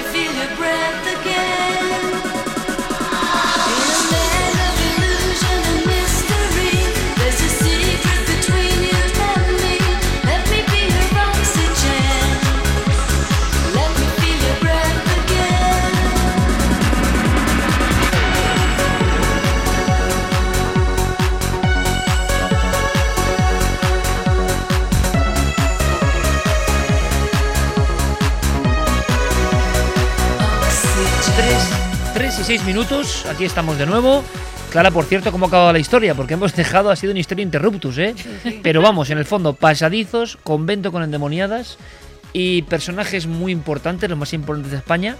me 0.00 0.12
feel 0.12 0.32
your 0.32 0.56
breath 0.56 1.20
again. 1.20 1.69
16 32.50 32.66
minutos, 32.66 33.26
aquí 33.26 33.44
estamos 33.44 33.78
de 33.78 33.86
nuevo. 33.86 34.24
Clara, 34.72 34.90
por 34.90 35.04
cierto, 35.04 35.30
¿cómo 35.30 35.44
ha 35.44 35.48
acabado 35.48 35.72
la 35.72 35.78
historia? 35.78 36.16
Porque 36.16 36.34
hemos 36.34 36.52
dejado, 36.56 36.90
ha 36.90 36.96
sido 36.96 37.12
una 37.12 37.20
historia 37.20 37.44
interruptus, 37.44 37.96
¿eh? 37.98 38.12
Pero 38.60 38.82
vamos, 38.82 39.08
en 39.10 39.18
el 39.18 39.24
fondo, 39.24 39.52
pasadizos, 39.52 40.36
convento 40.42 40.90
con 40.90 41.04
endemoniadas 41.04 41.78
y 42.32 42.62
personajes 42.62 43.28
muy 43.28 43.52
importantes, 43.52 44.10
los 44.10 44.18
más 44.18 44.32
importantes 44.32 44.72
de 44.72 44.78
España, 44.78 45.14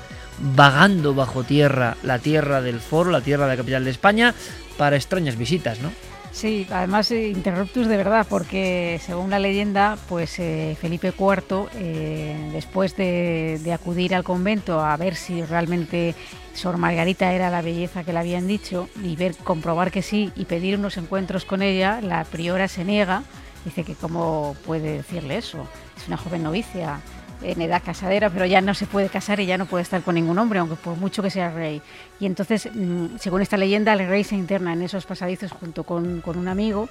vagando 0.56 1.14
bajo 1.14 1.44
tierra, 1.44 1.96
la 2.02 2.18
tierra 2.18 2.62
del 2.62 2.80
foro, 2.80 3.12
la 3.12 3.20
tierra 3.20 3.44
de 3.44 3.52
la 3.52 3.56
capital 3.58 3.84
de 3.84 3.92
España, 3.92 4.34
para 4.76 4.96
extrañas 4.96 5.36
visitas, 5.38 5.78
¿no? 5.78 5.92
Sí, 6.32 6.66
además 6.70 7.10
eh, 7.10 7.28
interruptus 7.28 7.88
de 7.88 7.96
verdad, 7.96 8.26
porque 8.28 9.00
según 9.04 9.30
la 9.30 9.38
leyenda, 9.38 9.98
pues 10.08 10.38
eh, 10.38 10.76
Felipe 10.80 11.12
IV, 11.18 11.68
eh, 11.74 12.50
después 12.52 12.96
de, 12.96 13.60
de 13.62 13.72
acudir 13.72 14.14
al 14.14 14.22
convento 14.22 14.80
a 14.80 14.96
ver 14.96 15.16
si 15.16 15.42
realmente 15.42 16.14
Sor 16.54 16.76
Margarita 16.76 17.32
era 17.32 17.50
la 17.50 17.62
belleza 17.62 18.04
que 18.04 18.12
le 18.12 18.20
habían 18.20 18.46
dicho 18.46 18.88
y 19.02 19.16
ver, 19.16 19.36
comprobar 19.36 19.90
que 19.90 20.02
sí 20.02 20.32
y 20.36 20.44
pedir 20.44 20.78
unos 20.78 20.96
encuentros 20.98 21.44
con 21.44 21.62
ella, 21.62 22.00
la 22.00 22.24
priora 22.24 22.68
se 22.68 22.84
niega, 22.84 23.24
dice 23.64 23.82
que 23.82 23.94
cómo 23.94 24.56
puede 24.64 24.98
decirle 24.98 25.36
eso, 25.36 25.66
es 25.96 26.06
una 26.06 26.16
joven 26.16 26.44
novicia 26.44 27.00
en 27.42 27.60
edad 27.62 27.82
casadera, 27.84 28.30
pero 28.30 28.46
ya 28.46 28.60
no 28.60 28.74
se 28.74 28.86
puede 28.86 29.08
casar 29.08 29.40
y 29.40 29.46
ya 29.46 29.56
no 29.58 29.66
puede 29.66 29.82
estar 29.82 30.02
con 30.02 30.14
ningún 30.14 30.38
hombre, 30.38 30.58
aunque 30.58 30.76
por 30.76 30.96
mucho 30.96 31.22
que 31.22 31.30
sea 31.30 31.50
rey. 31.50 31.80
Y 32.18 32.26
entonces, 32.26 32.68
mm, 32.72 33.16
según 33.18 33.42
esta 33.42 33.56
leyenda, 33.56 33.92
el 33.94 34.06
rey 34.08 34.24
se 34.24 34.34
interna 34.36 34.72
en 34.72 34.82
esos 34.82 35.06
pasadizos 35.06 35.52
junto 35.52 35.84
con, 35.84 36.20
con 36.20 36.36
un 36.38 36.48
amigo 36.48 36.88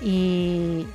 y 0.00 0.86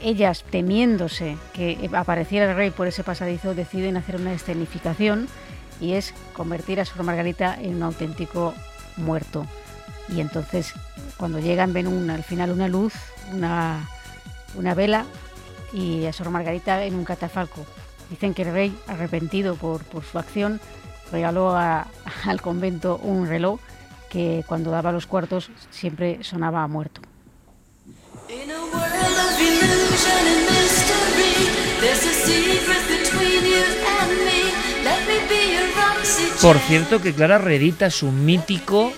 ellas, 0.00 0.44
temiéndose 0.50 1.36
que 1.54 1.88
apareciera 1.92 2.50
el 2.50 2.56
rey 2.56 2.70
por 2.70 2.86
ese 2.88 3.04
pasadizo, 3.04 3.54
deciden 3.54 3.96
hacer 3.96 4.16
una 4.16 4.32
escenificación 4.34 5.28
y 5.80 5.92
es 5.92 6.12
convertir 6.34 6.80
a 6.80 6.84
Sor 6.84 7.02
Margarita 7.04 7.56
en 7.60 7.76
un 7.76 7.82
auténtico 7.84 8.54
muerto. 8.96 9.46
Y 10.08 10.20
entonces, 10.20 10.74
cuando 11.16 11.38
llegan, 11.38 11.72
ven 11.72 11.86
una- 11.86 12.14
al 12.16 12.24
final 12.24 12.50
una 12.50 12.68
luz, 12.68 12.92
una, 13.32 13.88
una 14.56 14.74
vela 14.74 15.04
y 15.72 16.04
a 16.04 16.12
Sor 16.12 16.28
Margarita 16.30 16.84
en 16.84 16.94
un 16.96 17.04
catafalco. 17.04 17.64
Dicen 18.12 18.34
que 18.34 18.42
el 18.42 18.52
rey, 18.52 18.78
arrepentido 18.88 19.56
por, 19.56 19.82
por 19.84 20.04
su 20.04 20.18
acción, 20.18 20.60
regaló 21.10 21.56
a- 21.56 21.86
al 22.26 22.42
convento 22.42 22.98
un 23.02 23.26
reloj 23.26 23.58
que 24.10 24.44
cuando 24.46 24.70
daba 24.70 24.92
los 24.92 25.06
cuartos 25.06 25.50
siempre 25.70 26.22
sonaba 26.22 26.62
a 26.62 26.68
muerto. 26.68 27.00
Por 36.40 36.58
cierto, 36.58 37.00
que 37.00 37.12
Clara 37.14 37.38
reedita 37.38 37.90
su 37.90 38.10
mítico. 38.10 38.92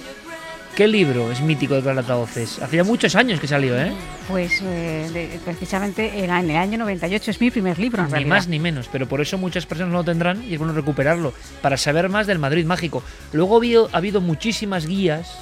¿Qué 0.77 0.89
libro 0.89 1.31
es 1.31 1.41
mítico 1.41 1.75
de 1.75 1.83
Clara 1.83 2.03
Voces? 2.17 2.61
Hacía 2.61 2.83
muchos 2.83 3.15
años 3.15 3.39
que 3.39 3.47
salió, 3.47 3.79
¿eh? 3.81 3.93
Pues 4.27 4.61
eh, 4.61 5.09
de- 5.13 5.39
precisamente 5.45 6.19
en, 6.25 6.31
en 6.31 6.51
el 6.51 6.57
año 6.57 6.79
98 6.79 7.31
es 7.31 7.41
mi 7.41 7.53
primer 7.53 7.79
libro, 7.79 8.01
en 8.03 8.07
Ni 8.07 8.13
realidad. 8.13 8.29
más 8.37 8.49
ni 8.49 8.59
menos, 8.59 8.89
pero 8.91 9.07
por 9.07 9.21
eso 9.21 9.39
muchas 9.39 9.67
personas 9.67 9.93
no 9.93 9.99
lo 9.99 10.05
tendrán 10.05 10.43
y 10.43 10.53
es 10.55 10.59
bueno 10.59 10.73
recuperarlo 10.75 11.33
para 11.63 11.77
saber 11.77 12.09
más 12.09 12.27
del 12.27 12.41
Madrid 12.41 12.67
mágico. 12.67 13.05
Luego 13.33 13.55
ha 13.55 13.59
habido, 13.59 13.89
ha 13.93 13.99
habido 13.99 14.21
muchísimas 14.21 14.87
guías 14.87 15.39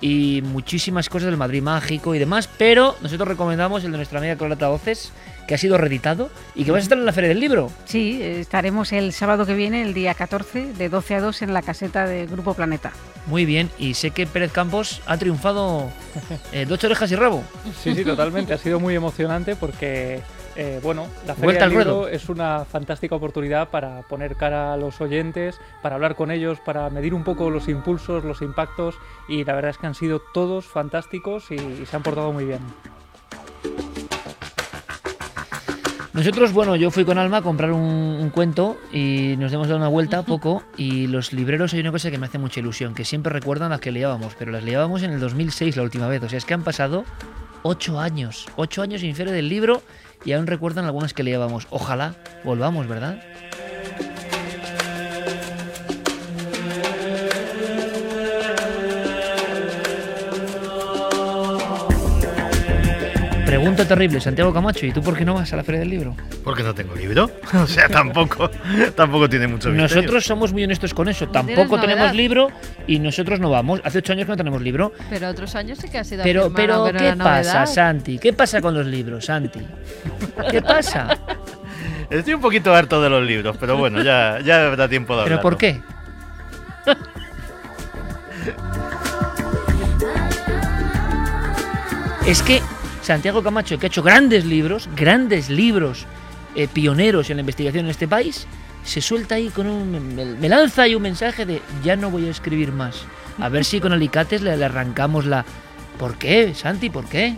y 0.00 0.40
muchísimas 0.44 1.08
cosas 1.08 1.26
del 1.26 1.36
Madrid 1.36 1.62
mágico 1.62 2.14
y 2.14 2.20
demás, 2.20 2.48
pero 2.56 2.96
nosotros 3.02 3.26
recomendamos 3.26 3.82
el 3.82 3.90
de 3.90 3.96
nuestra 3.96 4.20
amiga 4.20 4.36
Clara 4.36 4.68
Voces, 4.68 5.10
que 5.50 5.56
ha 5.56 5.58
sido 5.58 5.78
reeditado 5.78 6.30
y 6.54 6.62
que 6.62 6.70
va 6.70 6.78
a 6.78 6.80
estar 6.80 6.96
en 6.96 7.04
la 7.04 7.12
Feria 7.12 7.30
del 7.30 7.40
Libro. 7.40 7.72
Sí, 7.84 8.22
estaremos 8.22 8.92
el 8.92 9.12
sábado 9.12 9.46
que 9.46 9.54
viene, 9.54 9.82
el 9.82 9.94
día 9.94 10.14
14, 10.14 10.74
de 10.74 10.88
12 10.88 11.16
a 11.16 11.20
2 11.20 11.42
en 11.42 11.52
la 11.52 11.62
caseta 11.62 12.06
del 12.06 12.28
Grupo 12.28 12.54
Planeta. 12.54 12.92
Muy 13.26 13.44
bien, 13.46 13.68
y 13.76 13.94
sé 13.94 14.12
que 14.12 14.28
Pérez 14.28 14.52
Campos 14.52 15.02
ha 15.06 15.16
triunfado 15.16 15.90
eh, 16.52 16.66
de 16.66 16.72
ocho 16.72 16.86
orejas 16.86 17.10
y 17.10 17.16
rabo. 17.16 17.42
Sí, 17.82 17.96
sí, 17.96 18.04
totalmente. 18.04 18.54
Ha 18.54 18.58
sido 18.58 18.78
muy 18.78 18.94
emocionante 18.94 19.56
porque, 19.56 20.20
eh, 20.54 20.78
bueno, 20.84 21.08
la 21.26 21.34
Feria 21.34 21.44
Vuelta 21.44 21.64
del 21.64 21.70
Libro 21.70 21.84
ruedo. 22.02 22.08
es 22.08 22.28
una 22.28 22.64
fantástica 22.64 23.16
oportunidad 23.16 23.70
para 23.70 24.02
poner 24.02 24.36
cara 24.36 24.72
a 24.72 24.76
los 24.76 25.00
oyentes, 25.00 25.58
para 25.82 25.96
hablar 25.96 26.14
con 26.14 26.30
ellos, 26.30 26.60
para 26.60 26.88
medir 26.90 27.12
un 27.12 27.24
poco 27.24 27.50
los 27.50 27.66
impulsos, 27.66 28.22
los 28.22 28.40
impactos 28.40 28.94
y 29.28 29.42
la 29.42 29.54
verdad 29.54 29.72
es 29.72 29.78
que 29.78 29.88
han 29.88 29.96
sido 29.96 30.22
todos 30.32 30.66
fantásticos 30.66 31.50
y, 31.50 31.56
y 31.56 31.86
se 31.86 31.96
han 31.96 32.04
portado 32.04 32.32
muy 32.32 32.44
bien. 32.44 32.60
Nosotros, 36.12 36.52
bueno, 36.52 36.74
yo 36.74 36.90
fui 36.90 37.04
con 37.04 37.18
Alma 37.18 37.36
a 37.36 37.42
comprar 37.42 37.70
un, 37.70 37.82
un 37.82 38.30
cuento 38.30 38.76
y 38.92 39.36
nos 39.38 39.52
hemos 39.52 39.68
dado 39.68 39.78
una 39.78 39.88
vuelta 39.88 40.24
poco 40.24 40.64
y 40.76 41.06
los 41.06 41.32
libreros 41.32 41.72
hay 41.72 41.80
una 41.80 41.92
cosa 41.92 42.10
que 42.10 42.18
me 42.18 42.26
hace 42.26 42.38
mucha 42.38 42.58
ilusión, 42.58 42.94
que 42.94 43.04
siempre 43.04 43.32
recuerdan 43.32 43.70
las 43.70 43.80
que 43.80 43.92
leíamos, 43.92 44.34
pero 44.36 44.50
las 44.50 44.64
leíamos 44.64 45.04
en 45.04 45.12
el 45.12 45.20
2006 45.20 45.76
la 45.76 45.84
última 45.84 46.08
vez, 46.08 46.22
o 46.24 46.28
sea, 46.28 46.38
es 46.38 46.44
que 46.44 46.54
han 46.54 46.64
pasado 46.64 47.04
ocho 47.62 48.00
años, 48.00 48.46
ocho 48.56 48.82
años 48.82 49.02
sin 49.02 49.14
feria 49.14 49.32
del 49.32 49.48
libro 49.48 49.82
y 50.24 50.32
aún 50.32 50.46
recuerdan 50.46 50.84
algunas 50.84 51.14
que 51.14 51.22
leíamos. 51.22 51.66
Ojalá 51.70 52.14
volvamos, 52.44 52.88
¿verdad? 52.88 53.22
Pregunta 63.50 63.84
terrible, 63.84 64.20
Santiago 64.20 64.54
Camacho, 64.54 64.86
¿y 64.86 64.92
tú 64.92 65.02
por 65.02 65.16
qué 65.16 65.24
no 65.24 65.34
vas 65.34 65.52
a 65.52 65.56
la 65.56 65.64
Feria 65.64 65.80
del 65.80 65.90
Libro? 65.90 66.14
Porque 66.44 66.62
no 66.62 66.72
tengo 66.72 66.94
libro. 66.94 67.28
O 67.60 67.66
sea, 67.66 67.88
tampoco, 67.88 68.48
tampoco 68.94 69.28
tiene 69.28 69.48
mucho 69.48 69.70
misterio. 69.70 70.02
Nosotros 70.02 70.24
somos 70.24 70.52
muy 70.52 70.62
honestos 70.62 70.94
con 70.94 71.08
eso. 71.08 71.28
Tampoco 71.28 71.80
tenemos 71.80 72.14
libro 72.14 72.48
y 72.86 73.00
nosotros 73.00 73.40
no 73.40 73.50
vamos. 73.50 73.80
Hace 73.82 73.98
ocho 73.98 74.12
años 74.12 74.26
que 74.26 74.30
no 74.30 74.36
tenemos 74.36 74.62
libro. 74.62 74.92
Pero 75.10 75.28
otros 75.28 75.56
años 75.56 75.78
sí 75.78 75.88
que 75.90 75.98
ha 75.98 76.04
sido 76.04 76.22
Pero, 76.22 76.52
pero 76.54 76.84
¿qué 76.84 77.14
pasa, 77.18 77.24
novedad. 77.24 77.66
Santi? 77.66 78.18
¿Qué 78.18 78.32
pasa 78.32 78.60
con 78.60 78.72
los 78.72 78.86
libros, 78.86 79.24
Santi? 79.24 79.60
¿Qué 80.48 80.62
pasa? 80.62 81.18
Estoy 82.10 82.34
un 82.34 82.40
poquito 82.40 82.72
harto 82.72 83.02
de 83.02 83.10
los 83.10 83.26
libros, 83.26 83.56
pero 83.58 83.76
bueno, 83.76 84.00
ya, 84.00 84.38
ya 84.44 84.76
da 84.76 84.88
tiempo 84.88 85.16
de 85.16 85.24
¿Pero 85.24 85.38
hablarlo. 85.38 85.42
por 85.42 85.58
qué? 85.58 85.80
Es 92.26 92.42
que 92.42 92.60
Santiago 93.10 93.42
Camacho, 93.42 93.76
que 93.76 93.86
ha 93.86 93.88
hecho 93.88 94.04
grandes 94.04 94.44
libros, 94.44 94.88
grandes 94.94 95.50
libros 95.50 96.06
eh, 96.54 96.68
pioneros 96.68 97.28
en 97.28 97.38
la 97.38 97.40
investigación 97.40 97.86
en 97.86 97.90
este 97.90 98.06
país, 98.06 98.46
se 98.84 99.00
suelta 99.00 99.34
ahí 99.34 99.48
con 99.48 99.66
un. 99.66 100.14
Me, 100.14 100.24
me 100.24 100.48
lanza 100.48 100.82
ahí 100.82 100.94
un 100.94 101.02
mensaje 101.02 101.44
de 101.44 101.60
ya 101.82 101.96
no 101.96 102.08
voy 102.12 102.28
a 102.28 102.30
escribir 102.30 102.70
más. 102.70 103.02
A 103.40 103.48
ver 103.48 103.64
si 103.64 103.80
con 103.80 103.92
alicates 103.92 104.42
le, 104.42 104.56
le 104.56 104.64
arrancamos 104.64 105.26
la. 105.26 105.44
¿Por 105.98 106.18
qué, 106.18 106.54
Santi? 106.54 106.88
¿Por 106.88 107.08
qué? 107.08 107.34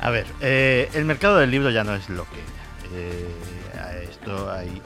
A 0.00 0.10
ver, 0.10 0.26
eh, 0.40 0.90
el 0.94 1.04
mercado 1.04 1.38
del 1.38 1.52
libro 1.52 1.70
ya 1.70 1.84
no 1.84 1.94
es 1.94 2.08
lo 2.08 2.24
que 2.24 2.40
era. 2.40 3.00
Eh, 3.00 3.80
a 3.80 3.96
esto 3.98 4.50
hay 4.50 4.82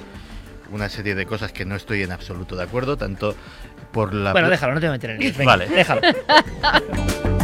una 0.70 0.91
serie 0.91 1.14
de 1.14 1.25
cosas 1.25 1.52
que 1.52 1.64
no 1.64 1.76
estoy 1.76 2.02
en 2.02 2.12
absoluto 2.12 2.56
de 2.56 2.64
acuerdo, 2.64 2.99
tanto 2.99 3.35
por 3.91 4.12
la... 4.12 4.32
Bueno, 4.32 4.50
déjalo, 4.50 4.75
no 4.75 4.81
te 4.81 4.87
voy 4.87 4.97
a 4.97 4.99
meter 4.99 5.11
en. 5.12 5.19
Venga, 5.38 5.44
Vale. 5.47 5.67
déjalo. 5.67 6.02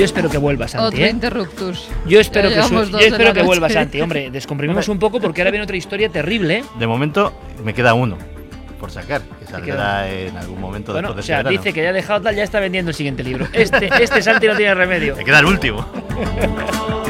Yo 0.00 0.06
espero 0.06 0.30
que 0.30 0.38
vuelva 0.38 0.66
Santi, 0.66 0.86
Otro 0.86 1.04
¿eh? 1.04 1.10
interruptus. 1.10 1.88
Yo 2.06 2.20
espero 2.20 2.48
Ya 2.48 2.62
que, 2.62 2.70
yo 2.70 2.86
dos 2.86 2.90
de 2.92 3.06
espero 3.08 3.24
la 3.24 3.32
que 3.34 3.42
vuelva 3.42 3.68
noche. 3.68 3.80
Santi. 3.80 4.00
Hombre, 4.00 4.30
descomprimimos 4.30 4.88
un 4.88 4.98
poco 4.98 5.20
porque 5.20 5.42
ahora 5.42 5.50
viene 5.50 5.64
otra 5.64 5.76
historia 5.76 6.08
terrible. 6.08 6.60
¿eh? 6.60 6.64
De 6.78 6.86
momento 6.86 7.34
me 7.62 7.74
queda 7.74 7.92
uno 7.92 8.16
por 8.80 8.90
sacar, 8.90 9.20
que 9.38 9.44
saldrá 9.44 10.08
en 10.10 10.34
algún 10.38 10.58
momento 10.58 10.92
Bueno, 10.92 11.08
después 11.08 11.12
o 11.12 11.16
de 11.16 11.20
este 11.20 11.26
sea, 11.26 11.36
verano. 11.40 11.50
dice 11.58 11.74
que 11.74 11.82
ya 11.82 11.90
ha 11.90 11.92
dejado 11.92 12.22
tal, 12.22 12.34
ya 12.34 12.44
está 12.44 12.60
vendiendo 12.60 12.88
el 12.92 12.94
siguiente 12.94 13.22
libro. 13.22 13.46
Este, 13.52 13.90
este 14.02 14.22
Santi 14.22 14.46
no 14.46 14.56
tiene 14.56 14.74
remedio. 14.74 15.16
Me 15.18 15.24
queda 15.26 15.40
el 15.40 15.44
último. 15.44 15.86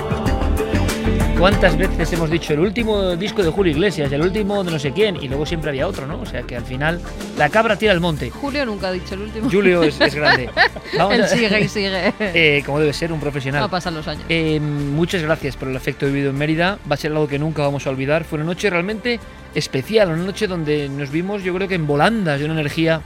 ¿Cuántas 1.40 1.74
veces 1.78 2.12
hemos 2.12 2.28
dicho 2.30 2.52
el 2.52 2.60
último 2.60 3.16
disco 3.16 3.42
de 3.42 3.50
Julio 3.50 3.72
Iglesias, 3.72 4.12
el 4.12 4.20
último 4.20 4.62
de 4.62 4.70
no 4.72 4.78
sé 4.78 4.92
quién, 4.92 5.16
y 5.16 5.26
luego 5.26 5.46
siempre 5.46 5.70
había 5.70 5.88
otro, 5.88 6.06
¿no? 6.06 6.20
O 6.20 6.26
sea 6.26 6.42
que 6.42 6.54
al 6.54 6.66
final 6.66 7.00
la 7.38 7.48
cabra 7.48 7.76
tira 7.76 7.92
al 7.92 8.00
monte. 8.00 8.28
Julio 8.28 8.66
nunca 8.66 8.88
ha 8.88 8.92
dicho 8.92 9.14
el 9.14 9.22
último. 9.22 9.48
Julio 9.50 9.82
es, 9.82 9.98
es 9.98 10.14
grande. 10.14 10.50
Vamos 10.98 11.14
Él 11.14 11.22
a- 11.22 11.28
sigue 11.28 11.60
y 11.60 11.68
sigue. 11.68 12.12
Eh, 12.20 12.62
como 12.66 12.78
debe 12.78 12.92
ser 12.92 13.10
un 13.10 13.20
profesional. 13.20 13.62
No 13.62 13.70
pasan 13.70 13.94
los 13.94 14.06
años. 14.06 14.24
Eh, 14.28 14.60
muchas 14.60 15.22
gracias 15.22 15.56
por 15.56 15.68
el 15.68 15.76
afecto 15.78 16.04
vivido 16.04 16.28
en 16.28 16.36
Mérida. 16.36 16.78
Va 16.90 16.94
a 16.94 16.98
ser 16.98 17.10
algo 17.10 17.26
que 17.26 17.38
nunca 17.38 17.62
vamos 17.62 17.86
a 17.86 17.90
olvidar. 17.90 18.24
Fue 18.24 18.36
una 18.36 18.44
noche 18.44 18.68
realmente 18.68 19.18
especial, 19.54 20.10
una 20.10 20.22
noche 20.22 20.46
donde 20.46 20.90
nos 20.90 21.10
vimos, 21.10 21.42
yo 21.42 21.54
creo 21.54 21.66
que 21.66 21.74
en 21.76 21.86
volandas 21.86 22.38
de 22.38 22.44
una 22.44 22.54
energía 22.54 23.00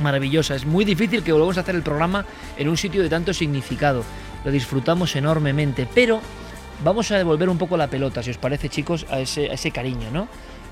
maravillosa. 0.00 0.54
Es 0.54 0.64
muy 0.64 0.86
difícil 0.86 1.22
que 1.22 1.32
volvamos 1.32 1.58
a 1.58 1.60
hacer 1.60 1.74
el 1.74 1.82
programa 1.82 2.24
en 2.56 2.66
un 2.66 2.78
sitio 2.78 3.02
de 3.02 3.10
tanto 3.10 3.34
significado. 3.34 4.04
Lo 4.44 4.50
disfrutamos 4.50 5.14
enormemente, 5.16 5.86
pero 5.94 6.22
vamos 6.84 7.10
a 7.10 7.18
devolver 7.18 7.48
un 7.48 7.58
poco 7.58 7.76
la 7.76 7.88
pelota, 7.88 8.22
si 8.22 8.30
os 8.30 8.38
parece, 8.38 8.68
chicos, 8.68 9.06
a 9.10 9.20
ese, 9.20 9.70
cariño, 9.70 10.10
¿no? 10.12 10.28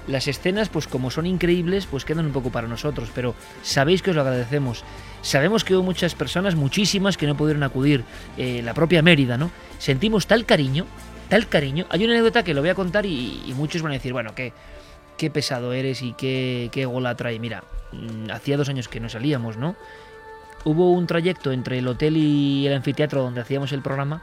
Las 0.06 0.28
escenas, 0.28 0.68
pues 0.68 0.86
como 0.86 1.10
son 1.10 1.26
increíbles, 1.26 1.86
pues 1.86 2.04
quedan 2.04 2.26
un 2.26 2.32
poco 2.32 2.50
para 2.50 2.68
nosotros, 2.68 3.10
pero 3.14 3.34
sabéis 3.62 4.02
que 4.02 4.10
os 4.10 4.16
lo 4.16 4.22
agradecemos. 4.22 4.84
Sabemos 5.22 5.64
que 5.64 5.74
hubo 5.74 5.82
muchas 5.82 6.14
personas, 6.14 6.54
muchísimas, 6.54 7.16
que 7.16 7.26
no 7.26 7.36
pudieron 7.36 7.64
acudir, 7.64 8.04
eh, 8.38 8.62
la 8.64 8.72
propia 8.72 9.02
Mérida, 9.02 9.36
¿no? 9.36 9.50
Sentimos 9.78 10.28
tal 10.28 10.44
cariño, 10.44 10.86
tal 11.28 11.48
cariño. 11.48 11.86
Hay 11.90 12.04
una 12.04 12.12
anécdota 12.12 12.44
que 12.44 12.54
lo 12.54 12.60
voy 12.60 12.70
a 12.70 12.76
contar 12.76 13.04
y, 13.04 13.42
y 13.46 13.52
muchos 13.54 13.82
van 13.82 13.92
a 13.92 13.94
decir, 13.94 14.12
bueno, 14.12 14.32
qué, 14.36 14.52
qué 15.16 15.30
pesado 15.30 15.72
eres 15.72 16.02
y 16.02 16.12
qué, 16.12 16.68
qué 16.70 16.86
gola 16.86 17.16
trae. 17.16 17.40
Mira, 17.40 17.64
mm, 17.92 18.30
hacía 18.30 18.56
dos 18.56 18.68
años 18.68 18.88
que 18.88 19.00
no 19.00 19.08
salíamos, 19.08 19.56
¿no? 19.56 19.74
Hubo 20.64 20.92
un 20.92 21.06
trayecto 21.08 21.50
entre 21.50 21.78
el 21.78 21.88
hotel 21.88 22.16
y 22.16 22.66
el 22.66 22.74
anfiteatro 22.74 23.22
donde 23.22 23.40
hacíamos 23.40 23.72
el 23.72 23.82
programa 23.82 24.22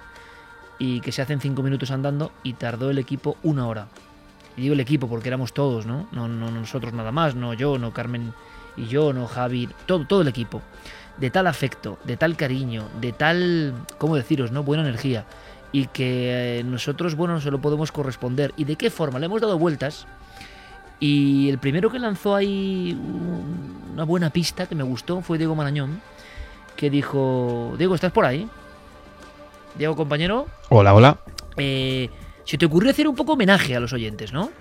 y 0.83 0.99
que 0.99 1.13
se 1.13 1.21
hacen 1.21 1.39
cinco 1.39 1.63
minutos 1.63 1.91
andando 1.91 2.33
y 2.43 2.53
tardó 2.53 2.89
el 2.89 2.97
equipo 2.97 3.37
una 3.41 3.67
hora. 3.67 3.87
Y 4.57 4.63
digo 4.63 4.73
el 4.73 4.81
equipo 4.81 5.07
porque 5.07 5.29
éramos 5.29 5.53
todos, 5.53 5.85
¿no? 5.85 6.07
No, 6.11 6.27
no 6.27 6.51
nosotros 6.51 6.91
nada 6.91 7.13
más, 7.13 7.35
no 7.35 7.53
yo, 7.53 7.77
no 7.77 7.93
Carmen 7.93 8.33
y 8.75 8.87
yo, 8.87 9.13
no 9.13 9.25
Javi, 9.27 9.69
todo, 9.85 10.05
todo 10.05 10.21
el 10.23 10.27
equipo. 10.27 10.61
De 11.17 11.29
tal 11.29 11.47
afecto, 11.47 11.99
de 12.03 12.17
tal 12.17 12.35
cariño, 12.35 12.83
de 12.99 13.13
tal, 13.13 13.73
¿cómo 13.97 14.17
deciros, 14.17 14.51
no? 14.51 14.63
Buena 14.63 14.83
energía. 14.83 15.23
Y 15.71 15.87
que 15.87 16.59
eh, 16.59 16.63
nosotros, 16.65 17.15
bueno, 17.15 17.39
se 17.39 17.49
lo 17.49 17.61
podemos 17.61 17.93
corresponder. 17.93 18.53
¿Y 18.57 18.65
de 18.65 18.75
qué 18.75 18.89
forma? 18.89 19.19
Le 19.19 19.27
hemos 19.27 19.39
dado 19.41 19.57
vueltas. 19.57 20.05
Y 20.99 21.49
el 21.49 21.59
primero 21.59 21.89
que 21.89 21.97
lanzó 21.99 22.35
ahí 22.35 22.91
un- 22.93 23.91
una 23.93 24.03
buena 24.03 24.29
pista 24.31 24.65
que 24.67 24.75
me 24.75 24.83
gustó 24.83 25.21
fue 25.21 25.37
Diego 25.37 25.55
Marañón, 25.55 26.01
que 26.75 26.89
dijo, 26.89 27.73
Diego, 27.77 27.95
¿estás 27.95 28.11
por 28.11 28.25
ahí? 28.25 28.49
Diego, 29.77 29.95
compañero, 29.95 30.47
Hola, 30.69 30.93
hola. 30.93 31.17
eh, 31.57 32.09
se 32.45 32.57
te 32.57 32.65
ocurrió 32.65 32.91
hacer 32.91 33.07
un 33.07 33.15
poco 33.15 33.33
homenaje 33.33 33.75
a 33.75 33.79
los 33.79 33.93
oyentes, 33.93 34.31
¿no? 34.33 34.51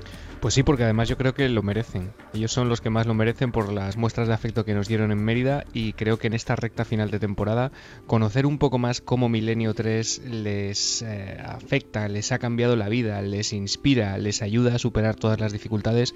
Pues 0.42 0.54
sí, 0.54 0.64
porque 0.64 0.82
además 0.82 1.08
yo 1.08 1.16
creo 1.16 1.34
que 1.34 1.48
lo 1.48 1.62
merecen. 1.62 2.10
Ellos 2.34 2.50
son 2.50 2.68
los 2.68 2.80
que 2.80 2.90
más 2.90 3.06
lo 3.06 3.14
merecen 3.14 3.52
por 3.52 3.72
las 3.72 3.96
muestras 3.96 4.26
de 4.26 4.34
afecto 4.34 4.64
que 4.64 4.74
nos 4.74 4.88
dieron 4.88 5.12
en 5.12 5.24
Mérida 5.24 5.64
y 5.72 5.92
creo 5.92 6.18
que 6.18 6.26
en 6.26 6.32
esta 6.32 6.56
recta 6.56 6.84
final 6.84 7.12
de 7.12 7.20
temporada 7.20 7.70
conocer 8.08 8.44
un 8.44 8.58
poco 8.58 8.76
más 8.76 9.00
cómo 9.00 9.28
Milenio 9.28 9.72
3 9.72 10.22
les 10.24 11.02
eh, 11.02 11.40
afecta, 11.46 12.08
les 12.08 12.32
ha 12.32 12.40
cambiado 12.40 12.74
la 12.74 12.88
vida, 12.88 13.22
les 13.22 13.52
inspira, 13.52 14.18
les 14.18 14.42
ayuda 14.42 14.74
a 14.74 14.78
superar 14.80 15.14
todas 15.14 15.38
las 15.38 15.52
dificultades, 15.52 16.12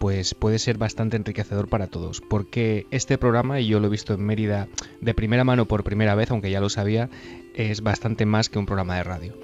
pues 0.00 0.32
puede 0.32 0.58
ser 0.58 0.78
bastante 0.78 1.18
enriquecedor 1.18 1.68
para 1.68 1.86
todos. 1.86 2.22
Porque 2.22 2.86
este 2.90 3.18
programa, 3.18 3.60
y 3.60 3.66
yo 3.66 3.78
lo 3.78 3.88
he 3.88 3.90
visto 3.90 4.14
en 4.14 4.24
Mérida 4.24 4.68
de 5.02 5.12
primera 5.12 5.44
mano 5.44 5.66
por 5.66 5.84
primera 5.84 6.14
vez, 6.14 6.30
aunque 6.30 6.50
ya 6.50 6.60
lo 6.60 6.70
sabía, 6.70 7.10
es 7.54 7.82
bastante 7.82 8.24
más 8.24 8.48
que 8.48 8.58
un 8.58 8.64
programa 8.64 8.96
de 8.96 9.04
radio. 9.04 9.34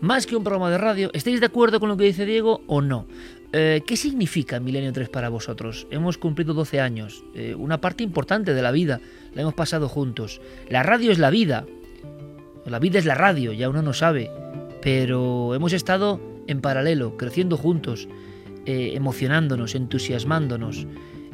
Más 0.00 0.26
que 0.26 0.36
un 0.36 0.44
programa 0.44 0.70
de 0.70 0.78
radio, 0.78 1.10
¿estáis 1.12 1.40
de 1.40 1.46
acuerdo 1.46 1.80
con 1.80 1.88
lo 1.88 1.96
que 1.96 2.04
dice 2.04 2.24
Diego 2.24 2.62
o 2.66 2.80
no? 2.80 3.06
Eh, 3.52 3.82
¿Qué 3.84 3.96
significa 3.96 4.60
Milenio 4.60 4.92
3 4.92 5.08
para 5.08 5.28
vosotros? 5.28 5.88
Hemos 5.90 6.18
cumplido 6.18 6.54
12 6.54 6.80
años, 6.80 7.24
eh, 7.34 7.56
una 7.56 7.80
parte 7.80 8.04
importante 8.04 8.54
de 8.54 8.62
la 8.62 8.70
vida, 8.70 9.00
la 9.34 9.42
hemos 9.42 9.54
pasado 9.54 9.88
juntos. 9.88 10.40
La 10.68 10.84
radio 10.84 11.10
es 11.10 11.18
la 11.18 11.30
vida, 11.30 11.66
la 12.64 12.78
vida 12.78 13.00
es 13.00 13.06
la 13.06 13.14
radio, 13.14 13.52
ya 13.52 13.68
uno 13.68 13.82
no 13.82 13.92
sabe, 13.92 14.30
pero 14.82 15.52
hemos 15.56 15.72
estado 15.72 16.20
en 16.46 16.60
paralelo, 16.60 17.16
creciendo 17.16 17.56
juntos, 17.56 18.08
eh, 18.66 18.92
emocionándonos, 18.94 19.74
entusiasmándonos, 19.74 20.86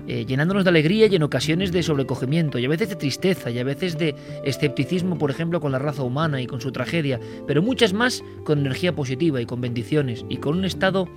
eh, 0.07 0.25
llenándonos 0.25 0.65
de 0.65 0.71
alegría 0.71 1.07
y 1.07 1.17
en 1.17 1.23
ocasiones 1.23 1.73
de 1.73 1.83
sobrecogimiento, 1.83 2.59
y 2.59 2.65
a 2.65 2.69
veces 2.69 2.91
de 2.91 2.97
tristeza, 2.97 3.51
y 3.51 3.59
a 3.59 3.65
veces 3.65 3.99
de 3.99 4.15
escepticismo, 4.45 5.19
por 5.19 5.31
ejemplo, 5.31 5.61
con 5.61 5.73
la 5.73 5.79
raza 5.79 6.03
humana 6.03 6.41
y 6.41 6.47
con 6.47 6.61
su 6.61 6.73
tragedia, 6.73 7.21
pero 7.47 7.63
muchas 7.63 7.93
más 7.93 8.23
con 8.45 8.61
energía 8.61 8.95
positiva 8.95 9.41
y 9.41 9.47
con 9.47 9.61
bendiciones, 9.61 10.25
y 10.29 10.37
con 10.37 10.59
un 10.59 10.65
estado 10.65 11.09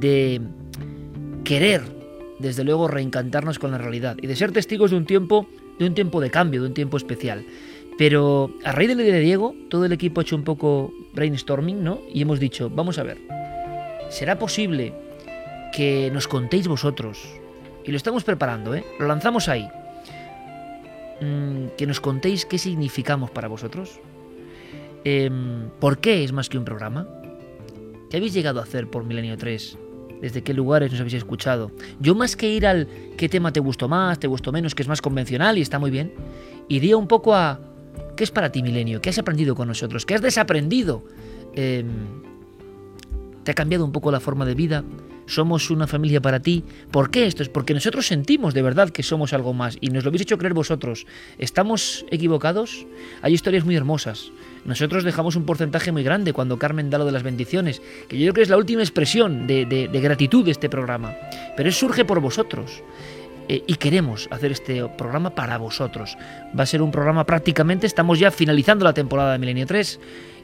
de 0.00 0.40
querer, 1.44 1.82
desde 2.38 2.64
luego, 2.64 2.88
reencantarnos 2.88 3.58
con 3.58 3.70
la 3.70 3.78
realidad, 3.78 4.16
y 4.20 4.26
de 4.26 4.36
ser 4.36 4.52
testigos 4.52 4.90
de 4.90 4.96
un 4.96 5.06
tiempo, 5.06 5.46
de 5.78 5.86
un 5.86 5.94
tiempo 5.94 6.20
de 6.20 6.30
cambio, 6.30 6.62
de 6.62 6.68
un 6.68 6.74
tiempo 6.74 6.96
especial. 6.96 7.44
Pero 7.96 8.50
a 8.64 8.72
raíz 8.72 8.88
de 8.88 8.96
la 8.96 9.02
idea 9.02 9.14
de 9.14 9.20
Diego, 9.20 9.54
todo 9.70 9.84
el 9.84 9.92
equipo 9.92 10.20
ha 10.20 10.24
hecho 10.24 10.34
un 10.34 10.42
poco 10.42 10.92
brainstorming, 11.14 11.84
¿no? 11.84 12.00
Y 12.12 12.22
hemos 12.22 12.40
dicho, 12.40 12.68
vamos 12.68 12.98
a 12.98 13.04
ver, 13.04 13.18
¿será 14.10 14.36
posible 14.38 14.92
que 15.72 16.10
nos 16.12 16.26
contéis 16.26 16.66
vosotros? 16.66 17.40
Y 17.84 17.90
lo 17.90 17.96
estamos 17.96 18.24
preparando, 18.24 18.74
¿eh? 18.74 18.84
Lo 18.98 19.06
lanzamos 19.06 19.48
ahí. 19.48 19.68
Mm, 21.20 21.76
que 21.76 21.86
nos 21.86 22.00
contéis 22.00 22.46
qué 22.46 22.58
significamos 22.58 23.30
para 23.30 23.48
vosotros. 23.48 24.00
Em, 25.04 25.68
¿Por 25.80 25.98
qué 25.98 26.24
es 26.24 26.32
más 26.32 26.48
que 26.48 26.58
un 26.58 26.64
programa? 26.64 27.06
¿Qué 28.10 28.16
habéis 28.16 28.32
llegado 28.32 28.60
a 28.60 28.62
hacer 28.62 28.88
por 28.88 29.04
Milenio 29.04 29.36
3? 29.36 29.78
¿Desde 30.22 30.42
qué 30.42 30.54
lugares 30.54 30.90
nos 30.90 31.00
habéis 31.00 31.14
escuchado? 31.14 31.70
Yo 32.00 32.14
más 32.14 32.36
que 32.36 32.48
ir 32.48 32.66
al 32.66 32.88
qué 33.16 33.28
tema 33.28 33.52
te 33.52 33.60
gustó 33.60 33.88
más, 33.88 34.18
te 34.18 34.26
gustó 34.26 34.50
menos, 34.52 34.74
que 34.74 34.82
es 34.82 34.88
más 34.88 35.02
convencional 35.02 35.58
y 35.58 35.60
está 35.60 35.78
muy 35.78 35.90
bien, 35.90 36.14
iría 36.68 36.96
un 36.96 37.06
poco 37.06 37.34
a 37.34 37.60
¿qué 38.16 38.24
es 38.24 38.30
para 38.30 38.50
ti 38.50 38.62
Milenio? 38.62 39.02
¿Qué 39.02 39.10
has 39.10 39.18
aprendido 39.18 39.54
con 39.54 39.68
nosotros? 39.68 40.06
¿Qué 40.06 40.14
has 40.14 40.22
desaprendido? 40.22 41.04
Em, 41.54 41.88
¿Te 43.42 43.50
ha 43.50 43.54
cambiado 43.54 43.84
un 43.84 43.92
poco 43.92 44.10
la 44.10 44.20
forma 44.20 44.46
de 44.46 44.54
vida? 44.54 44.84
¿Somos 45.26 45.70
una 45.70 45.86
familia 45.86 46.20
para 46.20 46.40
ti? 46.40 46.64
¿Por 46.90 47.10
qué 47.10 47.26
esto? 47.26 47.42
Es 47.42 47.48
porque 47.48 47.74
nosotros 47.74 48.06
sentimos 48.06 48.52
de 48.52 48.62
verdad 48.62 48.90
que 48.90 49.02
somos 49.02 49.32
algo 49.32 49.54
más 49.54 49.78
y 49.80 49.88
nos 49.88 50.04
lo 50.04 50.08
habéis 50.08 50.22
hecho 50.22 50.38
creer 50.38 50.54
vosotros. 50.54 51.06
¿Estamos 51.38 52.04
equivocados? 52.10 52.86
Hay 53.22 53.32
historias 53.32 53.64
muy 53.64 53.76
hermosas. 53.76 54.30
Nosotros 54.64 55.04
dejamos 55.04 55.36
un 55.36 55.44
porcentaje 55.44 55.92
muy 55.92 56.02
grande 56.02 56.32
cuando 56.32 56.58
Carmen 56.58 56.90
da 56.90 56.98
lo 56.98 57.06
de 57.06 57.12
las 57.12 57.22
bendiciones, 57.22 57.80
que 58.08 58.18
yo 58.18 58.24
creo 58.24 58.34
que 58.34 58.42
es 58.42 58.48
la 58.48 58.56
última 58.56 58.82
expresión 58.82 59.46
de, 59.46 59.88
gratitud 59.92 60.44
de 60.44 60.50
este 60.50 60.68
programa. 60.68 61.14
Pero 61.56 61.68
eso 61.68 61.80
surge 61.80 62.04
por 62.04 62.20
vosotros. 62.20 62.82
Eh, 63.46 63.62
y 63.66 63.74
queremos 63.74 64.26
hacer 64.30 64.52
este 64.52 64.88
programa 64.96 65.34
para 65.34 65.58
vosotros. 65.58 66.16
Va 66.58 66.62
a 66.62 66.66
ser 66.66 66.80
un 66.80 66.90
programa 66.90 67.26
prácticamente, 67.26 67.86
estamos 67.86 68.18
ya 68.18 68.30
finalizando 68.30 68.86
la 68.86 68.94
temporada 68.94 69.32
de 69.32 69.38
Milenio 69.38 69.66
3 69.66 70.00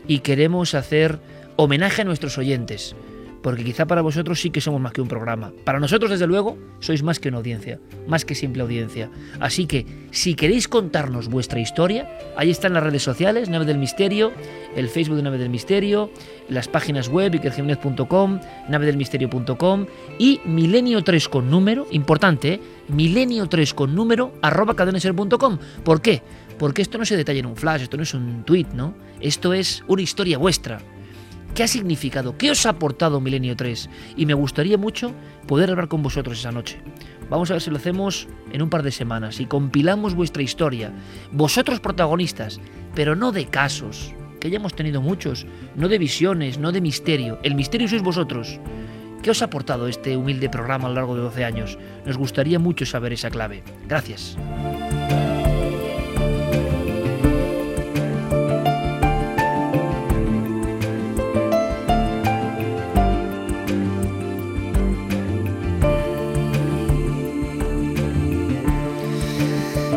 y 0.07 0.19
queremos 0.19 0.75
hacer 0.75 1.19
homenaje 1.57 2.02
a 2.02 2.05
nuestros 2.05 2.37
oyentes. 2.37 2.95
Porque 3.42 3.64
quizá 3.64 3.87
para 3.87 4.02
vosotros 4.02 4.40
sí 4.40 4.50
que 4.50 4.61
somos 4.61 4.80
más 4.80 4.92
que 4.92 5.00
un 5.00 5.09
programa. 5.09 5.52
Para 5.64 5.80
nosotros, 5.80 6.11
desde 6.11 6.26
luego, 6.26 6.59
sois 6.80 7.02
más 7.02 7.18
que 7.18 7.28
una 7.28 7.38
audiencia, 7.38 7.80
más 8.06 8.25
que 8.25 8.35
simple 8.35 8.62
audiencia. 8.62 9.11
Así 9.40 9.66
que, 9.66 9.87
si 10.11 10.35
queréis 10.35 10.68
contarnos 10.68 11.28
vuestra 11.28 11.61
historia, 11.61 12.11
ahí 12.37 12.50
están 12.50 12.75
las 12.75 12.82
redes 12.82 13.02
sociales, 13.02 13.49
Nave 13.49 13.64
del 13.64 13.78
Misterio, 13.78 14.32
el 14.76 14.88
Facebook 14.88 15.16
de 15.16 15.23
Nave 15.23 15.38
del 15.38 15.50
Misterio, 15.50 16.11
las 16.49 16.68
páginas 16.68 17.09
web, 17.09 17.35
ikerjimenez.com, 17.35 18.40
navedelmisterio.com 18.68 19.87
y 20.18 20.40
milenio 20.44 21.02
3 21.02 21.28
con 21.28 21.50
número, 21.50 21.87
importante, 21.90 22.54
¿eh? 22.54 22.61
milenio 22.88 23.49
3 23.49 23.75
con 23.75 23.94
número, 23.94 24.32
arroba 24.42 24.75
cadenaser.com. 24.75 25.59
¿Por 25.85 26.02
qué? 26.02 26.23
Porque 26.59 26.82
esto 26.82 26.99
no 26.99 27.04
se 27.06 27.16
detalla 27.16 27.40
en 27.40 27.47
un 27.47 27.56
flash, 27.56 27.82
esto 27.82 27.97
no 27.97 28.02
es 28.02 28.12
un 28.12 28.44
tweet, 28.44 28.66
¿no? 28.75 28.94
Esto 29.20 29.54
es 29.54 29.82
una 29.87 30.02
historia 30.02 30.37
vuestra. 30.37 30.80
¿Qué 31.54 31.64
ha 31.64 31.69
significado? 31.69 32.37
¿Qué 32.38 32.50
os 32.50 32.64
ha 32.64 32.71
aportado 32.71 33.21
Milenio 33.21 33.57
3? 33.57 33.90
Y 34.16 34.26
me 34.26 34.35
gustaría 34.35 34.78
mucho 34.78 35.12
poder 35.47 35.71
hablar 35.71 35.88
con 35.88 36.02
vosotros 36.02 36.38
esa 36.38 36.52
noche. 36.52 36.80
Vamos 37.28 37.50
a 37.50 37.54
ver 37.54 37.62
si 37.62 37.71
lo 37.71 37.76
hacemos 37.76 38.28
en 38.52 38.62
un 38.62 38.71
par 38.71 38.83
de 38.83 38.90
semanas 38.90 39.40
y 39.40 39.47
compilamos 39.47 40.14
vuestra 40.14 40.42
historia. 40.42 40.92
Vosotros 41.33 41.80
protagonistas, 41.80 42.61
pero 42.95 43.14
no 43.14 43.33
de 43.33 43.47
casos, 43.47 44.14
que 44.40 44.50
ya 44.50 44.57
hemos 44.57 44.75
tenido 44.75 45.00
muchos, 45.00 45.47
no 45.76 45.88
de 45.88 45.99
visiones, 45.99 46.59
no 46.59 46.73
de 46.73 46.80
misterio. 46.80 47.38
El 47.42 47.54
misterio 47.54 47.88
sois 47.88 48.02
vosotros. 48.02 48.59
¿Qué 49.23 49.30
os 49.30 49.42
ha 49.42 49.47
aportado 49.47 49.87
este 49.87 50.16
humilde 50.16 50.49
programa 50.49 50.87
a 50.87 50.88
lo 50.88 50.95
largo 50.95 51.14
de 51.14 51.23
12 51.23 51.45
años? 51.45 51.78
Nos 52.07 52.16
gustaría 52.16 52.59
mucho 52.59 52.87
saber 52.87 53.12
esa 53.12 53.30
clave. 53.30 53.62
Gracias. 53.87 54.37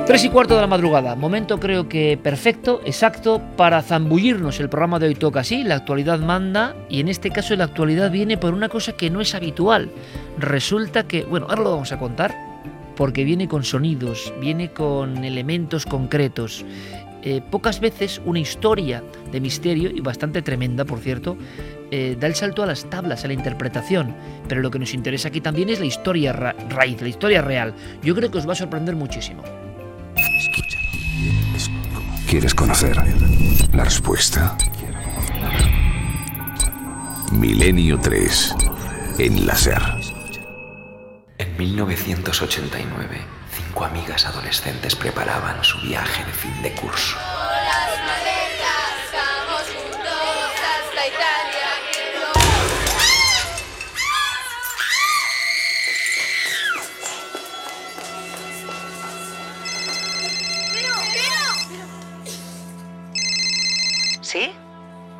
Tres 0.05 0.25
y 0.25 0.29
cuarto 0.29 0.55
de 0.55 0.61
la 0.61 0.67
madrugada, 0.67 1.15
momento 1.15 1.59
creo 1.61 1.87
que 1.87 2.19
perfecto, 2.21 2.81
exacto, 2.85 3.41
para 3.55 3.81
zambullirnos. 3.81 4.59
El 4.59 4.67
programa 4.67 4.99
de 4.99 5.07
hoy 5.07 5.15
toca 5.15 5.39
así, 5.39 5.63
la 5.63 5.75
actualidad 5.75 6.19
manda, 6.19 6.75
y 6.89 6.99
en 6.99 7.07
este 7.07 7.31
caso 7.31 7.55
la 7.55 7.63
actualidad 7.63 8.11
viene 8.11 8.37
por 8.37 8.53
una 8.53 8.67
cosa 8.67 8.91
que 8.91 9.09
no 9.09 9.21
es 9.21 9.33
habitual. 9.33 9.89
Resulta 10.37 11.07
que, 11.07 11.23
bueno, 11.23 11.47
ahora 11.49 11.63
lo 11.63 11.71
vamos 11.71 11.93
a 11.93 11.99
contar, 11.99 12.35
porque 12.97 13.23
viene 13.23 13.47
con 13.47 13.63
sonidos, 13.63 14.33
viene 14.41 14.71
con 14.71 15.23
elementos 15.23 15.85
concretos. 15.85 16.65
Eh, 17.23 17.41
pocas 17.49 17.79
veces 17.79 18.21
una 18.25 18.39
historia 18.39 19.01
de 19.31 19.39
misterio, 19.39 19.89
y 19.89 20.01
bastante 20.01 20.41
tremenda 20.41 20.83
por 20.83 20.99
cierto, 20.99 21.37
eh, 21.91 22.17
da 22.19 22.27
el 22.27 22.35
salto 22.35 22.61
a 22.61 22.65
las 22.65 22.89
tablas, 22.89 23.23
a 23.23 23.27
la 23.27 23.33
interpretación. 23.33 24.13
Pero 24.49 24.61
lo 24.61 24.69
que 24.69 24.79
nos 24.79 24.93
interesa 24.93 25.29
aquí 25.29 25.39
también 25.39 25.69
es 25.69 25.79
la 25.79 25.85
historia 25.85 26.33
ra- 26.33 26.55
raíz, 26.69 27.01
la 27.01 27.07
historia 27.07 27.41
real. 27.41 27.73
Yo 28.03 28.13
creo 28.13 28.29
que 28.29 28.39
os 28.39 28.47
va 28.47 28.51
a 28.51 28.55
sorprender 28.57 28.97
muchísimo. 28.97 29.41
¿Quieres 32.33 32.55
conocer 32.55 32.97
la 33.73 33.83
respuesta? 33.83 34.57
Milenio 37.31 37.99
3 37.99 38.55
en 39.19 39.45
la 39.45 39.55
SER. 39.55 39.79
En 41.37 41.55
1989, 41.55 43.21
cinco 43.55 43.85
amigas 43.85 44.25
adolescentes 44.25 44.95
preparaban 44.95 45.63
su 45.63 45.79
viaje 45.81 46.25
de 46.25 46.31
fin 46.31 46.59
de 46.63 46.73
curso. 46.73 47.15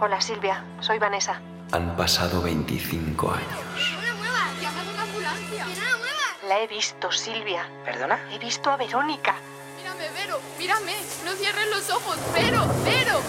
Hola 0.06 0.20
Silvia, 0.20 0.62
soy 0.82 1.00
Vanessa. 1.00 1.40
Han 1.72 1.96
pasado 1.96 2.42
25 2.42 3.32
años. 3.32 3.48
No 3.96 4.02
me 4.02 4.14
muevas, 4.16 4.62
llama 4.62 4.82
a 4.82 4.94
una 4.94 5.02
ambulancia. 5.04 5.66
Que 5.66 5.80
no 5.80 5.86
la 5.86 5.98
muevas. 5.98 6.44
La 6.50 6.60
he 6.60 6.68
visto, 6.68 7.10
Silvia. 7.10 7.66
¿Perdona? 7.86 8.20
He 8.30 8.38
visto 8.38 8.70
a 8.70 8.76
Verónica. 8.76 9.34
Mírame, 9.78 10.10
Vero, 10.10 10.42
mírame. 10.60 10.92
No 11.24 11.32
cierres 11.32 11.68
los 11.70 11.90
ojos, 11.90 12.18
Vero, 12.34 12.66
Vero. 12.84 13.22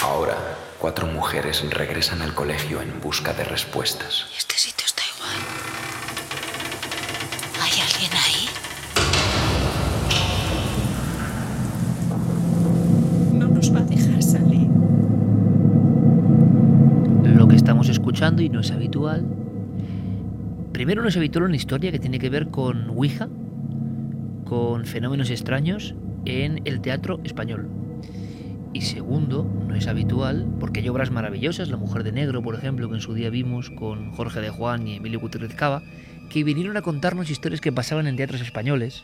Ahora, 0.00 0.38
cuatro 0.78 1.06
mujeres 1.08 1.62
regresan 1.70 2.22
al 2.22 2.34
colegio 2.34 2.80
en 2.80 2.98
busca 3.02 3.34
de 3.34 3.44
respuestas. 3.44 4.26
Este 4.34 4.54
sitio 4.56 4.86
está 4.86 5.02
igual. 5.16 5.36
¿Hay 7.62 7.78
alguien 7.78 8.12
ahí? 8.14 8.48
No 13.32 13.48
nos 13.48 13.74
va 13.74 13.80
a 13.80 13.84
dejar 13.84 14.22
salir. 14.22 14.68
Lo 17.24 17.48
que 17.48 17.56
estamos 17.56 17.88
y 18.22 18.48
no 18.48 18.60
es 18.60 18.70
habitual. 18.70 19.26
Primero 20.72 21.02
no 21.02 21.08
es 21.08 21.16
habitual 21.16 21.46
una 21.46 21.56
historia 21.56 21.90
que 21.90 21.98
tiene 21.98 22.20
que 22.20 22.30
ver 22.30 22.50
con 22.50 22.90
Ouija, 22.90 23.28
con 24.44 24.84
fenómenos 24.84 25.28
extraños 25.28 25.96
en 26.24 26.60
el 26.64 26.80
teatro 26.80 27.18
español. 27.24 27.68
Y 28.72 28.82
segundo, 28.82 29.44
no 29.66 29.74
es 29.74 29.88
habitual, 29.88 30.46
porque 30.60 30.78
hay 30.78 30.88
obras 30.88 31.10
maravillosas, 31.10 31.68
La 31.68 31.76
Mujer 31.76 32.04
de 32.04 32.12
Negro, 32.12 32.42
por 32.42 32.54
ejemplo, 32.54 32.88
que 32.88 32.94
en 32.94 33.00
su 33.00 33.12
día 33.12 33.28
vimos 33.28 33.70
con 33.70 34.12
Jorge 34.12 34.40
de 34.40 34.50
Juan 34.50 34.86
y 34.86 34.96
Emilio 34.96 35.18
Gutiérrez 35.18 35.56
Cava, 35.56 35.82
que 36.30 36.44
vinieron 36.44 36.76
a 36.76 36.82
contarnos 36.82 37.28
historias 37.28 37.60
que 37.60 37.72
pasaban 37.72 38.06
en 38.06 38.14
teatros 38.14 38.40
españoles. 38.40 39.02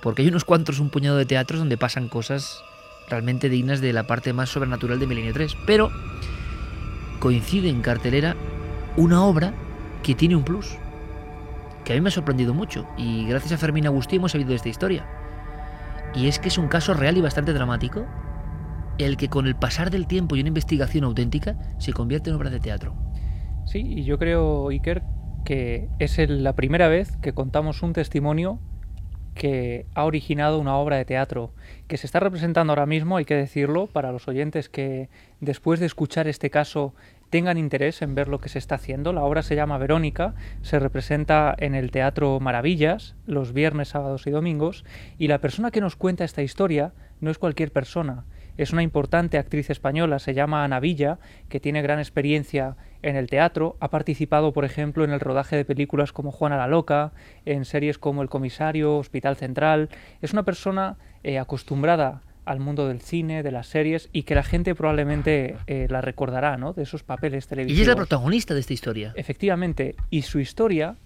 Porque 0.00 0.22
hay 0.22 0.28
unos 0.28 0.46
cuantos, 0.46 0.80
un 0.80 0.88
puñado 0.88 1.18
de 1.18 1.26
teatros 1.26 1.58
donde 1.58 1.76
pasan 1.76 2.08
cosas 2.08 2.62
realmente 3.10 3.50
dignas 3.50 3.82
de 3.82 3.92
la 3.92 4.06
parte 4.06 4.32
más 4.32 4.48
sobrenatural 4.48 4.98
de 4.98 5.06
Milenio 5.06 5.34
3. 5.34 5.54
Pero 5.66 5.92
coincide 7.22 7.68
en 7.68 7.82
cartelera 7.82 8.34
una 8.96 9.24
obra 9.24 9.54
que 10.02 10.16
tiene 10.16 10.34
un 10.34 10.42
plus, 10.42 10.76
que 11.84 11.92
a 11.92 11.94
mí 11.94 12.00
me 12.00 12.08
ha 12.08 12.10
sorprendido 12.10 12.52
mucho, 12.52 12.84
y 12.96 13.28
gracias 13.28 13.52
a 13.52 13.58
Fermín 13.58 13.86
Agustí 13.86 14.16
hemos 14.16 14.32
sabido 14.32 14.50
de 14.50 14.56
esta 14.56 14.68
historia. 14.68 15.06
Y 16.16 16.26
es 16.26 16.40
que 16.40 16.48
es 16.48 16.58
un 16.58 16.66
caso 16.66 16.94
real 16.94 17.16
y 17.16 17.20
bastante 17.20 17.52
dramático, 17.52 18.04
el 18.98 19.16
que 19.16 19.28
con 19.28 19.46
el 19.46 19.54
pasar 19.54 19.92
del 19.92 20.08
tiempo 20.08 20.34
y 20.34 20.40
una 20.40 20.48
investigación 20.48 21.04
auténtica 21.04 21.56
se 21.78 21.92
convierte 21.92 22.30
en 22.30 22.34
obra 22.34 22.50
de 22.50 22.58
teatro. 22.58 22.96
Sí, 23.66 23.78
y 23.78 24.02
yo 24.02 24.18
creo, 24.18 24.70
Iker, 24.70 25.04
que 25.44 25.90
es 26.00 26.18
la 26.28 26.56
primera 26.56 26.88
vez 26.88 27.16
que 27.18 27.32
contamos 27.32 27.84
un 27.84 27.92
testimonio 27.92 28.58
que 29.34 29.86
ha 29.94 30.04
originado 30.04 30.58
una 30.58 30.76
obra 30.76 30.96
de 30.96 31.04
teatro 31.04 31.52
que 31.86 31.96
se 31.96 32.06
está 32.06 32.20
representando 32.20 32.72
ahora 32.72 32.86
mismo, 32.86 33.16
hay 33.16 33.24
que 33.24 33.34
decirlo, 33.34 33.86
para 33.86 34.12
los 34.12 34.28
oyentes 34.28 34.68
que 34.68 35.08
después 35.40 35.80
de 35.80 35.86
escuchar 35.86 36.28
este 36.28 36.50
caso 36.50 36.94
tengan 37.32 37.56
interés 37.56 38.02
en 38.02 38.14
ver 38.14 38.28
lo 38.28 38.40
que 38.40 38.50
se 38.50 38.58
está 38.58 38.74
haciendo. 38.74 39.14
La 39.14 39.24
obra 39.24 39.40
se 39.40 39.56
llama 39.56 39.78
Verónica, 39.78 40.34
se 40.60 40.78
representa 40.78 41.54
en 41.58 41.74
el 41.74 41.90
Teatro 41.90 42.38
Maravillas 42.40 43.16
los 43.26 43.54
viernes, 43.54 43.88
sábados 43.88 44.26
y 44.26 44.30
domingos, 44.30 44.84
y 45.16 45.28
la 45.28 45.38
persona 45.38 45.70
que 45.70 45.80
nos 45.80 45.96
cuenta 45.96 46.24
esta 46.24 46.42
historia 46.42 46.92
no 47.22 47.30
es 47.30 47.38
cualquier 47.38 47.72
persona, 47.72 48.26
es 48.58 48.74
una 48.74 48.82
importante 48.82 49.38
actriz 49.38 49.70
española, 49.70 50.18
se 50.18 50.34
llama 50.34 50.62
Ana 50.62 50.78
Villa, 50.78 51.18
que 51.48 51.58
tiene 51.58 51.80
gran 51.80 52.00
experiencia 52.00 52.76
en 53.00 53.16
el 53.16 53.30
teatro, 53.30 53.78
ha 53.80 53.88
participado, 53.88 54.52
por 54.52 54.66
ejemplo, 54.66 55.02
en 55.02 55.10
el 55.10 55.20
rodaje 55.20 55.56
de 55.56 55.64
películas 55.64 56.12
como 56.12 56.32
Juana 56.32 56.58
la 56.58 56.66
Loca, 56.66 57.12
en 57.46 57.64
series 57.64 57.96
como 57.96 58.20
El 58.20 58.28
Comisario, 58.28 58.98
Hospital 58.98 59.36
Central. 59.36 59.88
Es 60.20 60.34
una 60.34 60.42
persona 60.42 60.98
eh, 61.24 61.38
acostumbrada 61.38 62.20
al 62.44 62.60
mundo 62.60 62.88
del 62.88 63.00
cine, 63.00 63.42
de 63.42 63.50
las 63.52 63.66
series, 63.68 64.08
y 64.12 64.22
que 64.24 64.34
la 64.34 64.42
gente 64.42 64.74
probablemente 64.74 65.56
eh, 65.66 65.86
la 65.88 66.00
recordará, 66.00 66.56
¿no? 66.56 66.72
De 66.72 66.82
esos 66.82 67.02
papeles 67.02 67.46
Y 67.46 67.48
televisivos. 67.48 67.78
ella 67.80 67.82
es 67.92 67.96
la 67.96 67.96
protagonista 67.96 68.54
de 68.54 68.60
esta 68.60 68.72
historia. 68.72 69.12
Efectivamente, 69.16 69.94
y 70.10 70.22
su 70.22 70.38
historia 70.40 70.96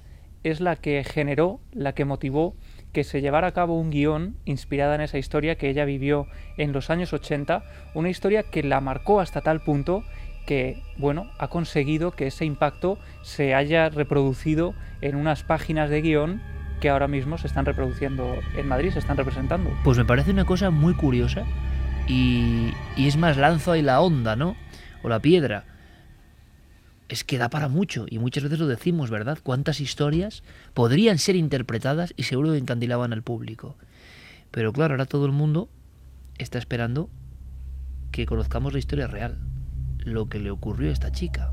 es 0.44 0.60
la 0.60 0.76
que 0.76 1.02
generó, 1.04 1.60
la 1.72 1.92
que 1.94 2.04
motivó 2.04 2.54
que 2.92 3.04
se 3.04 3.20
llevara 3.20 3.48
a 3.48 3.52
cabo 3.52 3.78
un 3.78 3.90
guion 3.90 4.36
inspirada 4.44 4.94
en 4.94 5.00
esa 5.02 5.18
historia 5.18 5.56
que 5.56 5.68
ella 5.68 5.84
vivió 5.84 6.26
en 6.56 6.72
los 6.72 6.88
años 6.88 7.12
80, 7.12 7.62
una 7.94 8.08
historia 8.08 8.42
que 8.44 8.62
la 8.62 8.80
marcó 8.80 9.20
hasta 9.20 9.42
tal 9.42 9.60
punto 9.60 10.02
que, 10.46 10.80
bueno, 10.96 11.28
ha 11.38 11.48
conseguido 11.48 12.12
que 12.12 12.28
ese 12.28 12.44
impacto 12.44 12.98
se 13.22 13.54
haya 13.54 13.88
reproducido 13.90 14.74
en 15.00 15.16
unas 15.16 15.42
páginas 15.42 15.90
de 15.90 16.00
guion 16.00 16.40
que 16.80 16.88
ahora 16.88 17.08
mismo 17.08 17.38
se 17.38 17.46
están 17.46 17.64
reproduciendo 17.64 18.34
en 18.56 18.68
Madrid, 18.68 18.92
se 18.92 18.98
están 18.98 19.16
representando. 19.16 19.70
Pues 19.84 19.98
me 19.98 20.04
parece 20.04 20.30
una 20.30 20.44
cosa 20.44 20.70
muy 20.70 20.94
curiosa 20.94 21.44
y, 22.06 22.72
y 22.96 23.08
es 23.08 23.16
más 23.16 23.36
lanzo 23.36 23.72
ahí 23.72 23.82
la 23.82 24.00
onda, 24.00 24.36
¿no? 24.36 24.56
O 25.02 25.08
la 25.08 25.20
piedra. 25.20 25.64
Es 27.08 27.22
que 27.22 27.38
da 27.38 27.48
para 27.48 27.68
mucho 27.68 28.06
y 28.08 28.18
muchas 28.18 28.42
veces 28.42 28.58
lo 28.58 28.66
decimos, 28.66 29.10
¿verdad? 29.10 29.38
¿Cuántas 29.42 29.80
historias 29.80 30.42
podrían 30.74 31.18
ser 31.18 31.36
interpretadas 31.36 32.12
y 32.16 32.24
seguro 32.24 32.52
que 32.52 32.58
encandilaban 32.58 33.12
al 33.12 33.22
público? 33.22 33.76
Pero 34.50 34.72
claro, 34.72 34.94
ahora 34.94 35.06
todo 35.06 35.26
el 35.26 35.32
mundo 35.32 35.68
está 36.38 36.58
esperando 36.58 37.08
que 38.10 38.26
conozcamos 38.26 38.72
la 38.72 38.78
historia 38.78 39.06
real, 39.06 39.38
lo 39.98 40.28
que 40.28 40.40
le 40.40 40.50
ocurrió 40.50 40.90
a 40.90 40.92
esta 40.92 41.12
chica. 41.12 41.52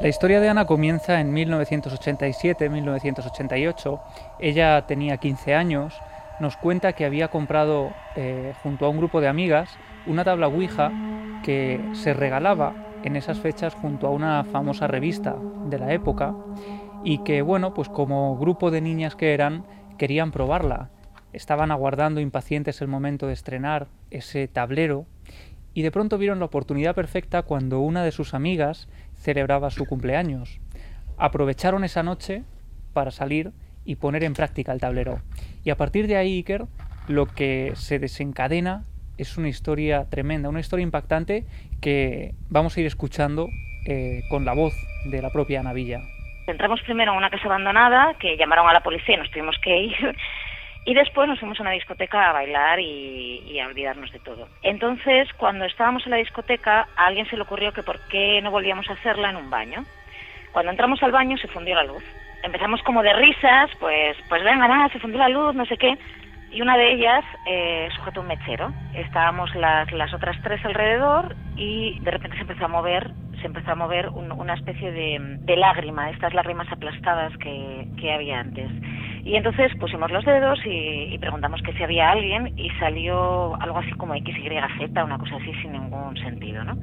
La 0.00 0.06
historia 0.06 0.40
de 0.40 0.48
Ana 0.48 0.64
comienza 0.64 1.20
en 1.20 1.34
1987-1988. 1.34 4.00
Ella 4.38 4.86
tenía 4.86 5.16
15 5.16 5.56
años. 5.56 6.00
Nos 6.38 6.56
cuenta 6.56 6.92
que 6.92 7.04
había 7.04 7.26
comprado 7.28 7.90
eh, 8.14 8.54
junto 8.62 8.86
a 8.86 8.90
un 8.90 8.98
grupo 8.98 9.20
de 9.20 9.26
amigas 9.26 9.76
una 10.06 10.22
tabla 10.22 10.46
Ouija 10.46 10.92
que 11.42 11.80
se 11.94 12.14
regalaba 12.14 12.74
en 13.02 13.16
esas 13.16 13.40
fechas 13.40 13.74
junto 13.74 14.06
a 14.06 14.10
una 14.10 14.44
famosa 14.44 14.86
revista 14.86 15.34
de 15.66 15.80
la 15.80 15.92
época 15.92 16.32
y 17.02 17.24
que, 17.24 17.42
bueno, 17.42 17.74
pues 17.74 17.88
como 17.88 18.38
grupo 18.38 18.70
de 18.70 18.80
niñas 18.80 19.16
que 19.16 19.34
eran, 19.34 19.64
querían 19.98 20.30
probarla. 20.30 20.90
Estaban 21.32 21.72
aguardando 21.72 22.20
impacientes 22.20 22.80
el 22.82 22.88
momento 22.88 23.26
de 23.26 23.32
estrenar 23.32 23.88
ese 24.12 24.46
tablero 24.46 25.06
y 25.74 25.82
de 25.82 25.90
pronto 25.90 26.18
vieron 26.18 26.38
la 26.38 26.46
oportunidad 26.46 26.94
perfecta 26.94 27.42
cuando 27.42 27.80
una 27.80 28.02
de 28.02 28.12
sus 28.12 28.34
amigas 28.34 28.88
celebraba 29.18 29.70
su 29.70 29.86
cumpleaños. 29.86 30.60
Aprovecharon 31.16 31.84
esa 31.84 32.02
noche 32.02 32.44
para 32.92 33.10
salir 33.10 33.52
y 33.84 33.96
poner 33.96 34.24
en 34.24 34.34
práctica 34.34 34.72
el 34.72 34.80
tablero. 34.80 35.20
Y 35.64 35.70
a 35.70 35.76
partir 35.76 36.06
de 36.06 36.16
ahí, 36.16 36.38
Iker, 36.38 36.64
lo 37.08 37.26
que 37.26 37.72
se 37.74 37.98
desencadena 37.98 38.84
es 39.16 39.36
una 39.36 39.48
historia 39.48 40.06
tremenda, 40.08 40.48
una 40.48 40.60
historia 40.60 40.84
impactante 40.84 41.44
que 41.80 42.34
vamos 42.48 42.76
a 42.76 42.80
ir 42.80 42.86
escuchando 42.86 43.48
eh, 43.86 44.22
con 44.30 44.44
la 44.44 44.54
voz 44.54 44.74
de 45.10 45.22
la 45.22 45.30
propia 45.30 45.60
Ana 45.60 45.72
Villa. 45.72 46.00
Entramos 46.46 46.80
primero 46.82 47.12
a 47.12 47.16
una 47.16 47.30
casa 47.30 47.44
abandonada, 47.46 48.14
que 48.18 48.36
llamaron 48.36 48.68
a 48.68 48.72
la 48.72 48.82
policía 48.82 49.16
y 49.16 49.18
nos 49.18 49.30
tuvimos 49.30 49.56
que 49.62 49.76
ir. 49.76 50.16
Y 50.88 50.94
después 50.94 51.28
nos 51.28 51.38
fuimos 51.38 51.58
a 51.60 51.62
una 51.64 51.72
discoteca 51.72 52.30
a 52.30 52.32
bailar 52.32 52.80
y, 52.80 53.42
y 53.46 53.60
a 53.60 53.66
olvidarnos 53.66 54.10
de 54.10 54.20
todo. 54.20 54.48
Entonces, 54.62 55.28
cuando 55.34 55.66
estábamos 55.66 56.02
en 56.06 56.12
la 56.12 56.16
discoteca, 56.16 56.88
a 56.96 57.06
alguien 57.08 57.28
se 57.28 57.36
le 57.36 57.42
ocurrió 57.42 57.72
que 57.74 57.82
por 57.82 58.00
qué 58.08 58.40
no 58.40 58.50
volvíamos 58.50 58.88
a 58.88 58.94
hacerla 58.94 59.28
en 59.28 59.36
un 59.36 59.50
baño. 59.50 59.84
Cuando 60.50 60.70
entramos 60.70 61.02
al 61.02 61.12
baño 61.12 61.36
se 61.36 61.48
fundió 61.48 61.74
la 61.74 61.84
luz. 61.84 62.02
Empezamos 62.42 62.82
como 62.84 63.02
de 63.02 63.12
risas, 63.12 63.68
pues, 63.78 64.16
pues 64.30 64.42
venga, 64.42 64.66
nada, 64.66 64.88
se 64.88 64.98
fundió 64.98 65.18
la 65.18 65.28
luz, 65.28 65.54
no 65.54 65.66
sé 65.66 65.76
qué. 65.76 65.92
Y 66.52 66.62
una 66.62 66.78
de 66.78 66.92
ellas 66.94 67.22
eh, 67.44 67.90
sujetó 67.94 68.22
un 68.22 68.28
mechero. 68.28 68.72
Estábamos 68.94 69.54
las, 69.56 69.92
las 69.92 70.14
otras 70.14 70.40
tres 70.42 70.64
alrededor 70.64 71.36
y 71.56 72.00
de 72.00 72.10
repente 72.10 72.36
se 72.38 72.42
empezó 72.44 72.64
a 72.64 72.68
mover, 72.68 73.10
se 73.42 73.46
empezó 73.46 73.72
a 73.72 73.74
mover 73.74 74.08
un- 74.08 74.32
una 74.32 74.54
especie 74.54 74.90
de, 74.90 75.18
de 75.40 75.56
lágrima, 75.56 76.08
estas 76.08 76.32
lágrimas 76.32 76.72
aplastadas 76.72 77.36
que, 77.36 77.86
que 78.00 78.10
había 78.14 78.40
antes. 78.40 78.70
Y 79.28 79.36
entonces 79.36 79.70
pusimos 79.78 80.10
los 80.10 80.24
dedos 80.24 80.58
y, 80.64 81.18
preguntamos 81.18 81.60
que 81.60 81.74
si 81.74 81.82
había 81.82 82.12
alguien 82.12 82.58
y 82.58 82.70
salió 82.80 83.60
algo 83.60 83.76
así 83.76 83.90
como 83.90 84.14
XYZ, 84.14 84.88
una 85.04 85.18
cosa 85.18 85.36
así 85.36 85.52
sin 85.60 85.72
ningún 85.72 86.16
sentido, 86.16 86.64
¿no? 86.64 86.78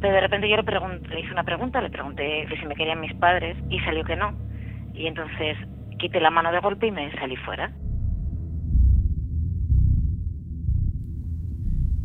Pero 0.00 0.14
de 0.14 0.20
repente 0.22 0.48
yo 0.48 0.56
le, 0.56 0.62
le 0.62 1.20
hice 1.20 1.32
una 1.32 1.44
pregunta, 1.44 1.82
le 1.82 1.90
pregunté 1.90 2.46
que 2.48 2.56
si 2.56 2.64
me 2.64 2.74
querían 2.74 2.98
mis 3.02 3.12
padres 3.16 3.58
y 3.68 3.78
salió 3.80 4.04
que 4.04 4.16
no. 4.16 4.32
Y 4.94 5.06
entonces 5.06 5.58
quité 5.98 6.18
la 6.18 6.30
mano 6.30 6.50
de 6.50 6.60
golpe 6.60 6.86
y 6.86 6.92
me 6.92 7.12
salí 7.18 7.36
fuera. 7.36 7.70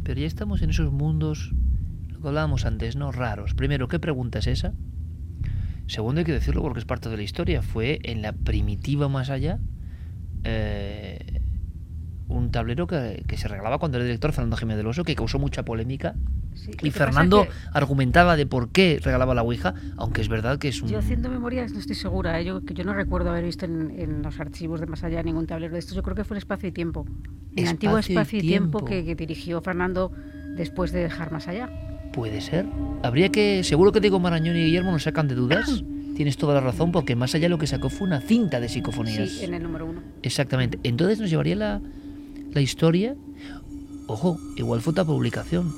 Pero 0.03 0.19
ya 0.19 0.27
estamos 0.27 0.61
en 0.63 0.71
esos 0.71 0.91
mundos, 0.91 1.53
lo 2.09 2.19
que 2.19 2.27
hablábamos 2.27 2.65
antes, 2.65 2.97
¿no? 2.97 3.13
Raros. 3.13 3.53
Primero, 3.53 3.87
¿qué 3.87 3.99
pregunta 3.99 4.39
es 4.39 4.47
esa? 4.47 4.73
Segundo, 5.91 6.19
hay 6.19 6.25
que 6.25 6.31
decirlo 6.31 6.61
porque 6.61 6.79
es 6.79 6.85
parte 6.85 7.09
de 7.09 7.17
la 7.17 7.23
historia. 7.23 7.61
Fue 7.61 7.99
en 8.03 8.21
la 8.21 8.31
primitiva 8.31 9.09
más 9.09 9.29
allá 9.29 9.59
eh, 10.45 11.41
un 12.29 12.49
tablero 12.49 12.87
que, 12.87 13.25
que 13.27 13.35
se 13.35 13.49
regalaba 13.49 13.77
cuando 13.77 13.97
era 13.97 14.05
director 14.05 14.31
Fernando 14.31 14.55
Jiménez 14.55 14.77
del 14.77 14.87
Oso, 14.87 15.03
que 15.03 15.15
causó 15.15 15.37
mucha 15.37 15.65
polémica. 15.65 16.15
Sí, 16.53 16.71
Y 16.81 16.91
Fernando 16.91 17.43
que 17.43 17.49
argumentaba 17.73 18.37
de 18.37 18.45
por 18.45 18.69
qué 18.69 19.01
regalaba 19.03 19.35
la 19.35 19.41
Ouija, 19.41 19.73
aunque 19.97 20.21
es 20.21 20.29
verdad 20.29 20.59
que 20.59 20.69
es 20.69 20.81
un... 20.81 20.87
Yo 20.87 20.97
haciendo 20.97 21.27
memorias 21.29 21.73
no 21.73 21.79
estoy 21.79 21.95
segura, 21.95 22.39
¿eh? 22.39 22.45
yo, 22.45 22.63
que 22.63 22.73
yo 22.73 22.85
no 22.85 22.93
recuerdo 22.93 23.29
haber 23.29 23.43
visto 23.43 23.65
en, 23.65 23.91
en 23.99 24.21
los 24.21 24.39
archivos 24.39 24.79
de 24.79 24.85
Más 24.85 25.03
Allá 25.03 25.21
ningún 25.23 25.45
tablero 25.45 25.73
de 25.73 25.79
estos. 25.79 25.93
Yo 25.93 26.03
creo 26.03 26.15
que 26.15 26.23
fue 26.23 26.37
el 26.37 26.37
Espacio 26.37 26.69
y 26.69 26.71
Tiempo. 26.71 27.05
El 27.53 27.67
antiguo 27.67 27.97
Espacio 27.97 28.13
y 28.13 28.17
Espacio 28.17 28.39
y 28.39 28.41
Tiempo, 28.43 28.77
Tiempo. 28.79 28.85
que, 28.85 29.03
que 29.03 29.15
dirigió 29.17 29.59
Fernando 29.59 30.13
después 30.55 30.93
de 30.93 31.01
dejar 31.01 31.33
Más 31.33 31.49
Allá. 31.49 31.69
Puede 32.13 32.41
ser. 32.41 32.65
Habría 33.03 33.29
que... 33.29 33.63
Seguro 33.63 33.91
que 33.91 33.99
Diego 34.01 34.19
Marañón 34.19 34.55
y 34.57 34.63
Guillermo 34.65 34.91
nos 34.91 35.03
sacan 35.03 35.27
de 35.27 35.35
dudas. 35.35 35.83
Tienes 36.15 36.37
toda 36.37 36.53
la 36.53 36.59
razón, 36.61 36.91
porque 36.91 37.15
más 37.15 37.33
allá 37.35 37.47
lo 37.49 37.57
que 37.57 37.67
sacó 37.67 37.89
fue 37.89 38.05
una 38.07 38.19
cinta 38.21 38.59
de 38.59 38.67
psicofonías. 38.69 39.29
Sí, 39.29 39.45
en 39.45 39.53
el 39.53 39.63
número 39.63 39.85
uno. 39.85 40.01
Exactamente. 40.21 40.79
Entonces 40.83 41.19
nos 41.19 41.29
llevaría 41.29 41.55
la, 41.55 41.81
la 42.51 42.61
historia. 42.61 43.15
Ojo, 44.07 44.37
igual 44.57 44.81
fue 44.81 44.91
otra 44.91 45.05
publicación. 45.05 45.71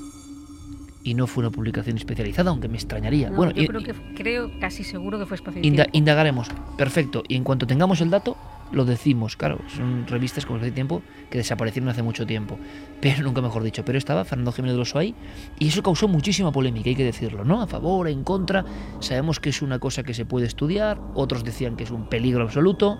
Y 1.05 1.13
no 1.15 1.27
fue 1.27 1.43
una 1.43 1.51
publicación 1.51 1.97
especializada, 1.97 2.49
aunque 2.49 2.67
me 2.69 2.75
extrañaría. 2.75 3.29
No, 3.29 3.35
bueno, 3.35 3.51
yo 3.51 3.63
y- 3.63 3.67
creo, 3.67 3.83
que, 3.83 3.93
creo 4.15 4.51
casi 4.59 4.83
seguro 4.83 5.19
que 5.19 5.25
fue 5.25 5.37
Tiempo. 5.37 5.83
indagaremos. 5.91 6.47
Perfecto. 6.77 7.23
Y 7.27 7.35
en 7.35 7.43
cuanto 7.43 7.67
tengamos 7.67 7.99
el 8.01 8.09
dato, 8.09 8.35
lo 8.73 8.83
decimos. 8.85 9.37
Claro, 9.37 9.59
son 9.75 10.05
revistas 10.07 10.45
como 10.45 10.59
hace 10.59 10.71
tiempo 10.71 11.01
que 11.29 11.37
desaparecieron 11.37 11.89
hace 11.89 12.03
mucho 12.03 12.25
tiempo. 12.25 12.59
Pero 12.99 13.23
nunca 13.23 13.41
mejor 13.41 13.63
dicho. 13.63 13.85
Pero 13.85 13.97
estaba 13.97 14.25
Fernando 14.25 14.51
Jiménez 14.51 14.75
de 14.75 14.81
Oso 14.81 14.99
ahí. 14.99 15.15
Y 15.59 15.69
eso 15.69 15.81
causó 15.83 16.07
muchísima 16.07 16.51
polémica, 16.51 16.89
hay 16.89 16.95
que 16.95 17.03
decirlo, 17.05 17.45
¿no? 17.45 17.61
A 17.61 17.67
favor, 17.67 18.07
en 18.09 18.23
contra. 18.23 18.65
Sabemos 18.99 19.39
que 19.39 19.49
es 19.49 19.61
una 19.61 19.79
cosa 19.79 20.03
que 20.03 20.13
se 20.13 20.25
puede 20.25 20.45
estudiar. 20.47 20.99
Otros 21.13 21.43
decían 21.43 21.75
que 21.77 21.83
es 21.85 21.91
un 21.91 22.09
peligro 22.09 22.43
absoluto. 22.43 22.99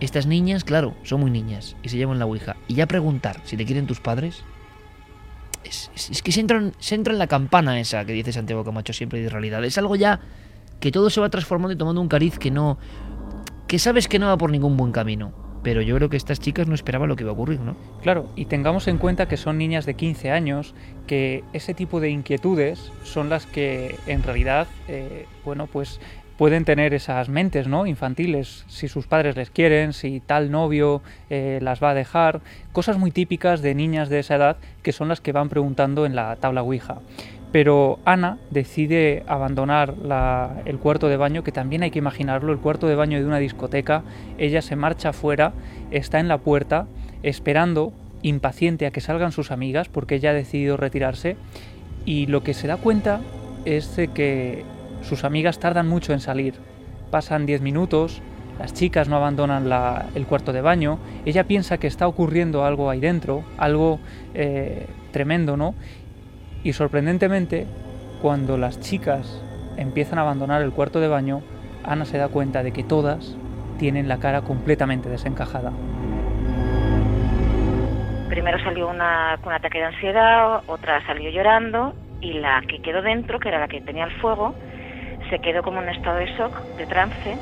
Estas 0.00 0.26
niñas, 0.26 0.62
claro, 0.62 0.94
son 1.02 1.20
muy 1.20 1.30
niñas 1.32 1.74
y 1.82 1.88
se 1.88 1.96
llevan 1.96 2.20
la 2.20 2.26
Ouija. 2.26 2.56
Y 2.68 2.74
ya 2.74 2.86
preguntar 2.86 3.40
si 3.44 3.56
te 3.56 3.64
quieren 3.64 3.86
tus 3.88 3.98
padres. 4.00 4.44
Es, 5.64 5.90
es- 5.94 6.10
es 6.10 6.22
que 6.22 6.32
se 6.32 6.40
entra, 6.40 6.58
en, 6.58 6.72
se 6.78 6.94
entra 6.94 7.12
en 7.12 7.18
la 7.18 7.26
campana 7.26 7.80
esa 7.80 8.04
que 8.04 8.12
dice 8.12 8.32
Santiago 8.32 8.64
Camacho 8.64 8.92
siempre 8.92 9.20
de 9.20 9.28
realidad. 9.28 9.64
Es 9.64 9.76
algo 9.78 9.96
ya 9.96 10.20
que 10.80 10.92
todo 10.92 11.10
se 11.10 11.20
va 11.20 11.28
transformando 11.28 11.72
y 11.72 11.76
tomando 11.76 12.00
un 12.00 12.08
cariz 12.08 12.38
que 12.38 12.50
no. 12.52 12.78
Que 13.68 13.78
sabes 13.78 14.08
que 14.08 14.18
no 14.18 14.26
va 14.26 14.38
por 14.38 14.50
ningún 14.50 14.76
buen 14.76 14.92
camino. 14.92 15.32
Pero 15.62 15.82
yo 15.82 15.96
creo 15.96 16.08
que 16.08 16.16
estas 16.16 16.40
chicas 16.40 16.66
no 16.66 16.74
esperaban 16.74 17.08
lo 17.08 17.16
que 17.16 17.24
iba 17.24 17.30
a 17.30 17.34
ocurrir, 17.34 17.60
¿no? 17.60 17.76
Claro, 18.02 18.26
y 18.36 18.46
tengamos 18.46 18.88
en 18.88 18.96
cuenta 18.96 19.28
que 19.28 19.36
son 19.36 19.58
niñas 19.58 19.86
de 19.86 19.94
15 19.94 20.30
años, 20.30 20.74
que 21.06 21.44
ese 21.52 21.74
tipo 21.74 22.00
de 22.00 22.10
inquietudes 22.10 22.92
son 23.02 23.28
las 23.28 23.44
que 23.44 23.96
en 24.06 24.22
realidad, 24.22 24.68
eh, 24.86 25.26
bueno, 25.44 25.66
pues 25.66 26.00
pueden 26.38 26.64
tener 26.64 26.94
esas 26.94 27.28
mentes, 27.28 27.66
¿no? 27.66 27.86
Infantiles, 27.86 28.64
si 28.68 28.88
sus 28.88 29.08
padres 29.08 29.36
les 29.36 29.50
quieren, 29.50 29.92
si 29.92 30.20
tal 30.20 30.52
novio 30.52 31.02
eh, 31.28 31.58
las 31.60 31.82
va 31.82 31.90
a 31.90 31.94
dejar, 31.94 32.40
cosas 32.72 32.96
muy 32.96 33.10
típicas 33.10 33.60
de 33.60 33.74
niñas 33.74 34.08
de 34.08 34.20
esa 34.20 34.36
edad 34.36 34.56
que 34.84 34.92
son 34.92 35.08
las 35.08 35.20
que 35.20 35.32
van 35.32 35.48
preguntando 35.48 36.06
en 36.06 36.14
la 36.14 36.36
tabla 36.36 36.62
Ouija. 36.62 37.00
Pero 37.50 37.98
Ana 38.04 38.36
decide 38.50 39.24
abandonar 39.26 39.94
el 40.66 40.78
cuarto 40.78 41.08
de 41.08 41.16
baño, 41.16 41.42
que 41.42 41.52
también 41.52 41.82
hay 41.82 41.90
que 41.90 41.98
imaginarlo, 41.98 42.52
el 42.52 42.58
cuarto 42.58 42.86
de 42.86 42.94
baño 42.94 43.18
de 43.18 43.24
una 43.24 43.38
discoteca. 43.38 44.02
Ella 44.36 44.60
se 44.60 44.76
marcha 44.76 45.10
afuera, 45.10 45.52
está 45.90 46.20
en 46.20 46.28
la 46.28 46.38
puerta, 46.38 46.86
esperando, 47.22 47.92
impaciente 48.22 48.86
a 48.86 48.90
que 48.90 49.00
salgan 49.00 49.32
sus 49.32 49.50
amigas, 49.50 49.88
porque 49.88 50.16
ella 50.16 50.30
ha 50.30 50.34
decidido 50.34 50.76
retirarse. 50.76 51.36
Y 52.04 52.26
lo 52.26 52.42
que 52.42 52.52
se 52.52 52.66
da 52.66 52.76
cuenta 52.76 53.20
es 53.64 53.96
de 53.96 54.08
que 54.08 54.64
sus 55.02 55.24
amigas 55.24 55.58
tardan 55.58 55.88
mucho 55.88 56.12
en 56.12 56.20
salir. 56.20 56.54
Pasan 57.10 57.46
10 57.46 57.62
minutos, 57.62 58.20
las 58.58 58.74
chicas 58.74 59.08
no 59.08 59.16
abandonan 59.16 59.70
el 60.14 60.26
cuarto 60.26 60.52
de 60.52 60.60
baño, 60.60 60.98
ella 61.24 61.44
piensa 61.44 61.78
que 61.78 61.86
está 61.86 62.08
ocurriendo 62.08 62.64
algo 62.64 62.90
ahí 62.90 62.98
dentro, 62.98 63.44
algo 63.56 64.00
eh, 64.34 64.86
tremendo, 65.12 65.56
¿no? 65.56 65.74
Y 66.64 66.72
sorprendentemente, 66.72 67.66
cuando 68.20 68.58
las 68.58 68.80
chicas 68.80 69.42
empiezan 69.76 70.18
a 70.18 70.22
abandonar 70.22 70.62
el 70.62 70.72
cuarto 70.72 71.00
de 71.00 71.08
baño, 71.08 71.42
Ana 71.84 72.04
se 72.04 72.18
da 72.18 72.28
cuenta 72.28 72.62
de 72.62 72.72
que 72.72 72.82
todas 72.82 73.36
tienen 73.78 74.08
la 74.08 74.18
cara 74.18 74.42
completamente 74.42 75.08
desencajada. 75.08 75.72
Primero 78.28 78.58
salió 78.62 78.88
una 78.88 79.36
con 79.40 79.52
un 79.52 79.56
ataque 79.56 79.78
de 79.78 79.84
ansiedad, 79.84 80.62
otra 80.66 81.04
salió 81.06 81.30
llorando 81.30 81.94
y 82.20 82.34
la 82.34 82.60
que 82.68 82.82
quedó 82.82 83.02
dentro, 83.02 83.38
que 83.38 83.48
era 83.48 83.60
la 83.60 83.68
que 83.68 83.80
tenía 83.80 84.04
el 84.04 84.20
fuego, 84.20 84.54
se 85.30 85.38
quedó 85.38 85.62
como 85.62 85.78
en 85.78 85.84
un 85.88 85.94
estado 85.94 86.18
de 86.18 86.26
shock, 86.36 86.52
de 86.76 86.86
trance, 86.86 87.36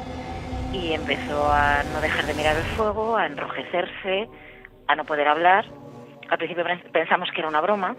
y 0.72 0.92
empezó 0.92 1.50
a 1.50 1.82
no 1.92 2.00
dejar 2.00 2.26
de 2.26 2.34
mirar 2.34 2.56
el 2.56 2.64
fuego, 2.76 3.16
a 3.16 3.26
enrojecerse, 3.26 4.28
a 4.88 4.94
no 4.94 5.04
poder 5.04 5.26
hablar. 5.28 5.64
Al 6.28 6.38
principio 6.38 6.64
pens- 6.64 6.82
pensamos 6.92 7.30
que 7.32 7.40
era 7.40 7.48
una 7.48 7.60
broma 7.60 7.96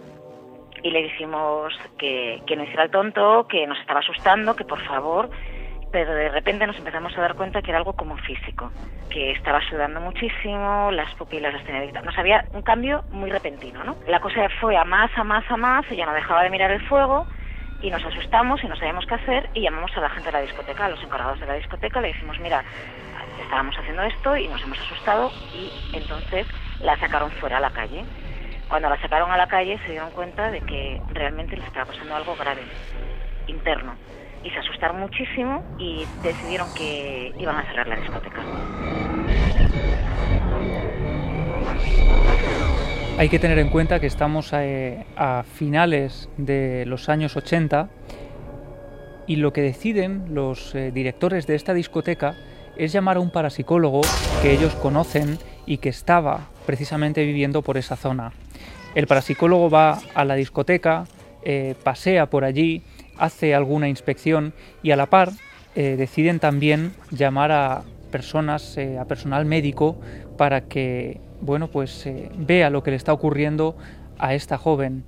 y 0.83 0.91
le 0.91 1.03
dijimos 1.03 1.73
que, 1.97 2.41
que 2.45 2.55
no 2.55 2.63
hiciera 2.63 2.83
el 2.83 2.91
tonto, 2.91 3.47
que 3.47 3.65
nos 3.67 3.79
estaba 3.79 3.99
asustando, 3.99 4.55
que 4.55 4.65
por 4.65 4.81
favor, 4.85 5.29
pero 5.91 6.13
de 6.13 6.29
repente 6.29 6.67
nos 6.67 6.77
empezamos 6.77 7.17
a 7.17 7.21
dar 7.21 7.35
cuenta 7.35 7.61
que 7.61 7.71
era 7.71 7.77
algo 7.77 7.93
como 7.93 8.17
físico, 8.17 8.71
que 9.09 9.31
estaba 9.31 9.61
sudando 9.69 10.01
muchísimo, 10.01 10.91
las 10.91 11.13
pupilas 11.15 11.53
las 11.53 11.63
tenía 11.63 11.79
abiertas. 11.79 12.03
Nos 12.03 12.17
había 12.17 12.45
un 12.53 12.61
cambio 12.61 13.03
muy 13.11 13.29
repentino, 13.29 13.83
¿no? 13.83 13.95
La 14.07 14.19
cosa 14.19 14.47
fue 14.59 14.77
a 14.77 14.83
más, 14.83 15.11
a 15.15 15.23
más, 15.23 15.49
a 15.49 15.57
más, 15.57 15.85
ella 15.89 16.05
no 16.05 16.13
dejaba 16.13 16.43
de 16.43 16.49
mirar 16.49 16.71
el 16.71 16.81
fuego 16.87 17.25
y 17.81 17.89
nos 17.89 18.03
asustamos 18.03 18.63
y 18.63 18.67
no 18.67 18.75
sabíamos 18.75 19.05
qué 19.05 19.15
hacer 19.15 19.49
y 19.53 19.61
llamamos 19.61 19.95
a 19.95 20.01
la 20.01 20.09
gente 20.09 20.27
de 20.27 20.33
la 20.33 20.41
discoteca, 20.41 20.85
a 20.85 20.89
los 20.89 21.03
encargados 21.03 21.39
de 21.39 21.45
la 21.45 21.53
discoteca, 21.53 22.01
le 22.01 22.09
dijimos, 22.09 22.39
mira, 22.39 22.63
estábamos 23.43 23.77
haciendo 23.77 24.03
esto 24.03 24.35
y 24.35 24.47
nos 24.47 24.61
hemos 24.61 24.79
asustado 24.79 25.31
y 25.53 25.71
entonces 25.95 26.45
la 26.81 26.97
sacaron 26.97 27.31
fuera 27.31 27.57
a 27.57 27.61
la 27.61 27.69
calle. 27.69 28.03
Cuando 28.69 28.89
la 28.89 28.99
sacaron 29.01 29.31
a 29.31 29.37
la 29.37 29.47
calle 29.47 29.79
se 29.85 29.91
dieron 29.91 30.11
cuenta 30.11 30.51
de 30.51 30.59
que 30.61 31.01
realmente 31.13 31.55
les 31.55 31.65
estaba 31.65 31.85
pasando 31.85 32.15
algo 32.15 32.35
grave, 32.35 32.61
interno. 33.47 33.95
Y 34.43 34.49
se 34.49 34.59
asustaron 34.59 34.99
muchísimo 34.99 35.63
y 35.79 36.05
decidieron 36.21 36.67
que 36.73 37.33
iban 37.37 37.55
a 37.55 37.63
cerrar 37.63 37.87
la 37.87 37.95
discoteca. 37.95 38.41
Hay 43.17 43.29
que 43.29 43.39
tener 43.39 43.57
en 43.57 43.69
cuenta 43.69 43.99
que 43.99 44.05
estamos 44.05 44.51
eh, 44.53 45.05
a 45.15 45.43
finales 45.43 46.29
de 46.37 46.85
los 46.85 47.09
años 47.09 47.35
80 47.35 47.89
y 49.25 49.37
lo 49.37 49.53
que 49.53 49.61
deciden 49.61 50.35
los 50.35 50.75
eh, 50.75 50.91
directores 50.91 51.47
de 51.47 51.55
esta 51.55 51.73
discoteca 51.73 52.35
es 52.75 52.91
llamar 52.91 53.17
a 53.17 53.19
un 53.21 53.31
parapsicólogo 53.31 54.01
que 54.41 54.51
ellos 54.51 54.75
conocen 54.75 55.39
y 55.65 55.79
que 55.79 55.89
estaba 55.89 56.49
precisamente 56.65 57.25
viviendo 57.25 57.63
por 57.63 57.77
esa 57.77 57.95
zona. 57.95 58.33
El 58.97 59.05
parapsicólogo 59.05 59.69
va 59.69 59.99
a 60.15 60.25
la 60.25 60.33
discoteca, 60.33 61.05
eh, 61.43 61.75
pasea 61.83 62.31
por 62.31 62.43
allí, 62.43 62.81
hace 63.15 63.53
alguna 63.53 63.89
inspección 63.89 64.53
y 64.81 64.89
a 64.89 64.95
la 64.95 65.05
par 65.05 65.33
eh, 65.75 65.97
deciden 65.97 66.39
también 66.39 66.93
llamar 67.11 67.51
a 67.51 67.83
personas, 68.11 68.75
eh, 68.75 68.97
a 68.97 69.05
personal 69.05 69.45
médico 69.45 69.97
para 70.35 70.61
que, 70.61 71.21
bueno, 71.41 71.67
pues 71.67 72.09
vea 72.39 72.71
lo 72.71 72.81
que 72.81 72.89
le 72.89 72.97
está 72.97 73.13
ocurriendo 73.13 73.77
a 74.17 74.33
esta 74.33 74.57
joven. 74.57 75.03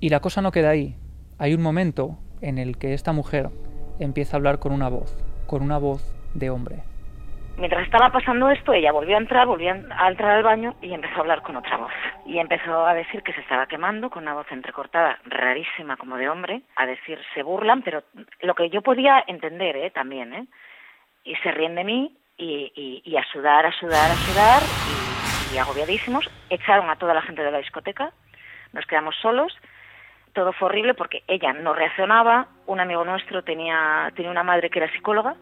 Y 0.00 0.08
la 0.08 0.20
cosa 0.20 0.40
no 0.40 0.50
queda 0.50 0.70
ahí. 0.70 0.96
Hay 1.36 1.52
un 1.52 1.60
momento 1.60 2.16
en 2.40 2.56
el 2.56 2.78
que 2.78 2.94
esta 2.94 3.12
mujer 3.12 3.50
empieza 3.98 4.36
a 4.36 4.38
hablar 4.38 4.58
con 4.58 4.72
una 4.72 4.88
voz, 4.88 5.14
con 5.46 5.60
una 5.60 5.76
voz 5.76 6.02
de 6.32 6.48
hombre. 6.48 6.95
Mientras 7.58 7.84
estaba 7.84 8.10
pasando 8.10 8.50
esto, 8.50 8.74
ella 8.74 8.92
volvió 8.92 9.16
a 9.16 9.20
entrar, 9.20 9.46
volvió 9.46 9.72
a 9.72 10.08
entrar 10.08 10.30
al 10.30 10.42
baño 10.42 10.74
y 10.82 10.92
empezó 10.92 11.16
a 11.16 11.20
hablar 11.20 11.40
con 11.40 11.56
otra 11.56 11.78
voz. 11.78 11.92
Y 12.26 12.38
empezó 12.38 12.86
a 12.86 12.92
decir 12.92 13.22
que 13.22 13.32
se 13.32 13.40
estaba 13.40 13.66
quemando 13.66 14.10
con 14.10 14.24
una 14.24 14.34
voz 14.34 14.46
entrecortada, 14.52 15.18
rarísima 15.24 15.96
como 15.96 16.18
de 16.18 16.28
hombre, 16.28 16.60
a 16.76 16.84
decir 16.84 17.18
se 17.32 17.42
burlan, 17.42 17.80
pero 17.80 18.02
lo 18.40 18.54
que 18.54 18.68
yo 18.68 18.82
podía 18.82 19.24
entender 19.26 19.74
¿eh? 19.76 19.90
también, 19.90 20.34
¿eh? 20.34 20.46
y 21.24 21.34
se 21.36 21.50
ríen 21.50 21.76
de 21.76 21.84
mí 21.84 22.14
y, 22.36 23.16
a 23.16 23.24
sudar, 23.32 23.64
a 23.64 23.72
sudar, 23.72 24.10
a 24.10 24.14
sudar 24.14 24.62
y, 25.50 25.54
y 25.54 25.58
agobiadísimos. 25.58 26.28
Echaron 26.50 26.90
a 26.90 26.96
toda 26.96 27.14
la 27.14 27.22
gente 27.22 27.42
de 27.42 27.50
la 27.50 27.58
discoteca, 27.58 28.12
nos 28.74 28.84
quedamos 28.84 29.16
solos. 29.16 29.56
Todo 30.34 30.52
fue 30.52 30.68
horrible 30.68 30.92
porque 30.92 31.22
ella 31.26 31.54
no 31.54 31.72
reaccionaba. 31.72 32.48
Un 32.66 32.80
amigo 32.80 33.02
nuestro 33.06 33.42
tenía, 33.42 34.12
tenía 34.14 34.30
una 34.30 34.42
madre 34.42 34.68
que 34.68 34.80
era 34.80 34.92
psicóloga 34.92 35.36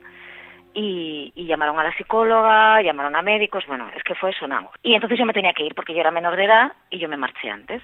y, 0.74 1.32
llamaron 1.46 1.78
a 1.78 1.84
la 1.84 1.96
psicóloga, 1.96 2.82
llamaron 2.82 3.14
a 3.16 3.22
médicos. 3.22 3.64
Bueno, 3.66 3.88
es 3.96 4.02
que 4.02 4.14
fue 4.14 4.32
sonado. 4.32 4.70
Y 4.82 4.94
entonces 4.94 5.18
yo 5.18 5.24
me 5.24 5.32
tenía 5.32 5.52
que 5.52 5.64
ir 5.64 5.74
porque 5.74 5.94
yo 5.94 6.00
era 6.00 6.10
menor 6.10 6.36
de 6.36 6.44
edad 6.44 6.72
y 6.90 6.98
yo 6.98 7.08
me 7.08 7.16
marché 7.16 7.48
antes. 7.48 7.82